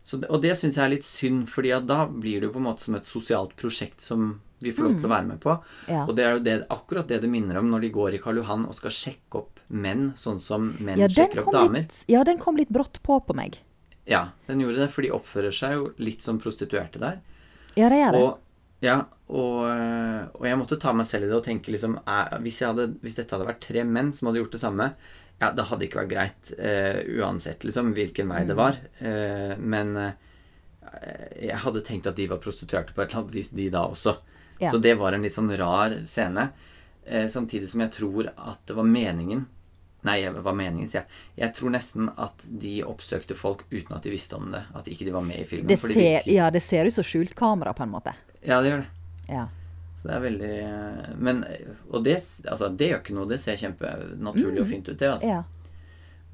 Så 0.05 0.19
og 0.29 0.43
det 0.45 0.53
syns 0.61 0.77
jeg 0.77 0.85
er 0.85 0.93
litt 0.93 1.07
synd, 1.07 1.47
fordi 1.49 1.73
da 1.89 2.05
blir 2.09 2.43
det 2.43 2.51
jo 2.51 2.55
på 2.57 2.61
en 2.61 2.69
måte 2.69 2.85
som 2.85 2.97
et 2.99 3.09
sosialt 3.09 3.55
prosjekt 3.57 4.05
som 4.05 4.35
vi 4.65 4.73
får 4.73 4.87
lov 4.87 4.97
til 4.99 5.09
å 5.09 5.13
være 5.13 5.29
med 5.29 5.41
på. 5.43 5.55
Mm. 5.57 5.93
Ja. 5.93 6.03
Og 6.05 6.15
det 6.17 6.25
er 6.25 6.37
jo 6.37 6.43
det, 6.45 6.55
akkurat 6.73 7.09
det 7.11 7.21
det 7.25 7.31
minner 7.33 7.61
om 7.61 7.71
når 7.73 7.87
de 7.87 7.93
går 7.95 8.17
i 8.17 8.21
Karl 8.23 8.41
Johan 8.41 8.67
og 8.69 8.77
skal 8.77 8.93
sjekke 8.95 9.41
opp 9.41 9.63
menn, 9.69 10.11
sånn 10.21 10.41
som 10.41 10.71
menn 10.85 11.01
Ja, 11.01 11.09
sjekker 11.09 11.45
opp 11.45 11.53
damer. 11.55 11.85
litt, 11.85 12.05
ja, 12.13 12.25
den 12.25 12.41
kom 12.41 12.61
litt 12.61 12.73
brått 12.73 13.01
på 13.05 13.19
på 13.25 13.37
meg. 13.37 13.59
Ja, 14.09 14.27
den 14.49 14.61
gjorde 14.61 14.85
det, 14.85 14.91
for 14.93 15.05
de 15.05 15.13
oppfører 15.17 15.55
seg 15.57 15.77
jo 15.79 15.87
litt 16.05 16.25
som 16.25 16.41
prostituerte 16.41 17.01
der. 17.01 17.21
Ja, 17.75 17.89
det 17.89 18.03
gjør 18.03 18.17
det. 18.17 18.21
Og, 18.21 18.44
ja, 18.85 18.97
og, 19.33 19.61
øh, 19.71 20.23
og 20.37 20.47
jeg 20.49 20.61
måtte 20.61 20.79
ta 20.81 20.93
meg 20.97 21.09
selv 21.09 21.27
i 21.27 21.31
det 21.31 21.39
og 21.39 21.47
tenke 21.47 21.73
liksom 21.73 21.97
eh, 22.03 22.35
hvis, 22.45 22.61
jeg 22.61 22.75
hadde, 22.75 22.91
hvis 23.05 23.17
dette 23.17 23.33
hadde 23.35 23.49
vært 23.49 23.63
tre 23.65 23.85
menn 23.89 24.13
som 24.17 24.29
hadde 24.29 24.43
gjort 24.43 24.57
det 24.59 24.63
samme, 24.63 24.91
ja, 25.41 25.49
det 25.57 25.67
hadde 25.71 25.89
ikke 25.89 25.99
vært 26.03 26.13
greit 26.13 26.51
uh, 26.55 27.01
uansett 27.19 27.65
liksom 27.67 27.91
hvilken 27.97 28.29
vei 28.31 28.45
Mm. 28.45 28.51
det 28.53 28.55
var. 28.59 28.77
Uh, 29.01 29.57
men 29.59 29.97
uh, 29.99 30.13
jeg 31.43 31.59
hadde 31.65 31.83
tenkt 31.85 32.07
at 32.07 32.17
de 32.17 32.29
var 32.31 32.39
prostituerte 32.45 32.95
på 32.95 33.03
et 33.03 33.11
eller 33.11 33.25
annet 33.25 33.35
vis, 33.35 33.51
de 33.51 33.67
da 33.73 33.83
også. 33.89 34.15
Ja. 34.61 34.71
Så 34.71 34.79
det 34.79 34.95
var 35.01 35.13
en 35.13 35.27
litt 35.27 35.35
sånn 35.35 35.51
rar 35.59 35.97
scene. 36.07 36.53
Eh, 37.05 37.29
samtidig 37.29 37.69
som 37.69 37.83
jeg 37.85 37.93
tror 37.93 38.31
at 38.33 38.63
det 38.69 38.77
var 38.79 38.87
meningen 38.89 39.45
Nei, 40.05 40.19
hva 40.29 40.53
meningen, 40.53 40.89
sier 40.91 41.03
jeg. 41.03 41.21
Jeg 41.41 41.57
tror 41.57 41.73
nesten 41.73 42.11
at 42.21 42.45
de 42.45 42.75
oppsøkte 42.85 43.37
folk 43.39 43.65
uten 43.71 43.95
at 43.97 44.05
de 44.05 44.13
visste 44.13 44.37
om 44.37 44.51
det. 44.53 44.61
At 44.77 44.89
ikke 44.91 45.07
de 45.07 45.15
var 45.15 45.25
med 45.25 45.41
i 45.41 45.47
filmen. 45.49 45.71
det 45.71 45.79
for 45.81 45.89
de 45.89 45.97
ser, 45.97 46.29
ja, 46.29 46.51
det 46.53 46.61
ser 46.61 46.85
ut 46.85 46.97
som 46.97 47.07
skjult 47.07 47.33
kamera, 47.39 47.73
på 47.73 47.87
en 47.87 47.95
måte. 47.95 48.13
Ja, 48.45 48.61
det 48.61 48.75
gjør 48.75 48.83
det. 48.85 48.91
Ja. 49.33 49.47
Så 49.97 50.11
det 50.11 50.17
er 50.19 50.21
veldig 50.21 51.17
Men 51.17 51.39
Og 51.89 52.03
det, 52.05 52.19
altså, 52.45 52.69
det 52.69 52.91
gjør 52.91 53.01
ikke 53.01 53.17
noe. 53.17 53.29
Det 53.31 53.41
ser 53.41 53.57
kjempenaturlig 53.57 54.61
og 54.61 54.69
fint 54.69 54.89
ut, 54.91 54.99
det. 55.01 55.09
altså. 55.09 55.31
ja. 55.33 55.43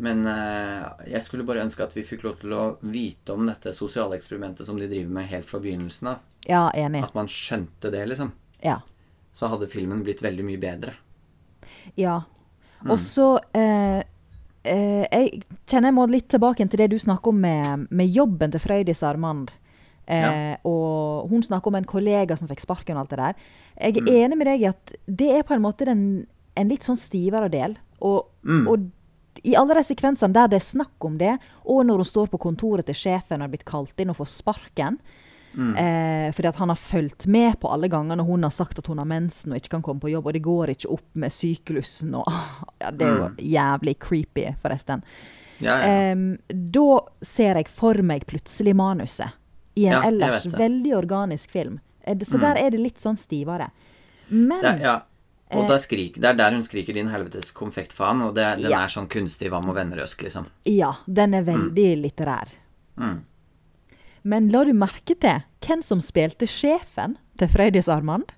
Men 0.01 0.25
eh, 0.27 0.87
jeg 1.13 1.23
skulle 1.23 1.45
bare 1.45 1.61
ønske 1.63 1.85
at 1.85 1.93
vi 1.93 2.03
fikk 2.09 2.25
lov 2.25 2.39
til 2.41 2.55
å 2.57 2.63
vite 2.81 3.35
om 3.37 3.45
dette 3.45 3.75
sosiale 3.77 4.17
eksperimentet 4.17 4.65
som 4.67 4.79
de 4.81 4.89
driver 4.89 5.13
med 5.13 5.29
helt 5.29 5.47
fra 5.47 5.61
begynnelsen 5.61 6.15
av. 6.15 6.23
Ja, 6.49 6.63
enig. 6.73 7.03
At 7.05 7.15
man 7.15 7.29
skjønte 7.29 7.93
det, 7.93 8.07
liksom. 8.09 8.33
Ja. 8.65 8.79
Så 9.37 9.51
hadde 9.53 9.69
filmen 9.71 10.01
blitt 10.07 10.23
veldig 10.25 10.47
mye 10.49 10.61
bedre. 10.63 10.97
Ja. 12.01 12.23
Mm. 12.83 12.91
Og 12.95 12.99
så 12.99 13.27
eh, 13.55 14.03
eh, 14.65 15.07
Jeg 15.13 15.43
kjenner 15.67 15.89
jeg 15.91 15.95
må 15.99 16.07
litt 16.11 16.29
tilbake 16.33 16.65
til 16.69 16.79
det 16.81 16.91
du 16.91 16.99
snakker 16.99 17.29
om 17.29 17.41
med, 17.41 17.87
med 17.91 18.09
jobben 18.09 18.51
til 18.55 18.61
Frøydis 18.61 19.03
Armand. 19.03 19.51
Eh, 20.07 20.57
Og 20.65 21.29
hun 21.31 21.43
snakker 21.43 21.69
om 21.69 21.75
en 21.79 21.85
kollega 21.85 22.37
som 22.37 22.49
fikk 22.49 22.61
sparken 22.65 22.97
og 22.97 23.05
alt 23.05 23.11
det 23.11 23.19
der. 23.19 23.35
Jeg 23.81 23.97
er 23.97 24.03
Mm. 24.03 24.09
enig 24.17 24.39
med 24.39 24.47
deg 24.47 24.61
i 24.63 24.67
at 24.67 24.95
det 25.07 25.31
er 25.39 25.43
på 25.43 25.55
en 25.55 25.63
måte 25.63 25.85
den, 25.87 26.27
en 26.57 26.69
litt 26.69 26.83
sånn 26.83 26.99
stivere 26.99 27.51
del. 27.51 27.77
Og, 28.03 28.27
Mm. 28.43 28.67
og 28.69 28.91
i 29.45 29.55
alle 29.55 29.75
de 29.75 29.83
sekvensene 29.83 30.33
der 30.33 30.49
det 30.49 30.57
er 30.57 30.67
snakk 30.77 30.99
om 31.05 31.17
det, 31.19 31.39
og 31.65 31.87
når 31.87 31.97
hun 31.97 32.05
står 32.05 32.27
på 32.29 32.39
kontoret 32.41 32.85
til 32.87 32.95
sjefen 32.95 33.41
og 33.41 33.49
har 33.49 33.49
blitt 33.49 33.65
kalt 33.65 33.95
inn 34.01 34.11
og 34.11 34.17
får 34.17 34.29
sparken 34.29 34.99
Mm. 35.55 35.75
eh, 35.77 36.33
Fordi 36.33 36.53
han 36.57 36.69
har 36.69 36.77
fulgt 36.77 37.27
med 37.27 37.59
på 37.61 37.69
alle 37.73 37.89
gangene 37.89 38.23
hun 38.23 38.43
har 38.43 38.51
sagt 38.55 38.79
at 38.79 38.87
hun 38.87 38.99
har 38.99 39.05
mensen 39.07 39.51
og 39.53 39.59
ikke 39.59 39.69
kan 39.71 39.83
komme 39.83 40.01
på 40.01 40.11
jobb, 40.13 40.27
og 40.27 40.33
det 40.33 40.43
går 40.43 40.71
ikke 40.77 40.91
opp 40.95 41.09
med 41.15 41.33
syklusen 41.33 42.15
og 42.15 42.25
ja, 42.81 42.91
Det 42.91 43.07
er 43.07 43.17
jo 43.17 43.29
jævlig 43.39 43.99
creepy, 43.99 44.47
forresten. 44.63 45.03
Ja, 45.59 45.75
ja. 45.79 46.13
Eh, 46.13 46.17
da 46.49 47.01
ser 47.23 47.57
jeg 47.57 47.69
for 47.69 47.95
meg 48.03 48.27
plutselig 48.27 48.75
manuset 48.77 49.33
i 49.77 49.87
en 49.87 50.03
ellers 50.05 50.47
veldig 50.47 50.95
organisk 50.97 51.51
film. 51.51 51.81
Eh, 52.07 52.17
Så 52.17 52.37
Mm. 52.39 52.41
der 52.41 52.57
er 52.67 52.71
det 52.71 52.81
litt 52.81 52.99
sånn 52.99 53.17
stivere. 53.19 53.71
Men 54.29 54.61
Det 54.63 54.81
ja. 54.83 55.01
Og 55.53 55.67
da 55.67 55.79
skrik, 55.79 56.15
det 56.15 56.25
er 56.25 56.35
der 56.35 56.53
hun 56.53 56.63
skriker 56.63 56.95
'din 56.95 57.09
helvetes 57.09 57.51
konfektfaen', 57.53 58.23
og 58.23 58.35
det, 58.37 58.63
den 58.63 58.73
er 58.73 58.87
sånn 58.87 59.09
kunstig 59.09 59.51
Hva 59.51 59.61
med 59.61 59.75
vennerøsk, 59.75 60.23
liksom. 60.23 60.47
Ja, 60.65 60.93
den 61.13 61.35
er 61.35 61.43
veldig 61.43 61.97
litterær. 62.03 62.47
Mm. 62.97 63.25
Men 64.23 64.49
la 64.53 64.65
du 64.69 64.73
merke 64.77 65.15
til 65.17 65.43
hvem 65.65 65.83
som 65.85 66.01
spilte 66.05 66.47
sjefen 66.51 67.17
til 67.41 67.49
Frøydis 67.49 67.89
Armand? 67.89 68.33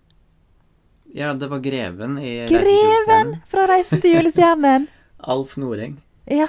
Ja, 1.12 1.32
det 1.34 1.48
var 1.50 1.60
greven 1.60 2.16
i 2.18 2.46
Greven 2.48 3.34
fra 3.46 3.66
'Reisen 3.68 4.00
til 4.00 4.14
julestjernen'! 4.16 4.86
Alf 5.32 5.56
Noreng. 5.60 5.98
Ja. 6.26 6.48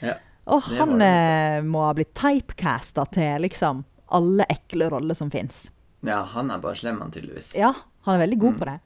Ja. 0.00 0.18
Og 0.46 0.62
han 0.76 1.00
eh, 1.02 1.62
må 1.64 1.86
ha 1.86 1.94
blitt 1.96 2.12
typecasta 2.14 3.06
til 3.14 3.40
liksom 3.46 3.84
alle 4.12 4.44
ekle 4.52 4.90
roller 4.92 5.14
som 5.14 5.30
fins. 5.30 5.70
ja, 6.04 6.22
han 6.22 6.50
er 6.50 6.58
bare 6.58 6.76
slem, 6.76 7.00
han 7.00 7.10
tydeligvis. 7.10 7.54
Ja, 7.56 7.72
han 8.04 8.14
er 8.14 8.26
veldig 8.26 8.38
god 8.38 8.58
på 8.58 8.64
det. 8.68 8.78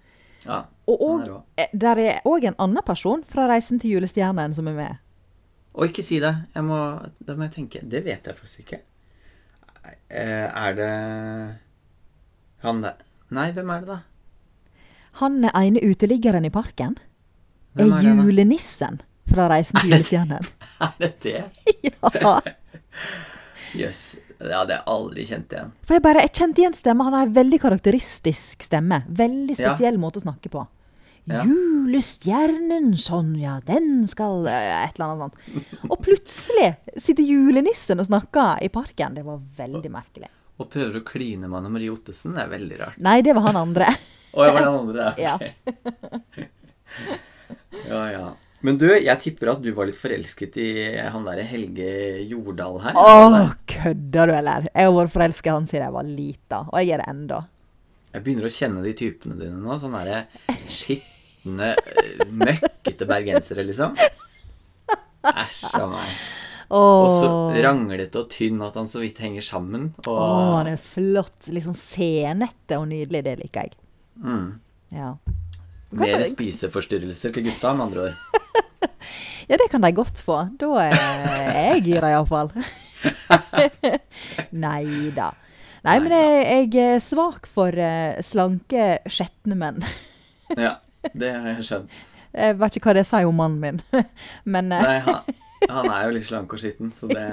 Ja, 0.45 0.65
Og, 0.87 1.01
og 1.03 1.21
er 1.27 1.65
eh, 1.65 1.73
der 1.75 1.99
er 1.99 2.21
òg 2.25 2.45
en 2.47 2.55
annen 2.59 2.83
person 2.87 3.25
fra 3.25 3.49
'Reisen 3.49 3.81
til 3.81 3.99
julestjernen' 3.99 4.55
som 4.55 4.69
er 4.69 4.73
med. 4.75 4.97
Og 5.75 5.87
ikke 5.91 6.03
si 6.03 6.21
det. 6.21 6.35
Jeg 6.55 6.65
må, 6.65 6.79
da 7.27 7.35
må 7.35 7.43
jeg 7.43 7.53
tenke. 7.53 7.81
Det 7.83 8.05
vet 8.05 8.25
jeg 8.27 8.37
faktisk 8.37 8.61
ikke. 8.61 8.79
Eh, 10.11 10.49
Er 10.67 10.75
det 10.75 10.91
han 12.65 12.81
der 12.83 12.95
Nei, 13.31 13.51
hvem 13.53 13.71
er 13.71 13.81
det, 13.85 13.89
da? 13.89 13.99
Han 15.21 15.45
er 15.45 15.53
ene 15.61 15.81
uteliggeren 15.85 16.47
i 16.49 16.51
parken. 16.51 16.95
Hvem 17.77 17.93
er 17.93 17.99
er 17.99 18.23
julenissen 18.25 19.01
fra 19.29 19.49
'Reisen 19.51 19.81
til 19.81 19.91
julestjernen'. 19.93 20.47
Er 20.81 20.95
det 20.99 21.13
det? 21.23 21.45
ja. 21.85 22.41
Jøss. 23.83 24.17
Det 24.39 24.55
hadde 24.55 24.73
jeg 24.77 24.83
aldri 24.87 25.25
kjent 25.27 25.53
igjen. 25.53 25.73
For 25.85 25.95
jeg 25.99 26.03
bare, 26.03 26.21
jeg 26.23 26.33
kjente 26.39 26.63
igjen 26.63 26.75
stemmen. 26.79 27.05
Han 27.05 27.13
har 27.19 27.27
en 27.27 27.35
veldig 27.35 27.59
karakteristisk 27.61 28.63
stemme. 28.63 29.03
Veldig 29.11 29.57
Ja. 29.59 29.73
spesiell 29.75 29.99
måte 29.99 30.21
å 30.21 30.23
snakke 30.23 30.49
på. 30.49 30.63
Ja. 31.29 31.45
Julestjernen, 31.45 32.91
Sonja, 33.01 33.59
den 33.67 34.07
skal 34.09 34.47
Et 34.49 34.97
eller 34.97 35.05
annet 35.07 35.23
sånt. 35.27 35.85
Og 35.91 36.01
plutselig 36.05 36.71
sitter 36.97 37.27
julenissen 37.27 38.01
og 38.01 38.09
snakker 38.09 38.65
i 38.65 38.71
parken. 38.73 39.17
Det 39.19 39.27
var 39.27 39.43
veldig 39.59 39.93
merkelig. 39.93 40.31
Og 40.59 40.71
prøver 40.73 40.99
å 40.99 41.07
kline 41.07 41.47
med 41.47 41.61
Anne 41.61 41.71
Marie 41.75 41.93
Ottesen. 41.93 42.35
Det 42.35 42.47
er 42.47 42.53
veldig 42.53 42.79
rart. 42.81 43.01
Nei, 43.05 43.21
det 43.23 43.35
var 43.37 43.47
han 43.51 43.61
andre. 43.61 43.93
Å, 44.33 44.43
det 44.43 44.53
var 44.57 44.65
den 44.65 44.79
andre. 44.83 45.13
Ja. 45.27 45.37
ok. 45.37 46.49
ja, 47.93 48.03
ja. 48.15 48.27
Men 48.67 48.79
du, 48.81 48.89
jeg 48.91 49.23
tipper 49.23 49.53
at 49.53 49.61
du 49.63 49.69
var 49.77 49.87
litt 49.87 49.99
forelsket 49.99 50.57
i 50.59 50.71
han 50.99 51.29
derre 51.29 51.45
Helge 51.47 51.93
Jordal 52.27 52.81
her. 52.83 52.99
Å, 52.99 53.45
kødder 53.71 54.33
du, 54.33 54.35
eller? 54.35 54.67
Jeg 54.73 54.89
har 54.89 54.97
vært 54.97 55.15
forelska 55.15 55.53
i 55.53 55.55
han 55.55 55.69
siden 55.71 55.87
jeg 55.87 55.95
var 55.95 56.09
lita, 56.09 56.65
og 56.67 56.81
jeg 56.83 56.97
er 56.97 57.05
det 57.05 57.13
enda. 57.13 57.39
Jeg 58.09 58.25
begynner 58.25 58.49
å 58.49 58.51
kjenne 58.51 58.83
de 58.83 58.97
typene 58.99 59.39
dine 59.39 59.61
nå. 59.63 59.79
Sånn 59.79 59.95
derre 59.95 60.25
skitne, 60.67 61.18
eh, 61.65 62.27
møkkete 62.29 63.07
bergensere, 63.09 63.65
liksom. 63.67 63.97
Æsj 65.29 65.65
a 65.79 65.87
meg. 65.91 66.13
Og 66.77 67.07
så 67.17 67.29
ranglete 67.65 68.21
og 68.21 68.29
tynn 68.35 68.61
at 68.67 68.75
han 68.77 68.89
så 68.91 69.01
vidt 69.01 69.21
henger 69.25 69.45
sammen. 69.47 69.87
Og 70.05 70.19
Å, 70.21 70.59
det 70.67 70.75
er 70.77 70.83
flott. 70.85 71.49
Liksom 71.49 71.73
senete 71.77 72.77
og 72.77 72.91
nydelig. 72.91 73.23
Det 73.25 73.37
liker 73.41 73.69
jeg. 73.71 73.79
mm, 74.21 74.49
Ja. 74.93 75.15
mer 75.97 76.25
spiseforstyrrelser 76.29 77.33
til 77.33 77.49
gutta, 77.49 77.73
med 77.75 77.87
andre 77.89 78.11
ord. 78.11 78.17
Ja, 79.49 79.57
det 79.57 79.71
kan 79.73 79.81
de 79.81 79.89
godt 79.97 80.19
få. 80.21 80.43
Da 80.61 80.69
er 80.83 81.71
jeg 81.73 81.85
gira, 81.87 82.11
iallfall. 82.13 82.51
Nei 84.53 85.09
da. 85.17 85.31
Nei, 85.87 85.95
men 86.05 86.13
jeg, 86.13 86.43
jeg 86.75 86.97
er 86.99 87.01
svak 87.01 87.47
for 87.49 87.73
eh, 87.73 88.19
slanke, 88.27 88.99
skjetne 89.09 89.57
menn. 89.57 89.79
Ja, 90.53 90.75
det 91.15 91.33
har 91.35 91.51
jeg 91.57 91.65
skjønt. 91.69 91.99
Jeg 92.39 92.57
vet 92.61 92.77
ikke 92.77 92.91
hva 92.91 92.95
det 92.99 93.07
sier 93.09 93.27
om 93.29 93.39
mannen 93.41 93.61
min, 93.63 93.79
men 94.55 94.73
eh, 94.73 94.83
Nei, 94.85 94.99
han, 95.07 95.39
han 95.79 95.89
er 95.95 96.03
jo 96.09 96.17
litt 96.19 96.27
slank 96.27 96.53
og 96.55 96.61
skitten, 96.63 96.91
så 96.95 97.09
det 97.11 97.25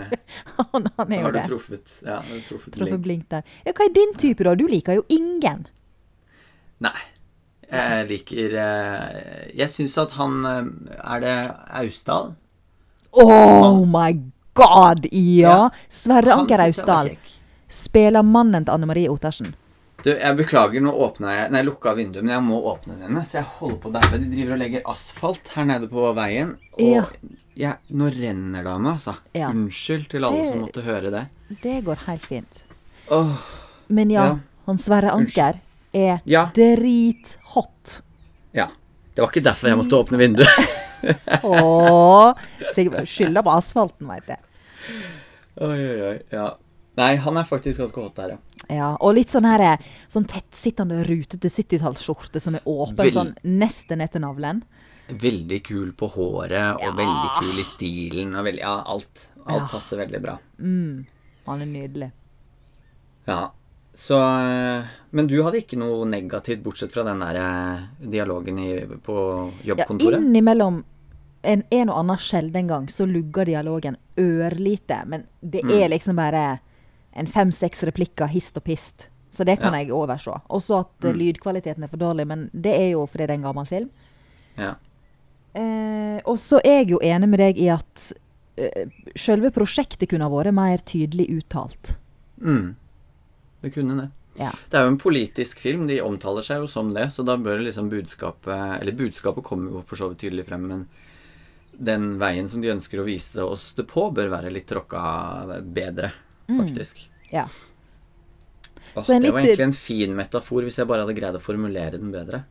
han, 0.57 0.87
han 0.97 1.11
er 1.11 1.19
jo 1.19 1.25
har 1.27 1.35
du 1.35 1.39
det. 1.39 1.43
truffet. 1.49 1.91
Ja, 2.05 2.21
du 2.25 2.37
truffet 2.47 2.73
Truffet 2.77 3.01
blink. 3.03 3.27
der. 3.33 3.43
Ja, 3.67 3.73
hva 3.75 3.85
er 3.89 3.93
din 3.97 4.15
type, 4.21 4.45
da? 4.47 4.55
Du 4.55 4.65
liker 4.71 4.97
jo 5.01 5.03
ingen. 5.13 5.67
Nei. 6.85 6.95
Jeg 7.65 8.05
liker 8.11 8.53
eh, 8.61 9.45
Jeg 9.57 9.71
syns 9.73 9.95
at 9.97 10.11
han 10.19 10.35
eh, 10.45 10.67
Er 11.01 11.23
det 11.23 11.31
Austdal? 11.79 12.27
Oh 13.17 13.79
my 13.89 14.11
god, 14.53 15.07
ja! 15.09 15.49
Ja, 15.49 15.55
Sverre 15.89 16.35
Anker 16.37 16.61
Austdal 16.67 17.15
spiller 17.71 18.21
mannen 18.21 18.67
til 18.67 18.75
Anne 18.75 18.85
Marie 18.87 19.09
Ottersen. 19.09 19.55
Du, 20.05 20.11
jeg 20.13 20.37
beklager, 20.37 20.83
nå 20.85 20.91
åpna 21.01 21.31
jeg 21.33 21.51
Nei, 21.55 21.63
lukka 21.65 21.95
vinduet, 21.97 22.21
men 22.21 22.35
jeg 22.35 22.43
må 22.45 22.59
åpne 22.69 22.93
denne, 23.01 23.23
så 23.25 23.39
jeg 23.39 23.47
holder 23.55 23.77
på 23.81 23.89
å 23.89 23.93
daue. 23.95 24.19
De 24.21 24.27
driver 24.29 24.53
og 24.53 24.59
legger 24.61 24.83
asfalt 24.91 25.47
her 25.55 25.65
nede 25.65 25.87
på 25.89 26.03
veien, 26.13 26.51
og 26.77 26.83
Ja. 26.85 27.05
jeg, 27.57 27.79
nå 27.89 28.09
renner 28.13 28.61
det 28.63 28.69
av 28.75 28.81
meg, 28.83 28.91
altså. 28.99 29.15
Ja. 29.33 29.49
Unnskyld 29.49 30.07
til 30.13 30.23
alle 30.27 30.43
Det- 30.43 30.51
som 30.51 30.61
måtte 30.61 30.83
høre 30.85 31.09
det. 31.11 31.23
Det 31.63 31.83
går 31.85 31.95
helt 32.05 32.21
fint. 32.25 32.63
Oh, 33.09 33.37
Men 33.89 34.09
ja, 34.09 34.25
Ja. 34.25 34.37
han 34.67 34.77
Sverre 34.77 35.11
Anker 35.11 35.59
er 35.93 36.21
Ja. 36.25 36.45
drithot. 36.53 38.01
ja. 38.53 38.67
Det 39.15 39.21
var 39.21 39.29
ikke 39.31 39.43
derfor 39.43 39.67
jeg 39.69 39.77
måtte 39.77 39.95
åpne 40.03 40.17
vinduet. 40.17 40.47
Sikkert 42.75 43.07
skylda 43.07 43.41
på 43.45 43.51
asfalten, 43.57 44.07
veit 44.09 44.27
jeg. 44.27 44.39
oi, 45.61 45.79
oi, 45.79 46.01
oi. 46.09 46.19
Ja. 46.31 46.49
Nei, 46.97 47.15
han 47.19 47.37
er 47.37 47.43
faktisk 47.43 47.79
ganske 47.81 48.01
hot 48.01 48.15
der, 48.15 48.29
ja. 48.29 48.37
Ja, 48.75 48.89
og 48.99 49.15
litt 49.17 49.29
sånn 49.29 49.45
her 49.45 49.61
eh, 49.61 49.77
sånn 50.09 50.25
tettsittende 50.31 51.01
rutete 51.05 51.49
70-tallsskjorte 51.51 52.39
som 52.41 52.55
er 52.55 52.61
åpen 52.65 52.95
Vel- 52.97 53.11
sånn 53.13 53.33
nesten 53.43 53.99
ned 53.99 54.11
til 54.13 54.21
navlen. 54.23 54.63
Veldig 55.09 55.59
kul 55.67 55.91
på 55.93 56.07
håret, 56.15 56.75
og 56.79 56.81
Ja. 56.81 56.91
veldig 56.97 57.29
kul 57.41 57.59
i 57.59 57.63
stilen, 57.67 58.35
og 58.35 58.45
veldig 58.45 58.59
Ja, 58.63 58.81
alt. 58.87 59.27
Alt 59.45 59.61
Ja. 59.61 59.67
passer 59.67 59.97
veldig 59.97 60.21
bra. 60.21 60.37
Han 60.59 61.61
er 61.61 61.65
nydelig. 61.65 62.11
Ja. 63.27 63.51
Så 63.95 64.15
eh, 64.17 64.83
Men 65.11 65.27
du 65.27 65.41
hadde 65.43 65.61
ikke 65.61 65.77
noe 65.77 66.05
negativt, 66.05 66.61
bortsett 66.63 66.91
fra 66.91 67.03
den 67.03 67.19
der 67.19 67.35
eh, 67.35 67.83
dialogen 68.09 68.59
i, 68.59 68.85
på 69.03 69.51
Ja, 69.63 69.75
innimellom 69.89 70.83
en, 71.43 71.63
en 71.71 71.89
og 71.89 71.99
annen 71.99 72.17
sjelden 72.17 72.67
gang 72.67 72.87
så 72.87 73.05
lugger 73.05 73.45
dialogen 73.45 73.95
ørlite, 74.17 75.05
men 75.07 75.27
det 75.41 75.61
Mm. 75.63 75.71
er 75.83 75.89
liksom 75.89 76.15
bare 76.15 76.59
en 77.15 77.27
fem-seks 77.27 77.83
replikker 77.87 78.27
hist 78.27 78.57
og 78.57 78.63
pist. 78.67 79.07
Så 79.31 79.43
det 79.45 79.59
kan 79.59 79.73
Ja. 79.73 79.79
jeg 79.83 79.91
overse. 79.91 80.41
Også 80.49 80.79
at 80.79 81.05
eh, 81.05 81.11
Mm. 81.13 81.19
lydkvaliteten 81.19 81.83
er 81.83 81.87
for 81.87 81.97
dårlig, 81.97 82.27
men 82.27 82.49
det 82.53 82.73
er 82.75 82.91
jo 82.91 83.05
fordi 83.07 83.27
det 83.27 83.29
er 83.29 83.33
en 83.41 83.47
gammel 83.53 83.65
film. 83.67 83.89
Ja. 84.57 84.75
Eh, 85.53 86.19
og 86.25 86.37
så 86.37 86.59
er 86.63 86.83
jeg 86.83 86.89
jo 86.89 86.99
enig 87.03 87.29
med 87.29 87.39
deg 87.39 87.57
i 87.57 87.69
at 87.71 88.11
eh, 88.57 88.85
selve 89.15 89.51
prosjektet 89.51 90.07
kunne 90.09 90.23
ha 90.27 90.29
vært 90.31 90.53
mer 90.55 90.77
tydelig 90.87 91.27
uttalt. 91.41 91.95
Mm. 92.41 92.75
Det 93.61 93.73
kunne 93.73 93.97
det. 94.01 94.09
Ja. 94.39 94.51
Det 94.69 94.77
er 94.77 94.83
jo 94.83 94.91
en 94.93 94.97
politisk 94.99 95.59
film, 95.59 95.87
de 95.87 96.01
omtaler 96.03 96.43
seg 96.43 96.59
jo 96.59 96.67
som 96.67 96.93
det, 96.93 97.07
så 97.15 97.23
da 97.25 97.37
bør 97.39 97.61
liksom 97.63 97.89
budskapet 97.89 98.81
Eller 98.81 98.91
budskapet 98.91 99.43
kommer 99.43 99.71
jo 99.71 99.81
for 99.87 99.95
så 99.95 100.09
vidt 100.09 100.19
tydelig 100.25 100.45
frem, 100.45 100.67
men 100.67 100.87
den 101.77 102.17
veien 102.19 102.47
som 102.47 102.61
de 102.61 102.67
ønsker 102.71 102.99
å 102.99 103.05
vise 103.07 103.37
oss 103.43 103.73
det 103.73 103.87
på, 103.87 104.09
bør 104.13 104.29
være 104.29 104.51
litt 104.51 104.67
tråkka 104.67 105.61
bedre, 105.73 106.11
faktisk. 106.47 107.07
ja. 107.31 107.45
Åh, 107.45 107.71
Mm. 108.95 109.03
Så 109.03 109.13
en 109.13 109.21
det 109.21 109.31
var 109.33 109.41
litt- 109.41 109.49
egentlig 109.49 109.63
en 109.65 109.73
fin 109.73 110.13
metafor, 110.15 110.61
hvis 110.63 110.77
jeg 110.79 110.87
bare 110.87 111.01
hadde 111.03 111.15
greid 111.17 111.35
å 111.35 111.39
formulere 111.43 111.97
den 111.99 112.11
bedre. 112.13 112.45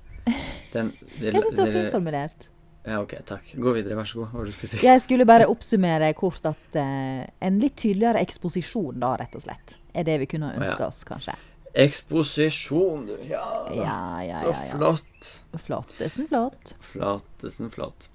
Den, 0.75 0.91
det, 1.19 1.31
Jeg 1.35 1.41
syns 1.43 1.55
det 1.57 1.63
var 1.65 1.73
fint 1.73 1.91
formulert. 1.95 2.49
Ja, 2.85 2.99
ok, 3.01 3.15
takk. 3.25 3.55
Gå 3.57 3.73
videre, 3.73 3.97
vær 3.97 4.05
så 4.05 4.19
god. 4.19 4.29
Hva 4.29 4.39
var 4.43 4.45
det 4.45 4.53
du 4.53 4.57
skulle 4.59 4.73
si? 4.75 4.81
Jeg 4.85 5.01
skulle 5.01 5.25
bare 5.25 5.47
oppsummere 5.49 6.11
kort 6.19 6.45
at 6.45 6.77
uh, 6.77 7.25
en 7.41 7.61
litt 7.63 7.79
tydeligere 7.81 8.21
eksposisjon, 8.21 8.99
da, 9.01 9.15
rett 9.17 9.33
og 9.39 9.41
slett, 9.47 9.79
er 9.97 10.05
det 10.05 10.19
vi 10.21 10.27
kunne 10.35 10.51
ønske 10.53 10.83
ja. 10.85 10.89
oss, 10.91 11.01
kanskje. 11.09 11.33
Eksposisjon, 11.75 13.07
du. 13.09 13.15
Ja. 13.31 13.47
Ja, 13.73 14.23
ja, 14.29 14.41
Så 14.43 14.53
ja. 14.53 14.61
ja. 14.69 14.77
flott. 14.77 15.31
Flottesen 15.65 16.29
flott. 16.29 16.75
Flottesen 16.93 17.71
flott. 17.73 18.11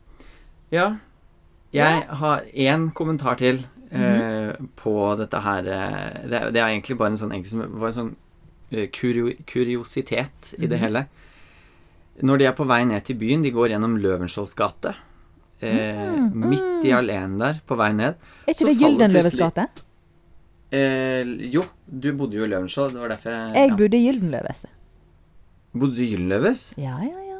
Ja. 0.69 0.97
Jeg 1.73 2.05
har 2.21 2.45
én 2.53 2.91
kommentar 2.93 3.41
til 3.41 3.63
eh, 3.91 4.53
på 4.79 4.93
dette 5.19 5.41
her 5.45 5.67
eh, 5.67 6.27
det, 6.29 6.41
det 6.55 6.61
er 6.61 6.67
egentlig 6.69 6.97
bare 6.99 7.13
en 7.13 7.19
sånn, 7.21 7.33
egentlig, 7.35 7.65
en 7.67 7.95
sånn 7.95 8.15
eh, 8.71 8.87
kurio, 8.93 9.33
kuriositet 9.49 10.53
i 10.59 10.69
det 10.69 10.79
hele. 10.81 11.05
Når 12.21 12.41
de 12.41 12.47
er 12.49 12.55
på 12.57 12.67
vei 12.67 12.81
ned 12.87 13.05
til 13.07 13.15
byen, 13.19 13.43
de 13.45 13.53
går 13.55 13.71
gjennom 13.73 13.95
Løvenskiolds 14.01 14.55
gate. 14.59 14.95
Eh, 15.63 16.17
Midt 16.35 16.83
i 16.87 16.91
alleen 16.95 17.37
der, 17.39 17.61
på 17.67 17.77
vei 17.79 17.91
ned. 17.95 18.19
Er 18.45 18.55
ikke 18.55 18.67
det 18.71 18.79
Gyldenløves 18.81 19.37
gate? 19.39 19.67
Eh, 20.75 21.23
jo, 21.49 21.63
du 21.87 22.11
bodde 22.13 22.37
jo 22.37 22.45
i 22.45 22.51
Løvenskiold. 22.51 22.93
Det 22.93 23.01
var 23.01 23.13
derfor 23.15 23.33
jeg, 23.33 23.55
Jeg 23.55 23.71
ja. 23.71 23.77
bodde 23.79 23.97
i 23.97 24.03
Gyldenløves. 24.05 24.65
Bodde 25.73 25.95
du 25.95 26.03
i 26.03 26.09
Gyldenløves? 26.11 26.67
Ja, 26.77 26.97
ja, 27.07 27.23
ja. 27.25 27.39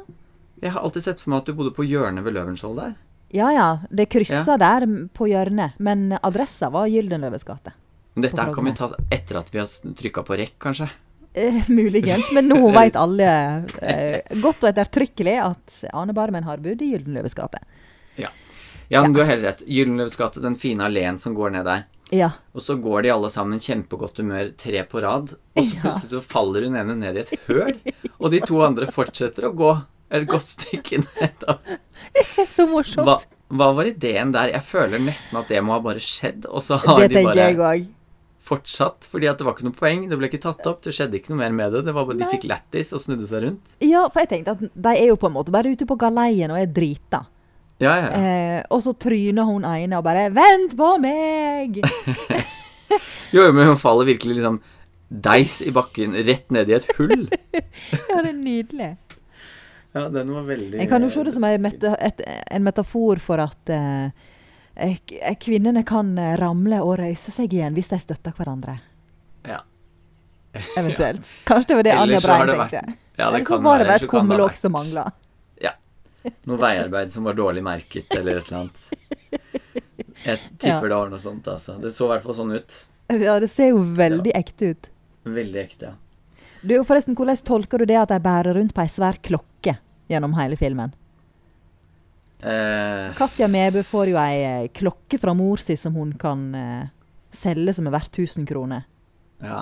Jeg 0.60 0.74
har 0.74 0.84
alltid 0.84 1.06
sett 1.06 1.20
for 1.22 1.32
meg 1.32 1.42
at 1.42 1.48
du 1.48 1.54
bodde 1.56 1.72
på 1.76 1.86
hjørnet 1.88 2.24
ved 2.26 2.34
Løvenskiold 2.36 2.80
der. 2.80 2.96
Ja, 3.30 3.52
ja. 3.54 3.68
Det 3.90 4.08
kryssa 4.10 4.56
der 4.58 4.86
på 5.14 5.28
hjørnet, 5.30 5.78
men 5.78 6.10
adressa 6.20 6.70
var 6.74 6.90
Gyldenløves 6.90 7.46
gate. 7.46 7.74
Dette 8.18 8.42
her 8.42 8.50
kan 8.54 8.66
vi 8.66 8.72
ta 8.74 8.90
etter 9.12 9.38
at 9.38 9.52
vi 9.54 9.60
har 9.62 9.94
trykka 9.98 10.24
på 10.26 10.38
rekk, 10.40 10.56
kanskje. 10.62 10.88
Eh, 11.32 11.62
muligens, 11.68 12.32
men 12.34 12.50
nå 12.50 12.58
vet 12.78 12.98
alle 12.98 13.30
eh, 13.78 14.40
godt 14.42 14.64
og 14.66 14.72
ettertrykkelig 14.72 15.36
at 15.44 15.78
Ane 15.94 16.16
Barmen 16.16 16.48
har 16.48 16.62
bodd 16.62 16.82
i 16.82 16.90
Gyldenløves 16.90 17.38
gate. 17.38 17.62
Ja. 18.18 18.32
ja, 18.88 19.04
men 19.04 19.14
du 19.14 19.22
har 19.22 19.30
helt 19.30 19.46
rett. 19.46 19.62
Gyldenløves 19.66 20.18
gate, 20.18 20.42
den 20.42 20.58
fine 20.58 20.90
alleen 20.90 21.22
som 21.22 21.36
går 21.38 21.54
ned 21.54 21.68
der. 21.70 21.86
Ja. 22.10 22.32
Og 22.58 22.64
så 22.66 22.74
går 22.74 23.06
de 23.06 23.12
alle 23.14 23.30
sammen 23.30 23.62
kjempegodt 23.62 24.18
humør 24.18 24.50
tre 24.58 24.82
på 24.90 25.02
rad, 25.06 25.36
og 25.54 25.62
så 25.62 25.78
plutselig 25.84 26.10
så 26.16 26.24
faller 26.24 26.66
hun 26.66 26.78
ene 26.82 26.98
ned 26.98 27.20
i 27.20 27.24
et 27.28 27.34
høl, 27.46 27.78
og 28.18 28.34
de 28.34 28.42
to 28.42 28.58
andre 28.66 28.90
fortsetter 28.90 29.46
å 29.46 29.54
gå 29.54 29.70
et 30.10 30.26
godt 30.28 30.50
stykke 30.56 31.02
ned. 31.04 31.46
Så 32.54 32.66
morsomt. 32.70 33.06
Hva, 33.06 33.16
hva 33.54 33.70
var 33.76 33.88
ideen 33.90 34.34
der? 34.34 34.52
Jeg 34.56 34.66
føler 34.66 35.02
nesten 35.02 35.40
at 35.40 35.50
det 35.52 35.62
må 35.64 35.76
ha 35.76 35.82
bare 35.84 36.02
skjedd, 36.02 36.48
og 36.50 36.64
så 36.66 36.80
har 36.82 37.02
det 37.04 37.12
de 37.14 37.24
bare 37.28 37.72
fortsatt, 38.50 39.06
fordi 39.06 39.28
at 39.30 39.38
det 39.38 39.46
var 39.46 39.54
ikke 39.54 39.68
noe 39.68 39.76
poeng, 39.78 40.06
det 40.10 40.16
ble 40.18 40.30
ikke 40.30 40.42
tatt 40.42 40.64
opp, 40.66 40.80
det 40.82 40.94
skjedde 40.96 41.20
ikke 41.20 41.30
noe 41.32 41.42
mer 41.44 41.52
med 41.54 41.76
det, 41.76 41.84
det 41.86 41.94
var 41.94 42.08
bare 42.08 42.18
de 42.18 42.30
fikk 42.32 42.48
lættis 42.50 42.90
og 42.96 43.04
snudde 43.04 43.28
seg 43.30 43.44
rundt. 43.44 43.76
Ja, 43.84 44.06
for 44.10 44.24
jeg 44.24 44.30
tenkte 44.32 44.56
at 44.56 44.64
de 44.74 44.94
er 44.96 45.10
jo 45.12 45.18
på 45.20 45.30
en 45.30 45.36
måte 45.36 45.54
bare 45.54 45.70
ute 45.70 45.86
på 45.86 45.98
galeien 46.00 46.50
og 46.50 46.58
er 46.58 46.72
drita. 46.74 47.22
Ja, 47.80 47.94
ja, 47.96 48.08
ja. 48.08 48.18
Eh, 48.18 48.58
og 48.74 48.82
så 48.84 48.92
tryner 49.00 49.46
hun 49.48 49.64
ene 49.64 50.00
og 50.00 50.04
bare 50.04 50.26
'Vent 50.34 50.74
på 50.76 50.90
meg!' 51.00 51.80
Jo, 53.34 53.44
jo, 53.46 53.52
men 53.54 53.70
hun 53.70 53.78
faller 53.78 54.08
virkelig 54.08 54.40
liksom 54.40 54.58
deis 55.10 55.60
i 55.62 55.70
bakken, 55.74 56.16
rett 56.26 56.50
ned 56.50 56.68
i 56.70 56.74
et 56.74 56.88
hull. 56.98 57.28
ja, 57.54 58.18
det 58.18 58.32
er 58.32 58.34
nydelig. 58.34 58.90
Ja, 59.92 60.04
den 60.08 60.28
var 60.34 60.44
veldig 60.46 60.78
Jeg 60.78 60.88
kan 60.88 61.02
jo 61.02 61.08
se 61.10 61.22
det 61.26 61.32
som 61.34 61.44
en, 61.44 61.62
meta 61.62 61.94
et, 61.98 62.20
en 62.50 62.62
metafor 62.62 63.18
for 63.22 63.42
at 63.42 63.72
eh, 63.74 64.10
eh, 64.76 64.98
kvinnene 65.42 65.82
kan 65.86 66.12
eh, 66.18 66.36
ramle 66.38 66.78
og 66.84 66.98
røyse 67.00 67.32
seg 67.34 67.52
igjen 67.56 67.74
hvis 67.74 67.90
de 67.90 67.98
støtter 67.98 68.34
hverandre. 68.38 68.76
Ja. 69.48 69.62
Eventuelt. 70.78 71.26
Kanskje 71.48 71.72
det 71.72 71.80
var 71.80 71.88
det 71.88 71.96
Anja 71.98 72.20
Brein 72.22 72.46
vært- 72.46 72.70
tenkte. 72.70 72.96
Ja, 73.20 73.30
det 73.34 73.42
kan 73.46 73.62
var 73.62 73.82
det 73.82 73.86
bare 73.90 73.96
et 74.00 74.08
kummelokk 74.08 74.56
som 74.56 74.72
mangla. 74.78 75.10
Noe 76.44 76.58
veiarbeid 76.60 77.08
som 77.14 77.24
var 77.24 77.32
dårlig 77.32 77.62
merket, 77.64 78.10
eller 78.12 78.36
et 78.42 78.48
eller 78.50 78.58
annet. 78.58 78.82
Jeg 80.20 80.36
tipper 80.60 80.68
Ja. 80.68 80.80
det 80.84 80.96
var 80.98 81.08
noe 81.14 81.20
sånt, 81.22 81.46
altså. 81.48 81.78
Det 81.80 81.94
så 81.96 82.04
i 82.04 82.10
hvert 82.12 82.26
fall 82.26 82.36
sånn 82.36 82.50
ut. 82.58 82.74
Ja, 83.08 83.38
det 83.40 83.48
ser 83.48 83.70
jo 83.72 83.78
veldig 83.96 84.34
ekte 84.36 84.68
ut. 84.74 84.90
Veldig 85.24 85.62
ekte, 85.62 85.94
ja. 85.94 85.94
Du, 86.62 86.74
forresten, 86.84 87.16
Hvordan 87.16 87.40
tolker 87.46 87.80
du 87.80 87.88
det 87.88 87.96
at 88.00 88.10
de 88.12 88.18
bærer 88.22 88.54
rundt 88.56 88.74
på 88.76 88.82
ei 88.84 88.90
svær 88.92 89.16
klokke 89.24 89.76
gjennom 90.10 90.34
hele 90.36 90.58
filmen? 90.60 90.92
Uh, 92.40 93.12
Katja 93.18 93.48
Mebø 93.52 93.82
får 93.84 94.10
jo 94.14 94.16
ei 94.20 94.36
eh, 94.46 94.68
klokke 94.72 95.18
fra 95.20 95.34
mor 95.36 95.60
si 95.60 95.74
som 95.76 95.92
hun 96.00 96.14
kan 96.20 96.46
uh, 96.56 96.86
selge 97.36 97.74
som 97.76 97.88
er 97.88 97.92
verdt 97.98 98.16
1000 98.16 98.48
kroner. 98.48 98.86
ja. 99.44 99.60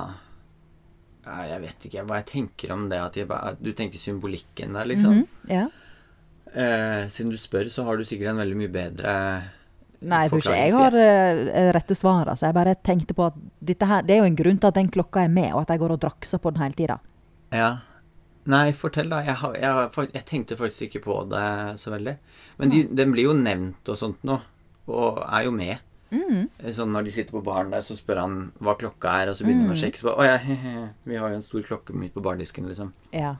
ja. 1.26 1.40
Jeg 1.50 1.60
vet 1.60 1.82
ikke 1.84 2.02
hva 2.08 2.22
jeg 2.22 2.28
tenker 2.30 2.70
om 2.72 2.86
det. 2.88 2.98
At, 3.04 3.16
jeg, 3.18 3.26
at 3.28 3.58
du 3.60 3.72
tenker 3.76 4.00
symbolikken 4.00 4.72
der, 4.78 4.86
liksom. 4.88 5.18
Mhm, 5.18 5.50
Ja. 5.50 5.66
uh, 6.54 7.02
siden 7.12 7.34
du 7.34 7.36
spør, 7.36 7.68
så 7.68 7.84
har 7.84 7.98
du 7.98 8.04
sikkert 8.08 8.30
en 8.32 8.40
veldig 8.40 8.56
mye 8.62 8.72
bedre 8.72 9.12
Nei, 9.98 10.20
jeg 10.24 10.30
tror 10.30 10.44
ikke 10.44 10.58
jeg 10.60 10.74
har 10.76 10.94
uh, 10.94 11.70
rette 11.74 11.96
svaret. 11.98 12.30
Altså. 12.30 12.46
Jeg 12.46 12.54
bare 12.54 12.76
tenkte 12.86 13.16
på 13.18 13.26
at 13.26 13.84
her, 13.90 14.06
det 14.06 14.14
er 14.14 14.22
jo 14.22 14.28
en 14.28 14.38
grunn 14.38 14.60
til 14.62 14.70
at 14.70 14.78
den 14.78 14.90
klokka 14.94 15.24
er 15.26 15.32
med, 15.32 15.50
og 15.54 15.64
at 15.64 15.74
jeg 15.74 15.82
går 15.82 15.96
og 15.96 16.02
drakser 16.04 16.42
på 16.42 16.52
den 16.54 16.62
hele 16.62 16.78
tida. 16.78 16.98
Ja. 17.50 17.72
Nei, 18.48 18.70
fortell, 18.72 19.10
da. 19.12 19.18
Jeg, 19.26 19.36
har, 19.42 19.58
jeg, 19.58 19.72
har, 19.74 20.06
jeg 20.14 20.24
tenkte 20.28 20.56
faktisk 20.56 20.86
ikke 20.86 21.02
på 21.04 21.18
det 21.32 21.48
så 21.82 21.92
veldig. 21.92 22.14
Men 22.62 22.72
de, 22.72 22.84
den 22.96 23.12
blir 23.12 23.28
jo 23.28 23.34
nevnt 23.36 23.90
og 23.90 23.98
sånt 23.98 24.22
nå, 24.24 24.38
og 24.88 25.20
er 25.26 25.44
jo 25.48 25.52
med. 25.56 25.82
Mm. 26.08 26.46
Sånn 26.72 26.94
når 26.94 27.04
de 27.04 27.12
sitter 27.12 27.34
på 27.34 27.42
baren 27.44 27.74
der, 27.74 27.82
så 27.84 27.98
spør 27.98 28.22
han 28.22 28.38
hva 28.64 28.78
klokka 28.80 29.18
er, 29.20 29.32
og 29.32 29.36
så 29.36 29.44
begynner 29.44 29.68
han 29.68 29.74
å 29.74 29.82
sjekke. 29.82 30.00
Så 30.00 30.08
bare, 30.08 30.22
å 30.22 30.30
ja, 30.30 30.38
hehe, 30.40 30.86
vi 31.04 31.18
har 31.20 31.34
jo 31.34 31.40
en 31.40 31.44
stor 31.44 31.66
klokke 31.66 31.96
midt 31.98 32.14
på 32.14 32.24
bardisken, 32.24 32.70
liksom. 32.70 32.94
Ja. 33.12 33.34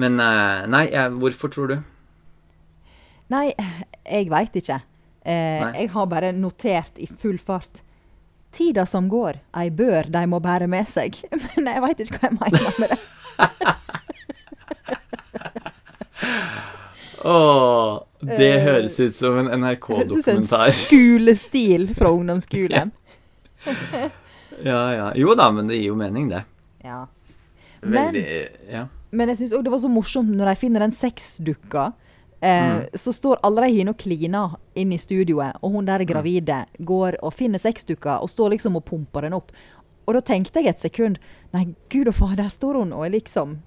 Men 0.00 0.20
eh, 0.20 0.66
nei, 0.70 0.84
jeg, 0.92 1.16
hvorfor 1.22 1.54
tror 1.54 1.72
du? 1.72 1.78
Nei, 3.32 3.46
jeg 4.04 4.28
veit 4.32 4.60
ikke. 4.60 4.82
Eh, 5.24 5.66
jeg 5.82 5.90
har 5.92 6.06
bare 6.06 6.32
notert 6.32 6.96
i 6.98 7.06
full 7.06 7.38
fart. 7.38 7.82
Tida 8.52 8.86
som 8.86 9.08
går, 9.08 9.36
ei 9.60 9.68
bør 9.70 10.08
de 10.10 10.24
må 10.26 10.40
bære 10.42 10.66
med 10.68 10.88
seg. 10.90 11.16
Men 11.56 11.66
jeg 11.70 11.82
veit 11.84 12.00
ikke 12.06 12.18
hva 12.18 12.30
jeg 12.30 12.38
mener 12.40 12.78
med 12.80 12.88
det. 12.90 13.00
Åh, 17.24 18.00
det 18.20 18.48
Eh, 18.52 18.62
høres 18.64 18.96
ut 19.00 19.14
som 19.16 19.36
en 19.38 19.48
NRK-dokumentar. 19.60 20.70
skolestil 20.72 21.90
fra 21.94 22.10
ungdomsskolen. 22.16 22.90
Ja, 24.64 24.80
ja. 24.94 25.10
Jo 25.16 25.34
da, 25.36 25.50
men 25.52 25.68
det 25.68 25.76
gir 25.80 25.90
jo 25.92 25.96
mening, 26.00 26.28
det. 26.32 26.42
Ja. 26.84 27.06
Men- 27.82 28.14
Veldig 28.14 28.48
Ja. 28.70 28.86
Men 29.12 29.28
jeg 29.28 29.38
syns 29.40 29.52
òg 29.56 29.64
det 29.64 29.70
var 29.72 29.78
så 29.82 29.88
morsomt 29.90 30.30
når 30.30 30.46
de 30.52 30.54
finner 30.60 30.80
den 30.84 30.92
sexdukka. 30.94 31.88
Eh, 32.42 32.86
Så 32.94 33.12
står 33.12 33.40
alle 33.44 33.66
de 33.66 33.74
hinne 33.78 33.90
og 33.92 33.98
kliner 33.98 34.54
inn 34.74 34.92
i 34.92 34.98
studioet, 34.98 35.56
og 35.62 35.72
hun 35.72 35.84
der 35.84 36.04
gravide 36.08 36.66
går 36.80 37.18
og 37.22 37.34
finner 37.34 37.58
sexdukka 37.58 38.20
og 38.22 38.30
står 38.30 38.50
liksom 38.56 38.76
og 38.76 38.84
pumper 38.84 39.22
den 39.22 39.34
opp. 39.36 39.52
Og 40.08 40.14
da 40.14 40.20
tenkte 40.20 40.62
jeg 40.62 40.68
et 40.72 40.78
sekund 40.80 41.18
Nei, 41.52 41.74
gud 41.90 42.08
og 42.08 42.14
faen, 42.14 42.36
der 42.36 42.48
står 42.48 42.78
hun 42.78 42.92
og 42.92 43.10
liksom 43.10 43.58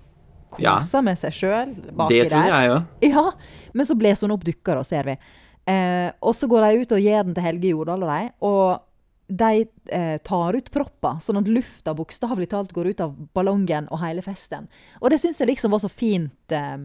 liksom 0.54 0.62
Ja. 0.62 0.76
koser 0.78 1.02
med 1.04 1.18
seg 1.18 1.32
sjøl 1.34 1.76
baki 1.98 2.22
Det 2.24 2.30
tror 2.32 2.46
jeg 2.46 2.70
òg. 2.70 2.86
Ja, 3.02 3.32
men 3.74 3.86
så 3.86 3.96
blåser 3.98 4.22
hun 4.28 4.32
opp 4.32 4.44
dukka, 4.46 4.76
da, 4.76 4.84
ser 4.84 5.04
vi. 5.04 5.18
Eh, 5.66 6.12
og 6.22 6.34
så 6.36 6.48
går 6.48 6.62
de 6.62 6.82
ut 6.82 6.92
og 6.92 7.00
gir 7.02 7.24
den 7.24 7.34
til 7.34 7.44
Helge 7.44 7.70
Jordal 7.70 8.04
og 8.04 8.10
de, 8.10 8.32
og 8.42 8.82
de 9.30 9.68
eh, 9.92 10.18
tar 10.24 10.54
ut 10.56 10.70
propper, 10.72 11.20
sånn 11.24 11.38
at 11.40 11.48
lufta 11.48 11.94
bokstavelig 11.96 12.50
talt 12.50 12.74
går 12.74 12.90
ut 12.92 13.02
av 13.02 13.16
ballongen 13.34 13.88
og 13.92 14.00
hele 14.00 14.22
festen. 14.22 14.68
Og 15.02 15.10
det 15.10 15.20
syns 15.20 15.40
jeg 15.40 15.48
liksom 15.48 15.72
var 15.72 15.80
så 15.80 15.90
fint 15.90 16.52
eh, 16.52 16.78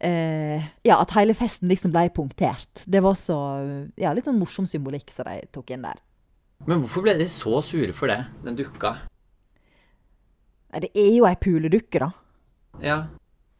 eh, 0.00 0.62
Ja, 0.86 1.00
at 1.00 1.12
hele 1.16 1.34
festen 1.34 1.68
liksom 1.68 1.92
ble 1.94 2.08
punktert. 2.14 2.84
Det 2.86 3.02
var 3.04 3.14
så 3.18 3.38
Ja, 3.96 4.12
litt 4.14 4.28
sånn 4.28 4.38
morsom 4.40 4.66
symbolikk 4.70 5.10
som 5.14 5.28
de 5.30 5.42
tok 5.52 5.70
inn 5.74 5.82
der. 5.86 6.00
Men 6.66 6.82
hvorfor 6.82 7.04
ble 7.06 7.14
de 7.18 7.28
så 7.30 7.60
sure 7.62 7.92
for 7.94 8.10
det, 8.10 8.20
den 8.44 8.56
dukka? 8.58 8.96
Nei, 10.72 10.80
Det 10.80 10.90
er 10.94 11.12
jo 11.16 11.24
ei 11.28 11.36
puledukke, 11.36 11.98
da. 12.02 12.10
Ja, 12.82 12.98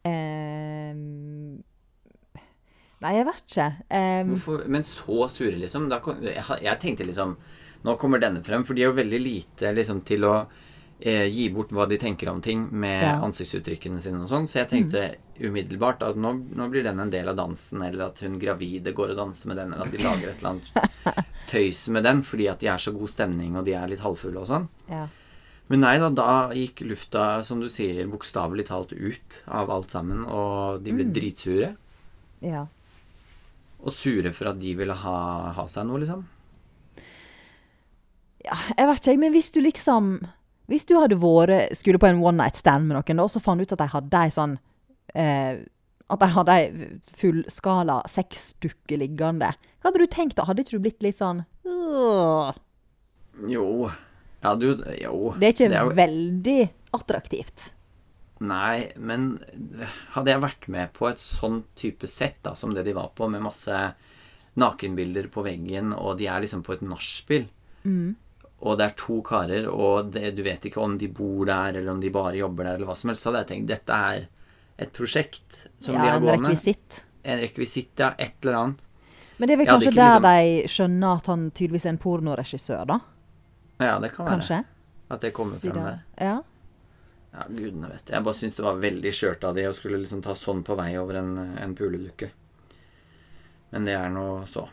Uh, 0.07 1.59
nei, 3.03 3.11
jeg 3.17 3.25
vet 3.27 3.41
ikke. 3.43 3.65
Um, 3.91 4.29
hvorfor, 4.33 4.61
men 4.71 4.85
så 4.87 5.25
sure, 5.31 5.57
liksom. 5.59 5.89
Da 5.91 5.99
kom, 6.03 6.21
jeg, 6.23 6.43
jeg 6.63 6.79
tenkte 6.81 7.07
liksom 7.07 7.35
Nå 7.83 7.93
kommer 7.95 8.19
denne 8.19 8.41
frem, 8.43 8.65
for 8.67 8.75
de 8.75 8.83
er 8.83 8.89
jo 8.89 8.95
veldig 8.97 9.19
lite 9.23 9.69
liksom 9.71 10.01
til 10.07 10.25
å 10.27 10.33
gi 10.99 11.45
bort 11.53 11.69
hva 11.71 11.85
de 11.87 11.97
tenker 11.97 12.27
om 12.29 12.41
ting 12.43 12.65
med 12.71 13.01
Ja. 13.01 13.13
ansiktsuttrykkene 13.23 14.01
sine 14.03 14.19
og 14.21 14.27
sånn. 14.27 14.47
Så 14.51 14.59
jeg 14.59 14.69
tenkte 14.69 15.15
umiddelbart 15.39 16.01
at 16.03 16.17
nå, 16.19 16.33
nå 16.55 16.69
blir 16.69 16.83
den 16.83 16.99
en 16.99 17.09
del 17.09 17.29
av 17.31 17.37
dansen, 17.39 17.81
eller 17.81 18.07
at 18.09 18.19
hun 18.19 18.37
gravide 18.39 18.91
går 18.93 19.11
og 19.13 19.17
danser 19.17 19.47
med 19.47 19.57
den, 19.57 19.73
eller 19.73 19.85
at 19.85 19.91
de 19.95 20.03
lager 20.03 20.27
et 20.29 20.41
eller 20.43 20.49
annet 20.49 21.25
tøys 21.51 21.85
med 21.89 22.03
den 22.03 22.21
fordi 22.27 22.49
at 22.51 22.59
de 22.59 22.67
er 22.67 22.77
så 22.83 22.91
god 22.91 23.09
stemning, 23.09 23.55
og 23.55 23.63
de 23.65 23.73
er 23.79 23.87
litt 23.87 23.99
halvfulle 24.03 24.41
og 24.43 24.47
sånn. 24.51 24.67
ja. 24.89 25.07
Men 25.69 25.81
nei 25.81 25.99
da, 26.01 26.09
da 26.09 26.49
gikk 26.49 26.81
lufta, 26.89 27.43
som 27.45 27.59
du 27.61 27.67
sier, 27.69 28.07
bokstavelig 28.09 28.65
talt 28.65 28.89
ut 28.91 29.35
av 29.47 29.69
alt 29.69 29.91
sammen, 29.93 30.23
og 30.25 30.81
de 30.83 30.91
ble 30.97 31.05
dritsure. 31.13 31.75
ja. 32.41 32.65
Og 33.79 33.93
sure 33.93 34.33
for 34.33 34.49
at 34.49 34.57
de 34.59 34.73
ville 34.75 34.91
ha, 34.93 35.51
ha 35.55 35.65
seg 35.71 35.85
noe, 35.87 35.99
liksom. 36.01 36.25
Ja, 38.43 38.57
jeg 38.77 38.87
vet 38.89 39.07
ikke, 39.07 39.19
men 39.21 39.31
hvis 39.35 39.51
du 39.55 39.61
liksom 39.61 40.09
Hvis 40.69 40.85
du 40.85 40.95
hadde 40.99 41.17
vært 41.19 41.73
Skulle 41.77 41.97
på 42.01 42.07
en 42.09 42.21
one 42.21 42.37
night 42.43 42.55
stand 42.59 42.87
med 42.87 42.95
noen, 42.99 43.17
da, 43.17 43.25
så 43.27 43.41
fant 43.41 43.57
du 43.59 43.65
ut 43.65 43.73
at 43.73 43.81
de 43.81 43.87
hadde 43.89 44.19
ei 44.23 44.29
sånn 44.35 44.57
eh, 45.15 45.59
At 46.09 46.21
de 46.23 46.29
hadde 46.35 46.55
ei 46.55 46.99
fullskala 47.19 47.99
sexdukke 48.09 48.97
liggende. 49.01 49.51
Hva 49.81 49.89
hadde 49.91 50.01
du 50.03 50.07
tenkt 50.13 50.37
da? 50.37 50.45
Hadde 50.49 50.63
ikke 50.65 50.77
du 50.77 50.83
blitt 50.85 51.03
litt 51.05 51.17
sånn 51.19 51.43
«Åh». 51.69 52.53
Jo. 53.49 53.89
Ja, 54.43 54.55
du 54.55 54.71
Jo. 54.99 55.33
Det 55.39 55.47
er 55.49 55.53
ikke 55.53 55.69
jo- 55.73 55.93
veldig 55.95 56.59
attraktivt. 56.97 57.69
Nei, 58.41 58.91
men 58.97 59.39
hadde 60.15 60.31
jeg 60.31 60.41
vært 60.41 60.67
med 60.71 60.93
på 60.95 61.09
et 61.09 61.19
sånn 61.19 61.63
type 61.75 62.07
sett 62.07 62.37
da, 62.43 62.53
som 62.55 62.73
det 62.73 62.85
de 62.87 62.93
var 62.95 63.09
på, 63.15 63.27
med 63.29 63.41
masse 63.43 63.93
nakenbilder 64.59 65.27
på 65.31 65.43
veggen, 65.45 65.93
og 65.93 66.17
de 66.19 66.27
er 66.31 66.41
liksom 66.41 66.63
på 66.63 66.73
et 66.77 66.81
nachspiel, 66.87 67.45
Mm. 67.85 68.15
Og 68.61 68.77
det 68.77 68.85
er 68.89 68.95
to 68.99 69.21
karer, 69.23 69.67
og 69.71 70.11
det, 70.11 70.33
du 70.35 70.41
vet 70.43 70.65
ikke 70.67 70.81
om 70.83 70.97
de 70.99 71.07
bor 71.07 71.45
der, 71.47 71.77
eller 71.79 71.91
om 71.93 71.99
de 72.03 72.09
bare 72.11 72.35
jobber 72.35 72.63
der, 72.67 72.75
eller 72.75 72.89
hva 72.89 72.95
som 72.99 73.09
helst, 73.13 73.23
så 73.23 73.31
hadde 73.31 73.45
jeg 73.45 73.51
tenkt 73.53 73.67
dette 73.71 73.99
er 74.11 74.25
et 74.79 74.91
prosjekt 74.95 75.61
som 75.79 75.95
de 75.95 75.99
Ja, 76.03 76.11
har 76.11 76.17
en 76.19 76.25
gående. 76.27 76.49
rekvisitt. 76.49 77.03
En 77.23 77.39
rekvisitt, 77.39 77.93
ja. 77.99 78.13
Et 78.19 78.33
eller 78.43 78.57
annet. 78.59 78.85
Men 79.37 79.47
det 79.47 79.53
er 79.53 79.57
vel 79.57 79.67
kanskje 79.67 79.93
der 79.95 80.19
liksom- 80.19 80.23
de 80.27 80.67
skjønner 80.67 81.17
at 81.17 81.25
han 81.25 81.51
tydeligvis 81.51 81.85
er 81.85 81.89
en 81.89 81.97
pornoregissør, 81.97 82.85
da? 82.87 82.99
Ja, 83.79 83.99
det 83.99 84.11
kan 84.11 84.25
være. 84.25 84.35
Kanskje? 84.39 84.65
At 85.11 85.21
det 85.21 85.33
kommer 85.33 85.59
frem 85.59 85.73
der. 85.83 86.01
Ja. 86.19 86.41
Ja, 87.33 87.43
gudene 87.47 87.89
vet. 87.91 88.09
Jeg 88.09 88.23
bare 88.23 88.33
syns 88.33 88.55
det 88.55 88.63
var 88.65 88.75
veldig 88.75 89.11
skjørt 89.13 89.43
av 89.43 89.55
de 89.55 89.61
å 89.69 89.73
skulle 89.73 89.99
liksom 89.99 90.21
ta 90.23 90.33
sånn 90.33 90.63
på 90.63 90.75
vei 90.75 90.97
over 90.97 91.15
en, 91.15 91.37
en 91.57 91.75
puledukke. 91.75 92.31
Men 93.71 93.85
det 93.85 93.93
er 93.95 94.09
nå 94.09 94.45
så. 94.47 94.67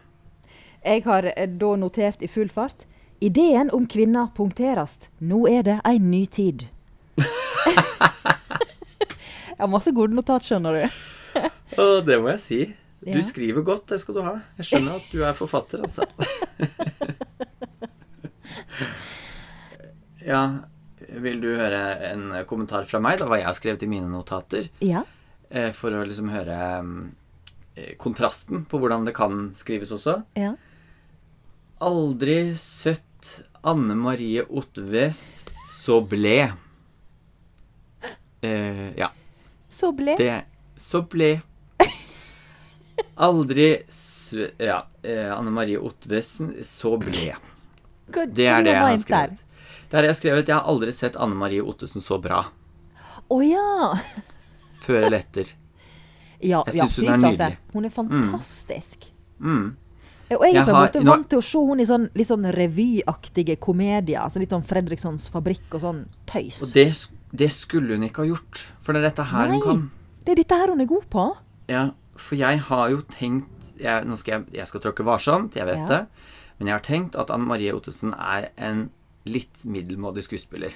Jeg 0.85 1.05
har 1.05 1.25
eh, 1.37 1.47
da 1.47 1.77
notert 1.77 2.23
i 2.23 2.29
full 2.31 2.49
fart 2.49 2.87
Ideen 3.21 3.71
om 3.73 3.87
kvinner 3.89 4.27
punkterast. 4.37 5.09
Nå 5.25 5.47
er 5.49 5.63
det 5.67 5.79
ei 5.89 5.99
ny 5.99 6.27
tid. 6.27 6.67
Jeg 9.57 9.63
har 9.63 9.71
masse 9.73 9.89
gode 9.97 10.13
notat, 10.13 10.45
skjønner 10.45 10.73
du. 10.77 10.83
Å, 11.81 11.85
det 12.05 12.19
må 12.21 12.29
jeg 12.35 12.41
si. 12.45 12.59
Du 13.07 13.15
Ja. 13.17 13.23
skriver 13.25 13.63
godt, 13.65 13.87
det 13.89 14.01
skal 14.03 14.15
du 14.17 14.21
ha. 14.25 14.35
Jeg 14.59 14.67
skjønner 14.69 14.93
at 14.99 15.07
du 15.13 15.23
er 15.25 15.33
forfatter, 15.37 15.79
altså. 15.87 16.03
ja, 20.27 20.43
vil 21.23 21.41
du 21.41 21.49
høre 21.57 21.81
en 22.11 22.27
kommentar 22.49 22.85
fra 22.89 23.01
meg, 23.03 23.19
da, 23.21 23.27
hva 23.31 23.39
jeg 23.41 23.47
har 23.49 23.57
skrevet 23.57 23.85
i 23.87 23.91
mine 23.91 24.09
notater? 24.13 24.69
Ja. 24.85 25.03
Eh, 25.49 25.71
For 25.77 25.91
å 25.95 26.05
liksom 26.09 26.29
høre 26.35 26.57
mm, 26.83 26.95
eh, 27.79 27.93
kontrasten 28.01 28.65
på 28.69 28.81
hvordan 28.83 29.07
det 29.09 29.15
kan 29.17 29.51
skrives 29.61 29.93
også. 29.97 30.15
ja. 30.37 30.53
Aldri 31.85 32.55
sett 32.57 33.03
Anne 33.67 33.95
Marie 33.99 34.45
Otves 34.47 35.45
så 35.75 35.99
ble. 36.07 36.53
Eh, 38.41 38.93
ja. 38.99 39.09
Så 39.69 39.91
ble 39.97 40.15
Det 40.21 40.45
Så 40.79 41.03
ble. 41.11 41.41
Aldri 43.17 43.83
Ja. 44.59 44.87
Eh, 45.03 45.33
Anne 45.39 45.51
Marie 45.51 45.79
Otvesen 45.79 46.53
så 46.65 46.97
ble. 47.01 47.35
God, 48.13 48.35
Det 48.35 48.47
er 48.47 48.63
det 48.63 48.71
jeg 48.71 48.81
har 48.81 48.91
meint 48.93 49.09
der? 49.09 49.35
det 49.91 50.03
jeg 50.03 50.11
har 50.13 50.19
skrevet 50.19 50.49
Jeg 50.49 50.55
har 50.57 50.67
aldri 50.71 50.93
sett 50.95 51.17
Anne 51.17 51.35
Marie 51.35 51.63
Ottesen 51.63 52.03
så 52.03 52.21
bra. 52.23 52.45
Å 53.31 53.41
ja! 53.43 53.99
Før 54.87 55.09
eller 55.09 55.19
etter. 55.25 55.51
Ja, 56.39 56.63
Jeg 56.69 56.77
ja 56.77 56.87
synes 56.87 56.97
hun 56.99 57.09
er 57.11 57.19
nydelig. 57.19 57.59
Hun 57.73 57.85
er 57.85 57.91
fantastisk. 57.91 59.09
Mm. 59.41 59.77
Og 60.35 60.43
jeg 60.43 60.57
er 60.59 60.65
på 60.67 60.73
en 60.73 60.81
måte 60.81 61.03
vant 61.07 61.29
til 61.31 61.39
å 61.39 61.45
se 61.45 61.61
henne 61.69 61.85
i 61.85 61.89
sånn, 61.89 62.09
litt 62.19 62.27
sånn 62.31 62.49
revyaktige 62.57 63.57
komedier. 63.63 64.25
Altså 64.25 64.41
litt 64.43 64.51
sånn 64.51 64.65
Fredrikssons 64.67 65.29
fabrikk 65.31 65.77
og 65.79 65.85
sånn 65.85 66.01
tøys. 66.27 66.63
Og 66.67 66.73
det, 66.75 66.87
det 67.31 67.51
skulle 67.55 67.95
hun 67.95 68.07
ikke 68.09 68.25
ha 68.25 68.31
gjort. 68.33 68.65
For 68.83 68.93
det 68.97 69.05
er 69.05 69.09
dette 69.11 69.29
her 69.31 69.53
Nei. 69.53 69.61
hun 69.61 69.67
kan. 69.67 69.85
Det 70.27 70.35
er 70.35 70.41
dette 70.43 70.59
her 70.59 70.73
hun 70.75 70.83
er 70.83 70.91
god 70.91 71.07
på. 71.13 71.27
Ja, 71.71 71.85
for 72.19 72.41
jeg 72.41 72.59
har 72.71 72.91
jo 72.91 73.03
tenkt 73.15 73.53
jeg, 73.77 74.07
Nå 74.09 74.17
skal 74.17 74.39
jeg, 74.39 74.45
jeg 74.57 74.67
skal 74.71 74.81
tråkke 74.81 75.05
varsomt, 75.05 75.57
jeg 75.59 75.67
vet 75.69 75.83
Ja. 75.83 75.87
det. 75.87 76.03
Men 76.59 76.69
jeg 76.71 76.75
har 76.79 76.85
tenkt 76.87 77.17
at 77.21 77.31
Anne 77.31 77.45
Marie 77.47 77.75
Ottesen 77.77 78.15
er 78.17 78.49
en 78.57 78.87
litt 79.29 79.65
middelmådig 79.69 80.25
skuespiller. 80.25 80.73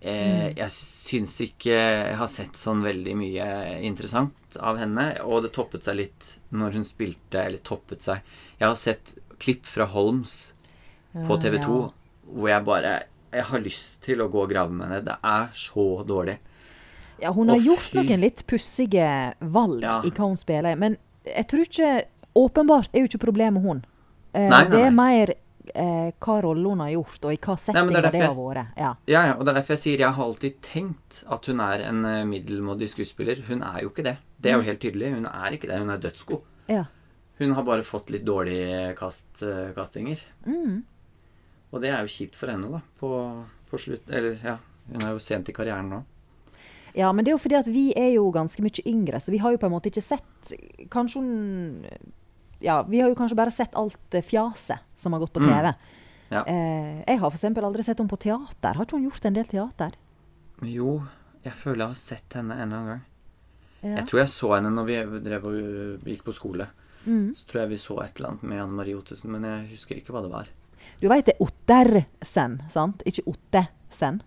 Eh, 0.00 0.52
jeg 0.54 0.68
syns 0.70 1.38
ikke 1.40 1.72
jeg 1.72 2.16
har 2.20 2.28
sett 2.28 2.58
sånn 2.60 2.82
veldig 2.84 3.14
mye 3.16 3.46
interessant 3.88 4.58
av 4.60 4.76
henne. 4.78 5.06
Og 5.24 5.42
det 5.46 5.52
toppet 5.56 5.86
seg 5.86 5.96
litt 6.02 6.26
når 6.52 6.76
hun 6.76 6.84
spilte 6.84 7.40
Eller 7.46 7.58
toppet 7.64 8.04
seg 8.04 8.20
Jeg 8.60 8.68
har 8.68 8.76
sett 8.76 9.14
klipp 9.40 9.64
fra 9.66 9.86
Holms 9.88 10.52
på 11.16 11.38
TV 11.40 11.56
2 11.64 11.78
ja. 11.80 11.88
hvor 12.28 12.48
jeg 12.52 12.64
bare 12.68 12.92
Jeg 13.32 13.44
har 13.48 13.64
lyst 13.64 14.02
til 14.04 14.20
å 14.20 14.28
gå 14.32 14.42
og 14.44 14.50
grave 14.52 14.70
med 14.72 14.86
henne. 14.88 15.00
Det 15.08 15.16
er 15.24 15.48
så 15.56 15.86
dårlig. 16.06 16.36
Ja, 17.22 17.32
hun 17.32 17.48
har 17.48 17.56
og 17.56 17.64
gjort 17.64 17.88
fy. 17.90 17.96
noen 17.96 18.20
litt 18.20 18.44
pussige 18.46 19.08
valg 19.40 19.80
Ja. 19.82 20.02
i 20.04 20.10
hva 20.12 20.28
hun 20.28 20.36
spiller. 20.36 20.76
Men 20.76 20.98
jeg 21.24 21.48
tror 21.48 21.64
ikke 21.64 21.90
Åpenbart 22.36 22.92
er 22.92 23.00
jo 23.00 23.08
ikke 23.08 23.24
problemet 23.24 23.62
hun. 23.64 23.78
Eh, 24.34 24.44
Nei, 24.50 24.64
nei, 24.68 24.70
Det 24.70 24.80
er 24.84 24.90
mer 24.92 25.34
eh, 25.74 26.10
hva 26.22 26.36
rolle 26.44 26.72
hun 26.72 26.82
har 26.84 26.92
gjort, 26.94 27.18
og 27.24 27.32
i 27.34 27.38
hva 27.38 27.54
Nei, 27.56 27.62
setting 27.64 27.88
men 27.88 27.96
det 27.96 28.02
det, 28.06 28.22
har 28.22 28.36
vært. 28.36 28.74
Ja. 28.78 28.90
Ja, 29.10 29.22
ja, 29.30 29.36
og 29.36 29.44
det 29.44 29.52
er 29.52 29.58
derfor 29.60 29.76
jeg 29.76 29.82
sier 29.84 30.04
jeg 30.04 30.16
har 30.18 30.26
alltid 30.26 30.60
tenkt 30.64 31.22
at 31.36 31.48
hun 31.50 31.62
er 31.64 31.86
en 31.88 32.04
eh, 32.08 32.24
middelmådig 32.28 32.90
skuespiller. 32.92 33.42
Hun 33.48 33.64
er 33.66 33.82
jo 33.84 33.92
ikke 33.92 34.06
det. 34.06 34.16
Det 34.38 34.52
er 34.52 34.60
jo 34.60 34.66
helt 34.68 34.82
tydelig. 34.84 35.14
Hun 35.16 35.26
er 35.30 35.56
ikke 35.56 35.70
det. 35.72 35.80
Hun 35.82 35.94
er 35.94 36.04
dødsgod. 36.04 36.46
ja. 36.72 36.84
Hun 37.36 37.52
har 37.52 37.66
bare 37.66 37.84
fått 37.84 38.08
litt 38.08 38.24
dårlige 38.24 38.94
kast, 38.96 39.28
eh, 39.44 39.68
kastinger. 39.76 40.22
Mm. 40.46 40.86
Og 41.68 41.82
det 41.82 41.90
er 41.92 42.00
jo 42.00 42.08
kjipt 42.08 42.38
for 42.38 42.48
henne, 42.48 42.70
da. 42.72 42.80
På, 42.96 43.10
på 43.68 43.80
slutt 43.80 44.08
Eller, 44.08 44.38
ja. 44.40 44.54
Hun 44.88 45.02
er 45.04 45.12
jo 45.12 45.20
sent 45.20 45.50
i 45.50 45.54
karrieren 45.56 45.90
nå. 45.92 45.98
Ja, 46.96 47.10
men 47.12 47.26
det 47.26 47.32
er 47.32 47.36
jo 47.36 47.42
fordi 47.42 47.58
at 47.58 47.68
vi 47.68 47.90
er 47.98 48.14
jo 48.14 48.30
ganske 48.32 48.62
mye 48.64 48.84
yngre, 48.88 49.20
så 49.20 49.34
vi 49.34 49.40
har 49.42 49.52
jo 49.52 49.60
på 49.60 49.68
en 49.68 49.74
måte 49.74 49.90
ikke 49.90 50.04
sett 50.04 50.52
Kanskje 50.88 51.20
hun 51.20 51.84
Ja, 52.64 52.82
vi 52.88 53.00
har 53.00 53.10
jo 53.10 53.16
kanskje 53.18 53.36
bare 53.36 53.52
sett 53.52 53.74
alt 53.76 53.98
det 54.10 54.22
fjaset 54.24 54.78
som 54.96 55.12
har 55.12 55.20
gått 55.20 55.32
på 55.34 55.40
Mm. 55.44 55.48
TV. 55.50 55.74
Ja. 56.30 56.44
Eh, 56.46 57.02
jeg 57.06 57.18
har 57.20 57.30
f.eks. 57.30 57.44
aldri 57.44 57.82
sett 57.84 57.98
henne 57.98 58.08
på 58.10 58.18
teater. 58.18 58.74
Har 58.74 58.84
ikke 58.86 58.96
hun 58.96 59.10
gjort 59.10 59.24
en 59.28 59.34
del 59.36 59.44
teater? 59.44 59.92
Jo, 60.62 61.02
jeg 61.44 61.52
føler 61.52 61.84
jeg 61.84 61.88
har 61.88 62.00
sett 62.00 62.32
henne 62.34 62.54
en 62.56 62.62
eller 62.72 62.76
annen 62.76 62.88
gang. 62.88 63.04
Ja. 63.82 63.96
Jeg 64.00 64.06
tror 64.08 64.20
jeg 64.22 64.28
så 64.32 64.54
henne 64.56 64.70
når 64.74 64.86
vi 64.88 64.96
drev 65.28 65.44
og 65.46 65.54
uh, 65.54 66.08
gikk 66.08 66.24
på 66.26 66.34
skole. 66.34 66.66
Mm. 67.06 67.28
Så 67.36 67.46
tror 67.46 67.60
jeg 67.62 67.68
vi 67.76 67.76
så 67.78 68.00
et 68.02 68.16
eller 68.16 68.32
annet 68.32 68.42
med 68.42 68.62
Anne 68.64 68.72
Marie 68.80 68.96
Ottesen, 68.98 69.30
men 69.30 69.44
jeg 69.46 69.68
husker 69.76 70.00
ikke 70.00 70.16
hva 70.16 70.22
det 70.24 70.32
var. 70.32 70.48
Du 70.98 71.06
veit 71.12 71.26
det 71.28 71.36
er 71.36 71.44
Ottersen, 71.44 72.56
sant? 72.72 73.02
Ikke 73.06 73.22
Ottesen. 73.30 74.22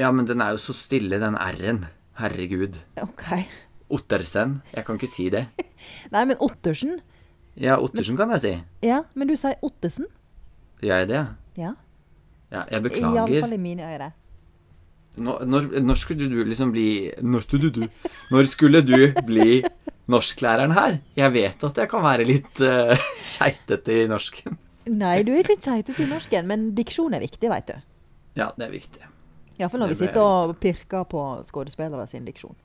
Ja, 0.00 0.10
men 0.10 0.26
den 0.26 0.40
er 0.42 0.56
jo 0.56 0.58
så 0.64 0.74
stille, 0.74 1.20
den 1.22 1.36
R-en. 1.38 1.84
Herregud. 2.18 2.74
OK. 3.02 3.28
Ottersen. 3.94 4.62
Jeg 4.74 4.86
kan 4.86 4.98
ikke 4.98 5.10
si 5.12 5.28
det. 5.30 5.44
Nei, 6.14 6.24
men 6.24 6.40
Ottersen 6.42 6.98
Ja, 7.60 7.78
Ottersen 7.78 8.16
kan 8.18 8.32
jeg 8.34 8.42
si. 8.42 8.52
Ja, 8.86 9.04
men 9.14 9.30
du 9.30 9.36
sier 9.38 9.58
Ottesen? 9.62 10.08
Gjør 10.82 11.04
jeg 11.04 11.10
det? 11.12 11.22
Ja. 11.60 11.72
Ja, 12.50 12.64
jeg 12.70 12.82
Iallfall 12.82 12.90
beklager. 12.90 13.54
i 13.54 13.62
mine 13.62 13.86
ører. 13.86 14.12
Når, 15.14 15.44
når, 15.46 15.68
når 15.86 15.94
skulle 15.94 16.26
du 16.26 16.40
liksom 16.42 16.72
bli 16.74 17.12
Når 17.22 17.44
skulle 17.46 17.68
du 17.70 17.84
Når 18.34 18.48
skulle 18.50 18.80
du 18.82 19.12
bli 19.26 19.62
norsklæreren 20.10 20.74
her? 20.74 20.98
Jeg 21.16 21.32
vet 21.32 21.62
at 21.64 21.78
jeg 21.78 21.88
kan 21.88 22.02
være 22.02 22.26
litt 22.26 22.60
uh, 22.60 22.92
keitete 23.36 24.02
i 24.02 24.08
norsken. 24.10 24.58
Nei, 24.90 25.22
du 25.24 25.30
er 25.32 25.46
ikke 25.46 25.62
keitete 25.64 26.04
i 26.04 26.10
norsken, 26.10 26.50
men 26.50 26.72
diksjon 26.76 27.14
er 27.16 27.22
viktig, 27.24 27.48
veit 27.48 27.70
du. 27.70 27.78
Ja, 28.36 28.50
det 28.58 28.66
er 28.66 28.74
viktig. 28.74 29.06
Iallfall 29.56 29.84
når 29.84 29.94
vi 29.94 30.00
sitter 30.02 30.20
og 30.20 30.56
pirker 30.60 31.06
på 31.08 31.22
skuespillere 31.46 32.04
sin 32.10 32.26
diksjon. 32.26 32.56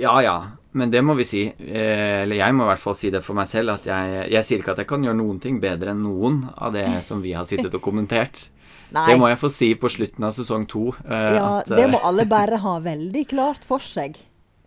Ja 0.00 0.14
ja, 0.24 0.36
men 0.72 0.90
det 0.90 1.02
må 1.04 1.14
vi 1.18 1.24
si. 1.28 1.42
Eh, 1.52 2.22
eller 2.22 2.38
jeg 2.38 2.54
må 2.56 2.64
i 2.64 2.70
hvert 2.70 2.80
fall 2.80 2.96
si 2.96 3.10
det 3.12 3.20
for 3.24 3.36
meg 3.36 3.48
selv. 3.50 3.74
At 3.76 3.86
jeg, 3.90 4.22
jeg 4.32 4.48
sier 4.48 4.62
ikke 4.62 4.72
at 4.76 4.80
jeg 4.84 4.88
kan 4.88 5.04
gjøre 5.04 5.18
noen 5.18 5.40
ting 5.42 5.58
bedre 5.60 5.92
enn 5.92 6.00
noen 6.06 6.42
av 6.56 6.72
det 6.76 6.86
som 7.08 7.20
vi 7.24 7.34
har 7.36 7.44
sittet 7.48 7.74
og 7.76 7.84
kommentert. 7.84 8.46
Nei. 8.92 9.06
Det 9.08 9.18
må 9.20 9.28
jeg 9.30 9.40
få 9.40 9.48
si 9.52 9.70
på 9.80 9.88
slutten 9.88 10.24
av 10.28 10.34
sesong 10.36 10.66
to. 10.68 10.90
eh, 11.04 11.28
Ja, 11.36 11.44
at, 11.60 11.68
det 11.70 11.84
eh, 11.86 11.92
må 11.92 12.00
alle 12.04 12.26
bare 12.38 12.58
ha 12.64 12.78
veldig 12.84 13.26
klart 13.30 13.68
for 13.68 13.84
seg. 13.84 14.18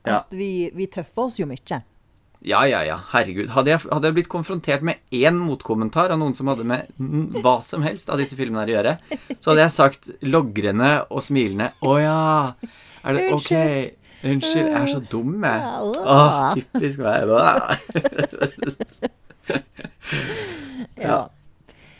Ja. 0.06 0.20
At 0.22 0.34
vi, 0.38 0.70
vi 0.78 0.86
tøffer 0.94 1.28
oss 1.28 1.38
jo 1.42 1.50
mye. 1.50 1.82
Ja, 2.46 2.60
ja, 2.70 2.84
ja. 2.86 3.00
Herregud. 3.10 3.50
Hadde 3.56 3.72
jeg, 3.74 3.82
hadde 3.90 4.06
jeg 4.12 4.16
blitt 4.20 4.30
konfrontert 4.30 4.84
med 4.86 5.02
én 5.10 5.38
motkommentar 5.42 6.12
av 6.14 6.20
noen 6.22 6.36
som 6.38 6.50
hadde 6.52 6.66
med 6.70 6.92
hva 7.42 7.56
som 7.66 7.82
helst 7.82 8.12
av 8.14 8.22
disse 8.22 8.38
filmene 8.38 8.62
her 8.62 8.70
å 8.70 8.76
gjøre, 8.76 8.94
så 9.40 9.50
hadde 9.52 9.64
jeg 9.64 9.74
sagt 9.74 10.10
logrende 10.22 10.92
og 11.10 11.24
smilende 11.26 11.72
Å 11.82 11.96
ja. 12.04 12.20
Er 13.02 13.18
det 13.18 13.24
ok? 13.34 13.50
Unnskyld. 14.24 14.68
Jeg 14.70 14.82
er 14.82 14.88
så 14.88 15.01
dum, 15.11 15.43
jeg. 15.43 15.61
Åh, 16.05 16.53
typisk 16.55 16.99
meg. 16.99 17.30
Ja. 20.95 21.30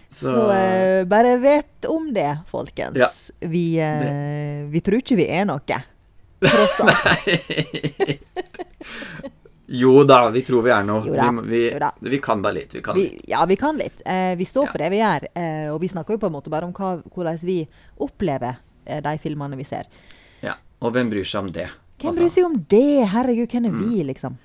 Så, 0.10 0.32
Så, 0.34 0.44
uh, 0.48 1.04
bare 1.08 1.38
vet 1.38 1.86
om 1.92 2.14
det, 2.14 2.38
folkens. 2.48 2.96
Ja. 2.98 3.08
Vi, 3.52 3.66
eh, 3.84 4.64
vi 4.72 4.80
tror 4.82 5.02
ikke 5.04 5.18
vi 5.20 5.26
er 5.28 5.44
noe. 5.50 5.82
Tross 6.46 6.80
alt. 6.86 6.96
Jo 9.68 10.04
da, 10.06 10.30
vi 10.30 10.44
tror 10.46 10.62
vi 10.62 10.70
er 10.70 10.84
noe. 10.86 11.02
Jo 11.08 11.16
da, 11.18 11.32
Vi, 11.42 11.60
vi, 11.74 12.10
vi 12.14 12.18
kan 12.22 12.42
da 12.44 12.52
litt. 12.54 12.76
Vi 12.78 12.82
kan 12.86 12.96
litt. 13.00 13.24
ja, 13.28 13.42
vi 13.50 13.56
kan 13.58 13.78
litt. 13.82 14.02
Eh, 14.06 14.36
vi 14.38 14.46
står 14.46 14.68
Ja. 14.68 14.72
for 14.72 14.78
det 14.84 14.90
vi 14.94 15.00
gjør. 15.02 15.26
Eh, 15.34 15.70
og 15.74 15.80
vi 15.82 15.88
snakker 15.90 16.14
jo 16.16 16.20
på 16.22 16.28
en 16.30 16.36
måte 16.38 16.52
bare 16.54 16.66
om 16.70 16.74
hva, 16.74 16.92
hvordan 17.16 17.40
vi 17.42 17.68
opplever 17.98 18.60
eh, 18.86 19.02
de 19.02 19.16
filmene 19.18 19.58
vi 19.58 19.66
ser. 19.66 19.90
Ja. 20.46 20.54
Og 20.86 20.94
hvem 20.94 21.10
bryr 21.10 21.26
seg 21.26 21.48
om 21.48 21.52
det? 21.52 21.66
Hvem 22.00 22.10
Altså, 22.12 22.22
bryr 22.22 22.30
seg 22.34 22.46
om 22.46 22.58
det? 22.70 23.08
Herregud, 23.14 23.48
hvem 23.52 23.66
er 23.66 23.72
Mm. 23.72 23.90
vi, 23.90 24.04
liksom? 24.04 24.38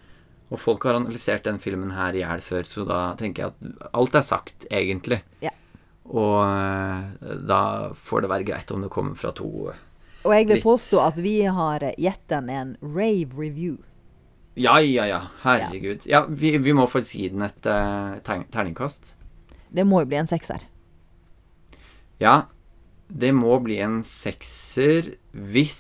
Og 0.51 0.59
folk 0.59 0.83
har 0.85 0.95
analysert 0.99 1.45
den 1.45 1.59
filmen 1.63 1.91
her 1.95 2.13
i 2.15 2.23
hjel 2.25 2.41
før, 2.43 2.63
så 2.67 2.85
da 2.87 3.15
tenker 3.17 3.43
jeg 3.45 3.53
at 3.53 3.91
alt 3.95 4.15
er 4.15 4.23
sagt, 4.23 4.67
egentlig. 4.71 5.21
Ja. 5.43 5.51
Og 6.11 6.43
eh, 6.43 7.37
da 7.47 7.61
får 7.95 8.23
det 8.23 8.31
være 8.31 8.45
greit 8.49 8.71
om 8.75 8.83
det 8.83 8.91
kommer 8.91 9.15
fra 9.15 9.31
to 9.33 9.47
Og 10.25 10.33
jeg 10.35 10.47
vil 10.49 10.57
Litt. 10.57 10.65
påstå 10.65 10.99
at 11.07 11.17
vi 11.23 11.43
har 11.47 11.83
eh, 11.83 11.95
gitt 11.97 12.27
den 12.29 12.51
en 12.51 12.77
rave 12.83 13.31
review. 13.39 13.77
Ja, 14.57 14.79
ja, 14.81 15.05
ja. 15.07 15.21
Herregud. 15.45 16.03
Ja, 16.07 16.25
vi, 16.29 16.59
vi 16.59 16.73
må 16.73 16.87
faktisk 16.91 17.15
gi 17.15 17.29
den 17.31 17.43
et 17.47 17.65
uh, 17.67 18.19
terningkast. 18.51 19.15
Det 19.73 19.87
må 19.87 20.01
jo 20.03 20.07
bli 20.11 20.17
en 20.19 20.27
sekser. 20.27 20.61
Ja, 22.21 22.43
det 23.09 23.31
må 23.33 23.55
bli 23.63 23.79
en 23.81 24.03
sekser 24.05 25.15
hvis 25.33 25.79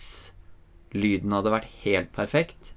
lyden 0.96 1.32
hadde 1.36 1.52
vært 1.52 1.70
helt 1.84 2.10
perfekt. 2.12 2.74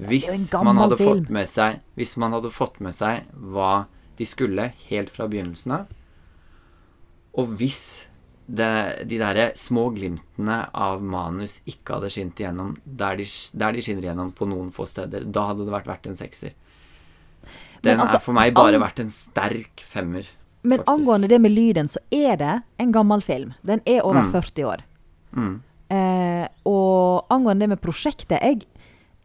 Hvis 0.00 0.28
man 0.52 0.78
hadde 0.80 0.96
film. 0.96 1.08
fått 1.10 1.30
med 1.34 1.48
seg 1.50 1.80
Hvis 1.98 2.14
man 2.16 2.32
hadde 2.32 2.48
fått 2.54 2.78
med 2.80 2.94
seg 2.96 3.26
hva 3.36 3.86
de 4.16 4.24
skulle 4.28 4.70
helt 4.88 5.10
fra 5.12 5.26
begynnelsen 5.28 5.72
av. 5.72 5.90
Og 7.40 7.52
hvis 7.60 8.06
det, 8.50 9.06
de 9.08 9.18
derre 9.20 9.50
små 9.56 9.86
glimtene 9.94 10.56
av 10.74 11.00
manus 11.04 11.60
ikke 11.70 11.96
hadde 11.98 12.10
skint 12.12 12.40
igjennom 12.42 12.74
der 12.84 13.16
de, 13.20 13.26
der 13.54 13.76
de 13.76 13.84
skinner 13.84 14.08
igjennom 14.08 14.32
på 14.36 14.48
noen 14.50 14.72
få 14.74 14.84
steder, 14.90 15.24
da 15.24 15.46
hadde 15.50 15.64
det 15.68 15.72
vært 15.72 15.88
verdt 15.88 16.10
en 16.10 16.18
sekser. 16.18 16.52
Den 17.84 18.02
altså, 18.02 18.18
er 18.18 18.24
for 18.26 18.36
meg 18.36 18.52
bare 18.56 18.80
verdt 18.82 19.00
en 19.06 19.12
sterk 19.14 19.80
femmer. 19.88 20.26
Men 20.62 20.82
faktisk. 20.82 20.90
angående 20.92 21.30
det 21.32 21.38
med 21.40 21.54
lyden, 21.54 21.88
så 21.88 22.02
er 22.12 22.36
det 22.36 22.54
en 22.82 22.92
gammel 22.92 23.22
film. 23.24 23.54
Den 23.64 23.80
er 23.86 24.02
over 24.04 24.26
Mm. 24.26 24.32
40 24.32 24.64
år. 24.68 24.82
Mm. 25.32 25.62
Eh, 25.90 26.46
og 26.70 27.26
angående 27.34 27.64
det 27.66 27.68
med 27.72 27.80
prosjektet 27.82 28.38
jeg, 28.40 28.60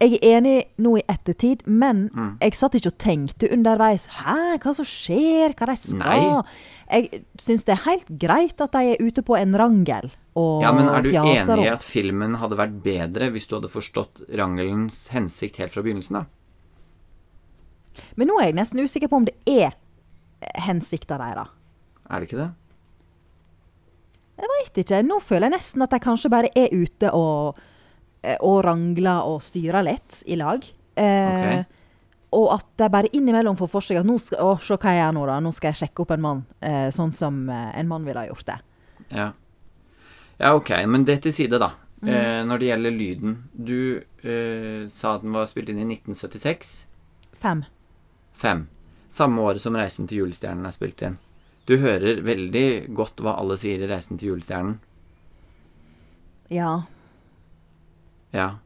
jeg 0.02 0.16
er 0.18 0.24
enig 0.40 0.54
nå 0.82 0.96
i 0.98 1.04
ettertid, 1.08 1.62
men 1.66 2.08
Mm. 2.10 2.32
jeg 2.42 2.52
satt 2.58 2.74
ikke 2.74 2.90
og 2.90 2.98
tenkte 2.98 3.48
underveis 3.54 4.06
Hæ, 4.12 4.58
hva 4.60 4.74
som 4.74 4.84
skjer? 4.84 5.54
Hva 5.54 5.66
de 5.70 5.76
skal? 5.76 5.98
Nei. 5.98 6.42
Jeg 6.90 7.22
syns 7.38 7.64
det 7.64 7.72
er 7.78 7.84
helt 7.86 8.10
greit 8.18 8.60
at 8.60 8.72
de 8.72 8.82
er 8.92 9.00
ute 9.06 9.22
på 9.22 9.38
en 9.38 9.54
rangel 9.56 10.10
og 10.36 10.62
Ja, 10.62 10.72
men 10.72 10.88
er 10.88 11.02
du 11.02 11.10
enig 11.10 11.64
i 11.64 11.68
at 11.70 11.82
filmen 11.86 12.34
hadde 12.36 12.58
vært 12.58 12.82
bedre 12.82 13.30
hvis 13.30 13.46
du 13.48 13.54
hadde 13.56 13.70
forstått 13.72 14.26
rangelens 14.36 15.08
hensikt 15.14 15.56
helt 15.62 15.72
fra 15.72 15.82
begynnelsen, 15.82 16.12
da? 16.12 16.26
Men 18.16 18.28
nå 18.28 18.40
er 18.40 18.50
jeg 18.50 18.58
nesten 18.58 18.82
usikker 18.84 19.08
på 19.08 19.16
om 19.16 19.24
det 19.24 19.34
er 19.48 19.72
hensikta 20.66 21.16
deres. 21.16 21.48
Er 22.10 22.20
det 22.20 22.28
ikke 22.28 22.42
det? 22.42 22.50
Jeg 24.36 24.52
veit 24.52 24.82
ikke. 24.82 25.00
Nå 25.06 25.20
føler 25.24 25.48
jeg 25.48 25.56
nesten 25.56 25.84
at 25.86 25.94
de 25.94 26.02
kanskje 26.04 26.30
bare 26.32 26.50
er 26.56 26.74
ute 26.74 27.10
og, 27.16 27.58
eh, 28.22 28.36
og 28.40 28.60
rangler 28.66 29.24
og 29.30 29.40
styrer 29.44 29.86
litt 29.86 30.22
i 30.26 30.36
lag. 30.36 30.64
Eh, 30.96 31.36
Ok. 31.36 31.66
Og 32.36 32.50
at 32.52 32.66
de 32.76 32.88
bare 32.90 33.08
innimellom 33.16 33.56
får 33.56 33.68
for 33.70 33.80
seg 33.80 34.00
at 34.00 34.06
nå 34.06 34.18
skal, 34.20 34.42
å, 34.42 34.58
se 34.60 34.74
hva 34.76 34.92
jeg 34.92 34.98
gjør 35.00 35.12
nå, 35.14 35.26
da. 35.30 35.36
Nå 35.40 35.52
skal 35.54 35.70
jeg 35.70 35.78
sjekke 35.80 36.02
opp 36.02 36.10
en 36.10 36.24
mann. 36.24 36.44
Eh, 36.60 36.88
sånn 36.92 37.12
som 37.14 37.48
eh, 37.48 37.70
en 37.78 37.88
mann 37.88 38.04
ville 38.04 38.18
ha 38.18 38.26
gjort 38.28 38.48
det. 38.50 38.56
Ja. 39.08 39.30
ja, 40.36 40.50
ok. 40.52 40.72
Men 40.90 41.06
det 41.08 41.20
til 41.24 41.32
side, 41.32 41.60
da. 41.62 41.70
Mm. 42.02 42.08
Eh, 42.12 42.40
når 42.44 42.58
det 42.60 42.66
gjelder 42.66 42.92
lyden 42.92 43.36
Du 43.56 43.78
eh, 44.20 44.82
sa 44.92 45.14
at 45.16 45.22
den 45.22 45.32
var 45.32 45.46
spilt 45.48 45.70
inn 45.72 45.78
i 45.80 45.86
1976. 45.86 46.74
Fem. 47.40 47.62
Fem. 48.36 48.66
Samme 49.08 49.40
året 49.40 49.62
som 49.62 49.72
'Reisen 49.72 50.08
til 50.08 50.26
julestjernen' 50.26 50.66
er 50.66 50.74
spilt 50.74 51.00
inn. 51.06 51.16
Du 51.66 51.76
hører 51.82 52.22
veldig 52.26 52.94
godt 52.94 53.22
hva 53.22 53.36
alle 53.40 53.56
sier 53.58 53.82
i 53.82 53.88
'Reisen 53.88 54.18
til 54.18 54.34
julestjernen'. 54.34 54.78
Ja. 56.50 56.86
Ja. 58.32 58.58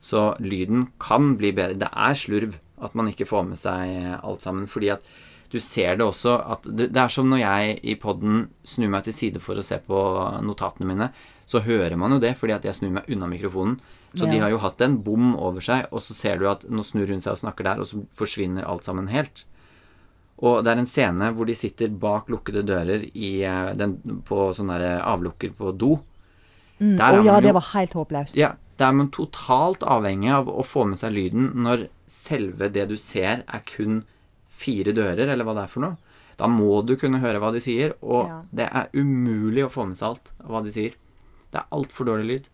Så 0.00 0.34
lyden 0.40 0.88
kan 0.98 1.36
bli 1.36 1.52
bedre. 1.52 1.78
Det 1.78 1.90
er 1.92 2.14
slurv 2.14 2.56
at 2.80 2.94
man 2.94 3.08
ikke 3.08 3.28
får 3.28 3.44
med 3.46 3.60
seg 3.60 4.18
alt 4.24 4.42
sammen. 4.42 4.66
Fordi 4.66 4.88
at 4.96 5.04
du 5.52 5.58
ser 5.60 5.96
det 5.98 6.06
også 6.06 6.38
at 6.52 6.62
Det, 6.62 6.92
det 6.94 6.96
er 6.96 7.08
som 7.08 7.28
når 7.30 7.42
jeg 7.42 7.80
i 7.82 7.94
poden 7.94 8.48
snur 8.64 8.88
meg 8.88 9.04
til 9.04 9.12
side 9.12 9.40
for 9.40 9.58
å 9.58 9.62
se 9.66 9.78
på 9.78 10.00
notatene 10.46 10.86
mine, 10.86 11.10
så 11.46 11.60
hører 11.60 11.96
man 11.98 12.12
jo 12.12 12.20
det 12.22 12.36
fordi 12.38 12.54
at 12.54 12.64
jeg 12.64 12.74
snur 12.74 12.90
meg 12.90 13.10
unna 13.10 13.26
mikrofonen. 13.26 13.80
Så 14.14 14.26
de 14.26 14.38
har 14.38 14.50
jo 14.50 14.58
hatt 14.58 14.80
en 14.82 14.96
bom 15.02 15.36
over 15.36 15.60
seg, 15.62 15.86
og 15.94 16.02
så 16.02 16.14
ser 16.14 16.38
du 16.38 16.48
at 16.50 16.64
nå 16.66 16.82
snur 16.82 17.06
hun 17.06 17.20
seg 17.22 17.36
og 17.36 17.38
snakker 17.38 17.66
der, 17.66 17.78
og 17.78 17.86
så 17.86 18.02
forsvinner 18.18 18.66
alt 18.66 18.84
sammen 18.84 19.06
helt. 19.10 19.44
Og 20.42 20.62
det 20.64 20.72
er 20.72 20.78
en 20.80 20.86
scene 20.88 21.32
hvor 21.36 21.44
de 21.46 21.54
sitter 21.54 21.88
bak 22.00 22.30
lukkede 22.32 22.62
dører 22.64 23.02
i, 23.12 23.42
eh, 23.44 23.74
den, 23.76 23.98
på 24.24 24.54
sånne 24.56 24.78
avlukker 25.04 25.52
på 25.58 25.74
do. 25.76 25.98
Mm. 26.80 26.96
Der 26.96 27.04
er 27.12 27.18
Å 27.20 27.24
ja, 27.24 27.34
jo- 27.36 27.40
det 27.48 27.52
var 27.54 27.66
helt 27.74 27.92
håpløst. 27.92 28.36
Ja, 28.40 28.54
der 28.78 28.86
er 28.88 28.92
man 28.96 29.10
totalt 29.10 29.80
avhengig 29.84 30.30
av 30.32 30.46
å 30.48 30.64
få 30.64 30.86
med 30.88 30.96
seg 30.98 31.12
lyden 31.12 31.50
når 31.60 31.88
selve 32.08 32.70
det 32.72 32.88
du 32.88 32.96
ser, 32.96 33.44
er 33.46 33.60
kun 33.68 34.04
fire 34.48 34.92
dører, 34.96 35.28
eller 35.28 35.44
hva 35.44 35.54
det 35.54 35.64
er 35.64 35.68
for 35.74 35.80
noe. 35.84 35.96
Da 36.40 36.46
må 36.48 36.80
du 36.86 36.96
kunne 36.96 37.20
høre 37.20 37.38
hva 37.38 37.52
de 37.52 37.60
sier, 37.60 37.92
og 38.02 38.26
Ja. 38.26 38.42
det 38.52 38.70
er 38.72 38.88
umulig 38.94 39.66
å 39.66 39.70
få 39.70 39.86
med 39.86 39.96
seg 39.98 40.08
alt 40.08 40.30
av 40.40 40.48
hva 40.50 40.64
de 40.64 40.72
sier. 40.72 40.94
Det 41.52 41.60
er 41.60 41.66
altfor 41.70 42.06
dårlig 42.06 42.26
lyd. 42.30 42.44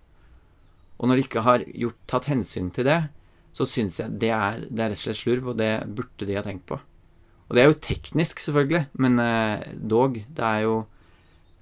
Og 0.99 1.09
når 1.09 1.16
de 1.16 1.22
ikke 1.28 1.43
har 1.43 1.59
gjort, 1.61 1.95
tatt 2.09 2.24
hensyn 2.24 2.72
til 2.72 2.84
det, 2.84 3.09
så 3.55 3.64
syns 3.64 3.99
jeg 3.99 4.18
det 4.18 4.30
er, 4.30 4.61
det 4.68 4.80
er 4.80 4.89
rett 4.91 4.99
og 4.99 5.05
slett 5.07 5.22
slurv, 5.22 5.49
og 5.51 5.57
det 5.57 5.70
burde 5.95 6.26
de 6.26 6.34
ha 6.34 6.43
tenkt 6.43 6.66
på. 6.66 6.80
Og 7.49 7.55
det 7.57 7.62
er 7.62 7.68
jo 7.70 7.76
teknisk, 7.78 8.40
selvfølgelig, 8.42 8.86
men 8.99 9.18
eh, 9.22 9.62
dog. 9.90 10.16
Det 10.34 10.44
er 10.44 10.64
jo 10.66 10.76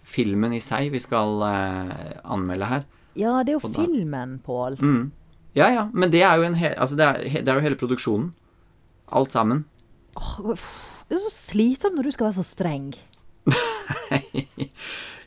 filmen 0.05 0.53
i 0.57 0.61
seg 0.65 0.91
vi 0.93 1.01
skal 1.03 1.43
eh, 1.45 2.15
anmelde 2.25 2.69
her. 2.71 2.87
Ja, 3.17 3.39
det 3.45 3.53
er 3.55 3.59
jo 3.59 3.61
Og 3.69 3.75
da- 3.77 3.85
filmen, 3.85 4.39
Pål. 4.45 4.79
Mm. 4.81 5.13
Ja, 5.55 5.69
ja, 5.71 5.85
men 5.95 6.11
det 6.11 6.23
er 6.27 6.35
jo 6.41 6.43
en 6.49 6.57
he 6.59 6.73
altså 6.75 6.97
det, 6.99 7.05
er, 7.07 7.21
he- 7.31 7.43
det 7.45 7.49
er 7.53 7.61
jo 7.61 7.67
hele 7.69 7.79
produksjonen. 7.79 8.33
Alt 9.13 9.33
sammen. 9.37 9.65
Åh, 10.17 10.41
uff, 10.55 10.65
Det 11.09 11.15
er 11.19 11.21
så 11.29 11.31
slitsomt 11.53 11.95
når 11.99 12.09
du 12.09 12.11
skal 12.17 12.27
være 12.31 12.39
så 12.41 12.47
streng. 12.49 12.95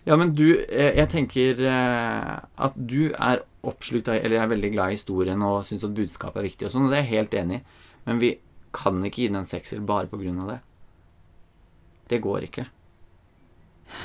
Ja, 0.07 0.15
men 0.15 0.31
du 0.37 0.45
eh, 0.55 0.93
Jeg 0.95 1.09
tenker 1.11 1.59
eh, 1.67 2.35
at 2.63 2.75
du 2.79 3.09
er 3.11 3.41
oppslukt 3.67 4.07
av 4.07 4.21
Eller 4.21 4.39
er 4.39 4.47
veldig 4.53 4.69
glad 4.71 4.93
i 4.93 4.95
historien 4.95 5.41
og 5.43 5.65
syns 5.67 5.83
at 5.83 5.95
budskapet 5.97 6.39
er 6.39 6.47
viktig 6.47 6.67
og 6.69 6.71
sånn, 6.73 6.85
og 6.87 6.93
det 6.93 7.01
er 7.01 7.03
jeg 7.03 7.11
helt 7.17 7.35
enig 7.41 7.57
i. 7.59 7.63
Men 8.07 8.21
vi 8.23 8.29
kan 8.77 8.99
ikke 9.07 9.23
gi 9.23 9.29
den 9.31 9.41
en 9.41 9.49
sekser 9.49 9.81
bare 9.85 10.09
på 10.11 10.19
grunn 10.21 10.39
av 10.43 10.51
det. 10.53 10.59
Det 12.11 12.19
går 12.23 12.45
ikke. 12.47 12.65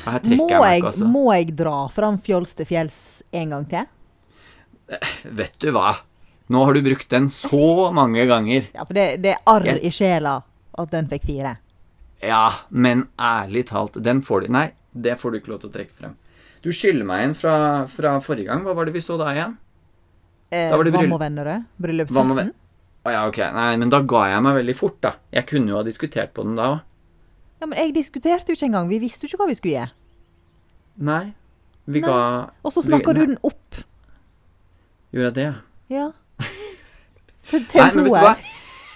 Her 0.05 0.23
Må 0.39 0.47
jeg 0.51 0.61
meg 0.62 0.85
altså. 0.87 1.07
må 1.11 1.25
jeg 1.35 1.55
dra 1.59 1.77
fram 1.91 2.16
Fjols 2.23 2.53
til 2.59 2.68
fjells 2.68 2.99
en 3.35 3.51
gang 3.57 3.64
til? 3.70 3.89
Vet 5.41 5.57
du 5.62 5.70
hva? 5.75 5.97
Nå 6.53 6.62
har 6.66 6.77
du 6.77 6.83
brukt 6.85 7.09
den 7.11 7.29
så 7.33 7.91
mange 7.99 8.27
ganger. 8.31 8.68
Ja, 8.75 8.85
for 8.87 8.95
det, 8.99 9.07
det 9.25 9.35
er 9.37 9.43
arr 9.51 9.68
i 9.79 9.91
sjela 9.95 10.37
at 10.79 10.93
den 10.95 11.09
fikk 11.11 11.27
fire. 11.29 11.57
Ja, 12.23 12.45
men 12.70 13.09
ærlig 13.18 13.64
talt, 13.73 13.97
den 14.03 14.20
får 14.23 14.45
du 14.47 14.53
Nei, 14.55 14.68
det 14.95 15.16
får 15.18 15.33
du 15.35 15.41
ikke 15.41 15.51
lov 15.55 15.62
til 15.64 15.73
å 15.73 15.75
trekke 15.75 15.97
frem. 15.99 16.14
Du 16.62 16.70
skylder 16.70 17.07
meg 17.09 17.25
en 17.27 17.33
fra, 17.35 17.55
fra 17.91 18.16
forrige 18.23 18.47
gang. 18.53 18.62
Hva 18.62 18.77
var 18.79 18.87
det 18.87 18.95
vi 18.95 19.03
så 19.03 19.16
da 19.18 19.33
igjen? 19.35 19.57
Eh, 20.53 20.68
Da 20.70 20.77
var 20.79 20.87
det 20.87 20.93
Vam 20.95 21.16
og 21.16 21.18
Vennerød? 21.25 21.64
Bryllupsfesten? 21.83 22.53
Å 23.03 23.12
ja, 23.12 23.26
ok. 23.26 23.38
Nei, 23.57 23.74
men 23.82 23.90
da 23.90 24.03
ga 24.07 24.26
jeg 24.30 24.44
meg 24.46 24.59
veldig 24.61 24.74
fort, 24.78 24.98
da. 25.03 25.16
Jeg 25.34 25.48
kunne 25.50 25.72
jo 25.72 25.80
ha 25.80 25.86
diskutert 25.86 26.34
på 26.36 26.44
den 26.46 26.59
da 26.59 26.68
òg. 26.76 26.80
Ja, 27.62 27.68
men 27.70 27.78
jeg 27.78 27.94
diskuterte 27.94 28.50
jo 28.50 28.59
ikke 28.59 28.68
engang. 28.70 28.88
Vi 28.90 28.98
visste 29.03 29.26
jo 29.26 29.30
ikke 29.30 29.44
hva 29.44 29.50
vi 29.50 29.59
skulle 29.59 29.74
gjøre. 29.76 29.94
Nei. 31.09 31.24
Vi 31.86 32.03
Nei. 32.03 32.09
ga 32.09 32.18
Og 32.62 32.74
så 32.74 32.82
snakka 32.86 33.14
du 33.14 33.22
den 33.24 33.38
opp. 33.42 33.82
Gjorde 35.14 35.28
jeg 35.28 35.36
det, 35.36 35.46
ja? 35.46 35.55
Ja. 35.92 36.09
Til, 37.50 37.64
til 37.68 37.82
Nei, 37.82 37.88
men 37.94 38.07
vet 38.07 38.14
du 38.14 38.22
hva? 38.22 38.34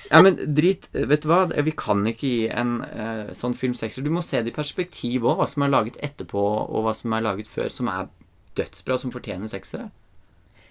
Ja, 0.07 0.21
men 0.23 0.37
drit 0.55 0.87
Vet 0.95 1.25
du 1.25 1.29
hva? 1.29 1.41
Vi 1.67 1.73
kan 1.77 2.07
ikke 2.07 2.29
gi 2.31 2.47
en 2.49 2.79
uh, 2.87 3.35
sånn 3.37 3.57
film 3.59 3.75
sekser. 3.77 4.07
Du 4.07 4.13
må 4.15 4.23
se 4.25 4.41
det 4.43 4.55
i 4.55 4.57
perspektiv 4.57 5.27
òg, 5.27 5.41
hva 5.41 5.49
som 5.51 5.67
er 5.67 5.75
laget 5.75 5.99
etterpå, 6.05 6.43
og 6.67 6.87
hva 6.87 6.95
som 6.97 7.15
er 7.17 7.27
laget 7.27 7.51
før, 7.51 7.69
som 7.73 7.91
er 7.93 8.09
dødsbra, 8.57 8.99
som 9.03 9.13
fortjener 9.13 9.51
seksere. 9.51 9.91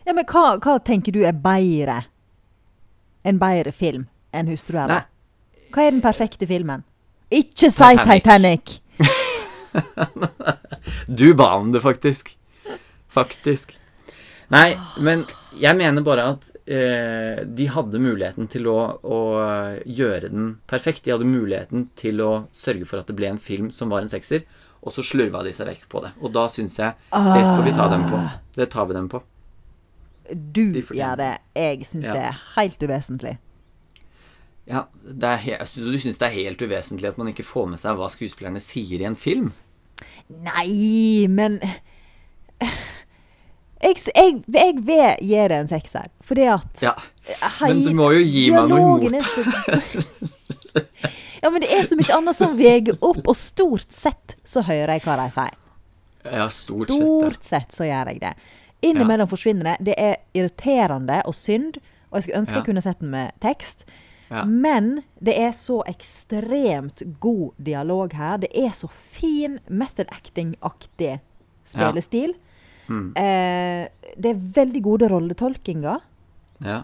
Ja, 0.07 0.15
men 0.15 0.25
hva, 0.29 0.55
hva 0.63 0.77
tenker 0.83 1.13
du 1.13 1.21
er 1.27 1.35
bedre? 1.35 2.03
En 3.25 3.39
bedre 3.41 3.71
film 3.73 4.07
enn 4.31 4.47
'Hustruella'? 4.51 5.01
Nei. 5.01 5.05
Hva 5.73 5.87
er 5.87 5.95
den 5.95 6.03
perfekte 6.03 6.47
filmen? 6.47 6.83
Ikke 7.33 7.71
si 7.71 7.81
Titanic. 7.81 8.23
Titanic! 8.23 8.81
Du 11.07 11.33
ba 11.33 11.55
om 11.57 11.71
det, 11.71 11.81
faktisk. 11.81 12.37
Faktisk. 13.11 13.73
Nei, 14.53 14.75
men 15.01 15.25
jeg 15.57 15.77
mener 15.77 16.03
bare 16.05 16.27
at 16.35 16.49
eh, 16.69 17.41
de 17.45 17.67
hadde 17.73 18.01
muligheten 18.01 18.47
til 18.51 18.69
å, 18.69 18.77
å 19.01 19.19
gjøre 19.89 20.29
den 20.29 20.51
perfekt. 20.69 21.03
De 21.05 21.15
hadde 21.15 21.27
muligheten 21.27 21.89
til 21.97 22.21
å 22.23 22.31
sørge 22.55 22.87
for 22.89 23.01
at 23.01 23.09
det 23.09 23.17
ble 23.17 23.31
en 23.33 23.41
film 23.41 23.71
som 23.73 23.91
var 23.91 24.05
en 24.05 24.11
sekser, 24.11 24.45
og 24.85 24.93
så 24.93 25.03
slurva 25.05 25.41
de 25.43 25.53
seg 25.55 25.71
vekk 25.71 25.87
på 25.91 26.03
det. 26.05 26.13
Og 26.21 26.33
da 26.35 26.45
syns 26.53 26.77
jeg 26.79 26.93
det 27.09 27.45
skal 27.47 27.63
vi 27.65 27.73
ta 27.75 27.89
dem 27.91 28.05
på. 28.11 28.21
Det 28.55 28.69
tar 28.73 28.85
vi 28.91 28.97
dem 28.97 29.09
på. 29.11 29.23
Du 30.31 30.71
De 30.73 30.81
gjør 30.81 31.15
det. 31.19 31.31
Jeg 31.55 31.85
syns 31.85 32.07
Ja. 32.07 32.13
det 32.13 32.21
er 32.23 32.39
helt 32.55 32.79
uvesentlig. 32.83 33.37
Ja, 34.67 34.83
Du 35.05 35.97
syns 36.01 36.17
det 36.17 36.25
er 36.25 36.33
helt 36.33 36.61
uvesentlig 36.61 37.07
at 37.09 37.17
man 37.21 37.27
ikke 37.29 37.43
får 37.45 37.67
med 37.69 37.79
seg 37.79 37.95
hva 37.99 38.07
skuespillerne 38.09 38.59
sier 38.63 39.01
i 39.01 39.05
en 39.05 39.15
film? 39.15 39.51
Nei, 40.29 41.27
men 41.29 41.59
Jeg, 43.83 43.97
jeg, 44.15 44.39
jeg 44.55 44.73
vil 44.87 45.15
gi 45.21 45.41
det 45.51 45.51
en 45.59 45.67
sekser, 45.69 46.07
fordi 46.25 46.47
at 46.49 46.81
Ja, 46.81 46.93
men 47.61 47.83
du 47.85 47.91
må 47.93 48.07
jo 48.15 48.23
gi 48.25 48.47
meg 48.49 48.69
noe 48.71 48.97
imot. 49.05 50.31
Ja, 51.43 51.51
men 51.53 51.61
det 51.61 51.69
er 51.69 51.83
så 51.85 51.93
mye 51.99 52.15
annet 52.15 52.33
som 52.33 52.55
veier 52.57 52.95
opp, 53.05 53.19
og 53.29 53.35
stort 53.37 53.91
sett 53.93 54.33
så 54.47 54.63
hører 54.65 54.95
jeg 54.95 55.03
hva 55.05 55.17
de 55.19 55.27
sier. 55.35 55.57
Ja, 56.25 56.47
stort 56.49 56.89
sett. 56.89 56.97
ja. 56.97 57.05
Stort 57.05 57.43
sett 57.45 57.75
så 57.75 57.85
gjør 57.85 58.09
jeg 58.09 58.21
det. 58.23 58.31
Innimellom 58.85 59.27
forsvinner 59.31 59.63
det. 59.71 59.77
Det 59.91 59.95
er 59.97 60.15
irriterende 60.37 61.21
og 61.25 61.35
synd, 61.37 61.77
og 62.11 62.17
jeg 62.19 62.23
skulle 62.27 62.41
ønske 62.43 62.53
Ja. 62.55 62.59
jeg 62.61 62.65
kunne 62.69 62.81
sett 62.85 62.99
den 63.01 63.09
med 63.11 63.31
tekst. 63.41 63.85
Ja. 64.29 64.43
Men 64.45 65.03
det 65.21 65.35
er 65.39 65.51
så 65.53 65.81
ekstremt 65.87 67.03
god 67.19 67.51
dialog 67.61 68.13
her. 68.13 68.37
Det 68.41 68.49
er 68.57 68.71
så 68.73 68.89
fin 68.89 69.59
method 69.69 70.09
acting-aktig 70.11 71.19
spillestil. 71.65 72.33
Mm. 72.87 73.13
Eh, 73.17 73.87
det 74.17 74.31
er 74.31 74.41
veldig 74.55 74.81
gode 74.83 75.09
rolletolkinger. 75.09 76.01
Ja. 76.65 76.81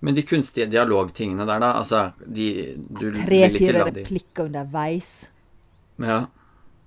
Men 0.00 0.14
de 0.14 0.22
kunstige 0.22 0.68
dialogtingene 0.70 1.46
der, 1.48 1.60
da? 1.60 1.72
Altså, 1.80 2.12
de 2.26 2.76
Tre-fire 3.00 3.84
replikker 3.88 4.44
underveis. 4.44 5.28
Ja. 5.98 6.26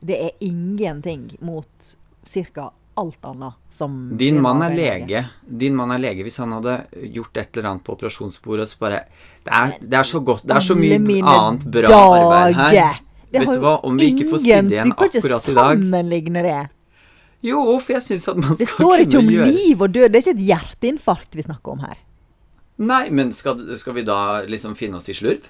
Det 0.06 0.18
er 0.26 0.30
ingenting 0.46 1.32
mot 1.42 1.96
ca. 2.26 2.70
alt 3.00 3.26
annet 3.30 3.58
som 3.74 3.98
Din 4.20 4.40
mann 4.44 4.62
er 4.66 4.74
lege. 4.76 5.24
Din 5.64 5.76
mann 5.78 5.92
er 5.96 6.02
lege 6.04 6.26
hvis 6.28 6.40
han 6.42 6.54
hadde 6.58 6.76
gjort 7.16 7.38
et 7.42 7.58
eller 7.58 7.72
annet 7.74 7.86
på 7.88 7.96
operasjonsbordet, 7.98 8.68
så 8.72 8.82
bare 8.82 9.04
Det 9.44 9.54
er, 9.56 9.78
det 9.82 10.00
er 10.02 10.08
så 10.08 10.20
godt. 10.20 10.44
Det 10.48 10.58
er 10.58 10.66
så 10.66 10.76
mye 10.78 11.00
annet 11.24 11.64
bra 11.72 12.02
arbeid 12.02 12.60
her. 12.60 13.00
Det 13.30 13.44
Vet 13.44 13.56
du 13.56 13.62
hva, 13.62 13.76
om 13.86 13.98
vi 13.98 14.10
ikke 14.14 14.26
får 14.32 14.42
sitte 14.42 14.74
igjen 14.74 14.90
Du 14.90 14.96
kan 14.98 15.10
ikke 15.10 15.22
akkurat 15.22 15.48
i 15.50 15.54
dag 15.54 15.74
sammenligne 15.78 16.44
det. 16.46 16.60
Jo, 17.46 17.60
for 17.80 17.96
jeg 17.96 18.04
syns 18.04 18.28
at 18.28 18.40
man 18.42 18.58
skal 18.58 18.66
kunne 18.66 18.66
gjøre 18.66 18.66
Det 18.66 18.70
står 18.74 19.04
ikke 19.06 19.20
om 19.22 19.30
gjøre 19.34 19.50
liv 19.54 19.84
og 19.86 19.94
død. 19.96 20.08
Det 20.10 20.18
er 20.18 20.24
ikke 20.26 20.36
et 20.36 20.46
hjerteinfarkt 20.50 21.38
vi 21.38 21.46
snakker 21.46 21.76
om 21.76 21.84
her. 21.86 22.00
Nei, 22.80 23.04
men 23.12 23.32
skal, 23.36 23.62
skal 23.80 23.96
vi 23.96 24.04
da 24.08 24.20
liksom 24.48 24.76
finne 24.80 25.00
oss 25.00 25.10
i 25.12 25.16
slurv? 25.16 25.46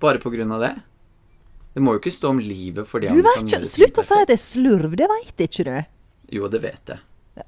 Bare 0.00 0.22
på 0.22 0.32
grunn 0.32 0.54
av 0.56 0.64
det? 0.64 0.74
Det 1.74 1.82
må 1.84 1.94
jo 1.94 2.00
ikke 2.02 2.12
stå 2.14 2.32
om 2.32 2.40
livet 2.42 2.88
fordi 2.88 3.10
Du 3.10 3.20
han 3.20 3.22
vet 3.22 3.36
kan 3.36 3.46
ikke, 3.46 3.56
gjøre 3.60 3.70
Slutt 3.76 4.00
å 4.00 4.04
si 4.06 4.18
at 4.18 4.30
det 4.30 4.36
er 4.36 4.42
slurv. 4.42 4.96
Det 4.98 5.08
veit 5.12 5.44
ikke 5.46 5.66
du. 5.68 5.74
Jo, 6.30 6.46
det 6.50 6.60
vet 6.62 6.88
jeg. 6.94 7.00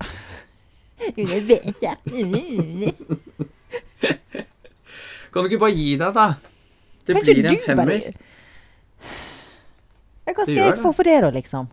Jo, 1.19 1.25
det 1.27 1.43
vet 1.49 1.81
jeg. 1.83 1.97
Kan 5.33 5.43
du 5.43 5.47
ikke 5.49 5.59
bare 5.65 5.75
gi 5.75 5.97
deg, 5.99 6.13
da? 6.15 6.27
Det 7.03 7.15
Kanskje 7.17 7.35
blir 7.35 7.47
en 7.51 7.59
femmer. 7.65 7.87
bare 10.23 10.35
Hva 10.37 10.45
skal 10.47 10.61
jeg 10.61 10.79
få 10.85 10.91
for 10.95 11.03
det, 11.09 11.17
da, 11.25 11.31
liksom? 11.35 11.65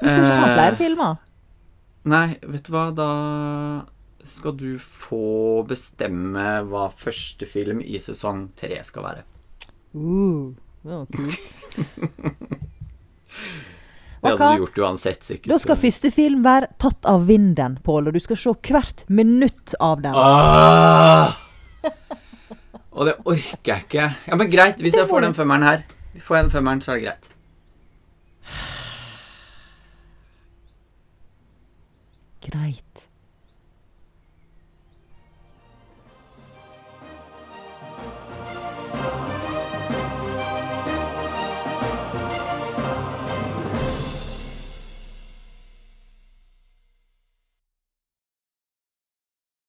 Vi 0.00 0.06
skal 0.08 0.22
ikke 0.24 0.40
ha 0.40 0.46
Eh, 0.48 0.54
flere 0.56 0.76
filmer. 0.80 1.12
Nei, 2.10 2.28
vet 2.42 2.64
du 2.66 2.70
hva, 2.74 2.84
da 2.96 3.10
skal 4.26 4.52
du 4.58 4.72
få 4.82 5.62
bestemme 5.68 6.46
hva 6.66 6.88
første 6.90 7.46
film 7.46 7.78
i 7.84 7.98
sesong 8.02 8.48
tre 8.58 8.80
skal 8.86 9.02
være. 9.06 9.22
Uh, 9.94 10.50
det 10.82 10.98
var 10.98 11.06
kult. 11.14 11.46
Det 14.22 14.30
hadde 14.38 14.48
du 14.54 14.62
gjort 14.62 14.78
uansett, 14.78 15.24
sikkert. 15.26 15.50
Da 15.50 15.58
skal 15.58 15.78
første 15.82 16.10
film 16.14 16.44
være 16.44 16.68
tatt 16.78 17.08
av 17.10 17.24
vinden, 17.26 17.78
Pål, 17.82 18.06
og 18.10 18.14
du 18.14 18.20
skal 18.22 18.38
se 18.38 18.52
hvert 18.68 19.02
minutt 19.10 19.74
av 19.82 20.04
den. 20.04 20.14
Ah! 20.14 21.34
Og 22.92 23.08
det 23.08 23.14
orker 23.24 23.72
jeg 23.72 23.86
ikke. 23.86 24.06
Ja, 24.28 24.36
men 24.38 24.50
greit, 24.52 24.78
hvis 24.84 24.94
jeg 24.94 25.08
får 25.10 25.24
den 25.24 25.34
femmeren 25.34 25.64
her, 25.66 25.84
får 26.20 26.36
jeg 26.36 26.44
den 26.44 26.54
femmeren, 26.54 26.82
så 26.84 26.92
er 26.92 27.00
det 27.00 27.04
greit. 27.08 27.24
Greit. 32.46 32.91